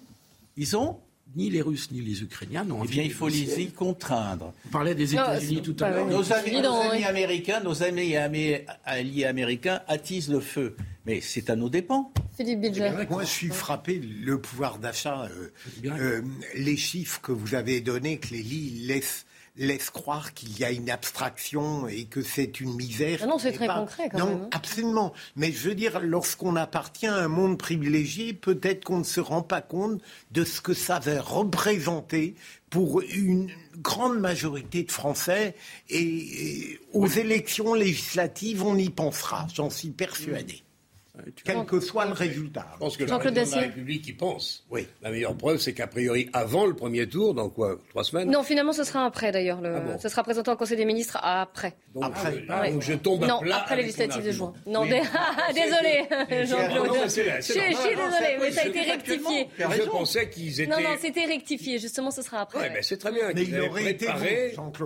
[0.57, 0.99] Ils ont
[1.37, 4.53] ni les Russes ni les Ukrainiens n'ont Eh bien, il faut les y contraindre.
[4.67, 6.07] On parlait des États-Unis tout à l'heure.
[6.07, 8.15] Nos, amis, américains, nos amis
[8.85, 10.77] alliés américains attisent le feu.
[11.07, 12.13] Mais c'est à nos dépens.
[12.37, 12.93] Philippe Bilger.
[13.09, 15.51] Moi, je suis frappé, le pouvoir d'achat, euh,
[15.87, 16.23] euh,
[16.55, 19.27] les chiffres que vous avez donnés, que les lits laissent
[19.57, 23.21] laisse croire qu'il y a une abstraction et que c'est une misère.
[23.23, 24.39] Ah non, c'est très concret quand même.
[24.39, 25.13] Non, absolument.
[25.37, 29.43] Mais je veux dire, lorsqu'on appartient à un monde privilégié, peut-être qu'on ne se rend
[29.43, 30.01] pas compte
[30.31, 32.35] de ce que ça va représenter
[32.71, 35.55] pour une grande majorité de Français.
[35.89, 40.63] Et, aux élections législatives, on y pensera, j'en suis persuadé
[41.45, 42.67] quel que soit le résultat.
[42.75, 44.65] Je pense que le président de la République y pense.
[44.71, 44.87] Oui.
[45.03, 48.31] La meilleure preuve, c'est qu'a priori, avant le premier tour, dans quoi Trois semaines?
[48.31, 49.61] Non, finalement, ce sera après d'ailleurs.
[49.61, 49.75] Le...
[49.77, 51.75] Ah sera présenté au Conseil des ministres après.
[51.95, 52.45] Donc, après.
[52.71, 53.57] donc je tombe non, à plat.
[53.59, 54.53] après les législatives de juin.
[54.67, 56.07] Non, désolé,
[56.47, 56.91] Jean-Claude.
[57.05, 59.49] Je suis désolé, mais ça a été rectifié.
[59.59, 60.71] Je pensais qu'ils étaient.
[60.71, 61.79] Non, non, c'était rectifié.
[61.79, 62.61] Justement, ce sera après.
[62.61, 63.33] Oui, mais c'est très bien.
[63.35, 64.07] Mais il aurait été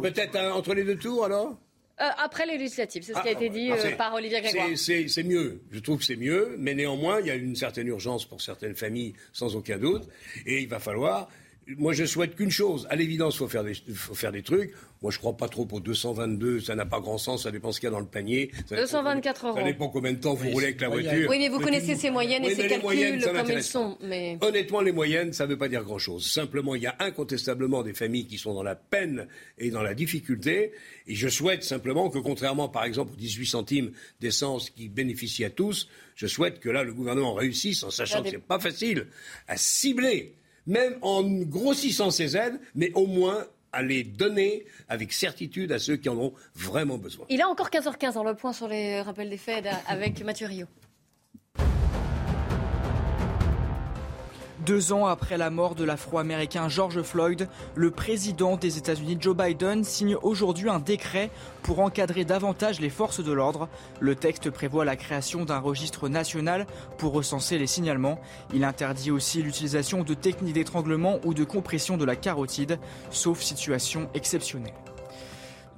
[0.01, 1.57] Peut-être entre les deux tours alors?
[2.01, 4.41] Euh, après les législatives, c'est ce qui a ah, été dit ah, euh, par Olivier
[4.41, 4.67] Grégoire.
[4.77, 8.25] C'est mieux, je trouve que c'est mieux, mais néanmoins, il y a une certaine urgence
[8.25, 10.03] pour certaines familles, sans aucun doute,
[10.45, 11.29] et il va falloir
[11.79, 12.87] moi, je souhaite qu'une chose.
[12.91, 14.73] À l'évidence, il faut, faire des, faut faire des trucs.
[15.03, 16.61] Moi, je ne crois pas trop pour 222.
[16.61, 17.45] Ça n'a pas grand sens.
[17.45, 18.51] Ça dépend ce qu'il y a dans le panier.
[18.71, 19.57] 224 euros.
[19.57, 21.29] Ça dépend combien de temps vous roulez avec la voiture.
[21.31, 23.97] Oui, mais vous connaissez ces moyennes et ces calculs comme ils sont.
[24.03, 24.39] Mais...
[24.41, 26.31] Honnêtement, les moyennes, ça ne veut pas dire grand-chose.
[26.31, 29.27] Simplement, il y a incontestablement des familles qui sont dans la peine
[29.59, 30.73] et dans la difficulté.
[31.07, 35.51] Et je souhaite simplement que, contrairement, par exemple, aux 18 centimes d'essence qui bénéficient à
[35.51, 39.07] tous, je souhaite que là, le gouvernement réussisse, en sachant que ce n'est pas facile,
[39.49, 40.35] à cibler
[40.67, 45.97] même en grossissant ces aides, mais au moins à les donner avec certitude à ceux
[45.97, 47.27] qui en ont vraiment besoin.
[47.29, 50.67] Il a encore 15h15 dans le point sur les rappels des faits avec Mathieu Rio.
[54.67, 59.85] Deux ans après la mort de l'Afro-Américain George Floyd, le président des États-Unis Joe Biden
[59.85, 61.31] signe aujourd'hui un décret
[61.63, 63.69] pour encadrer davantage les forces de l'ordre.
[64.01, 66.67] Le texte prévoit la création d'un registre national
[66.97, 68.19] pour recenser les signalements.
[68.55, 72.79] Il interdit aussi l'utilisation de techniques d'étranglement ou de compression de la carotide,
[73.11, 74.73] sauf situation exceptionnelle.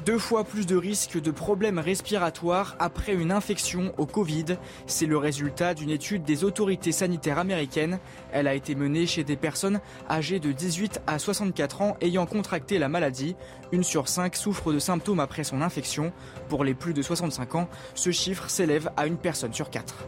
[0.07, 4.57] Deux fois plus de risques de problèmes respiratoires après une infection au Covid.
[4.87, 7.99] C'est le résultat d'une étude des autorités sanitaires américaines.
[8.31, 12.79] Elle a été menée chez des personnes âgées de 18 à 64 ans ayant contracté
[12.79, 13.35] la maladie.
[13.73, 16.13] Une sur cinq souffre de symptômes après son infection.
[16.49, 20.07] Pour les plus de 65 ans, ce chiffre s'élève à une personne sur quatre.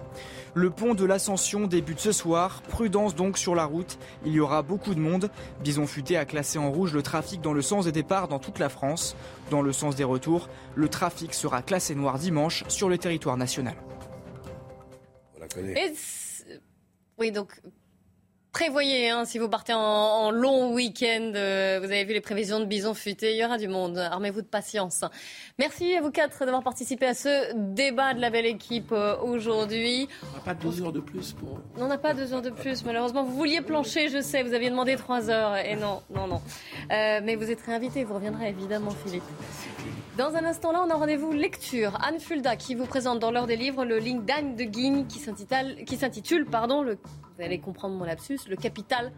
[0.54, 2.62] Le pont de l'Ascension débute ce soir.
[2.68, 3.98] Prudence donc sur la route.
[4.24, 5.30] Il y aura beaucoup de monde.
[5.62, 8.58] Bison Futé a classé en rouge le trafic dans le sens des départs dans toute
[8.58, 9.16] la France.
[9.50, 13.76] Dans le sens des retours, le trafic sera classé noir dimanche sur le territoire national.
[15.36, 15.92] On la connaît.
[17.18, 17.60] oui, donc
[18.58, 22.64] prévoyez, hein, si vous partez en, long week-end, euh, vous avez vu les prévisions de
[22.64, 23.96] Bison Futé, il y aura du monde.
[23.98, 25.04] Armez-vous de patience.
[25.60, 30.08] Merci à vous quatre d'avoir participé à ce débat de la belle équipe euh, aujourd'hui.
[30.32, 31.60] On n'a pas deux heures de plus pour.
[31.78, 33.22] On n'a pas deux heures de plus, malheureusement.
[33.22, 35.56] Vous vouliez plancher, je sais, vous aviez demandé trois heures.
[35.58, 36.42] Et non, non, non.
[36.90, 39.22] Euh, mais vous êtes réinvité, vous reviendrez évidemment, Philippe.
[40.16, 41.96] Dans un instant là, on a rendez-vous lecture.
[42.04, 45.96] Anne Fulda qui vous présente dans l'heure des livres le link d'Anne de Guigne qui
[45.96, 46.98] s'intitule, pardon, le,
[47.38, 49.12] vous allez comprendre mon lapsus, le capital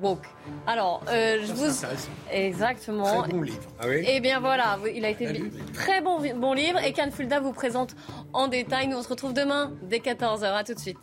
[0.00, 0.26] woke.
[0.68, 1.86] Alors, euh, je vous
[2.30, 3.22] exactement.
[3.22, 3.62] Très bon livre.
[3.80, 5.42] Ah oui Eh bien voilà, il a été
[5.72, 7.96] très bon bon livre et Anne Fulda vous présente
[8.32, 8.86] en détail.
[8.86, 10.44] Nous on se retrouve demain dès 14h.
[10.44, 10.98] À tout de suite.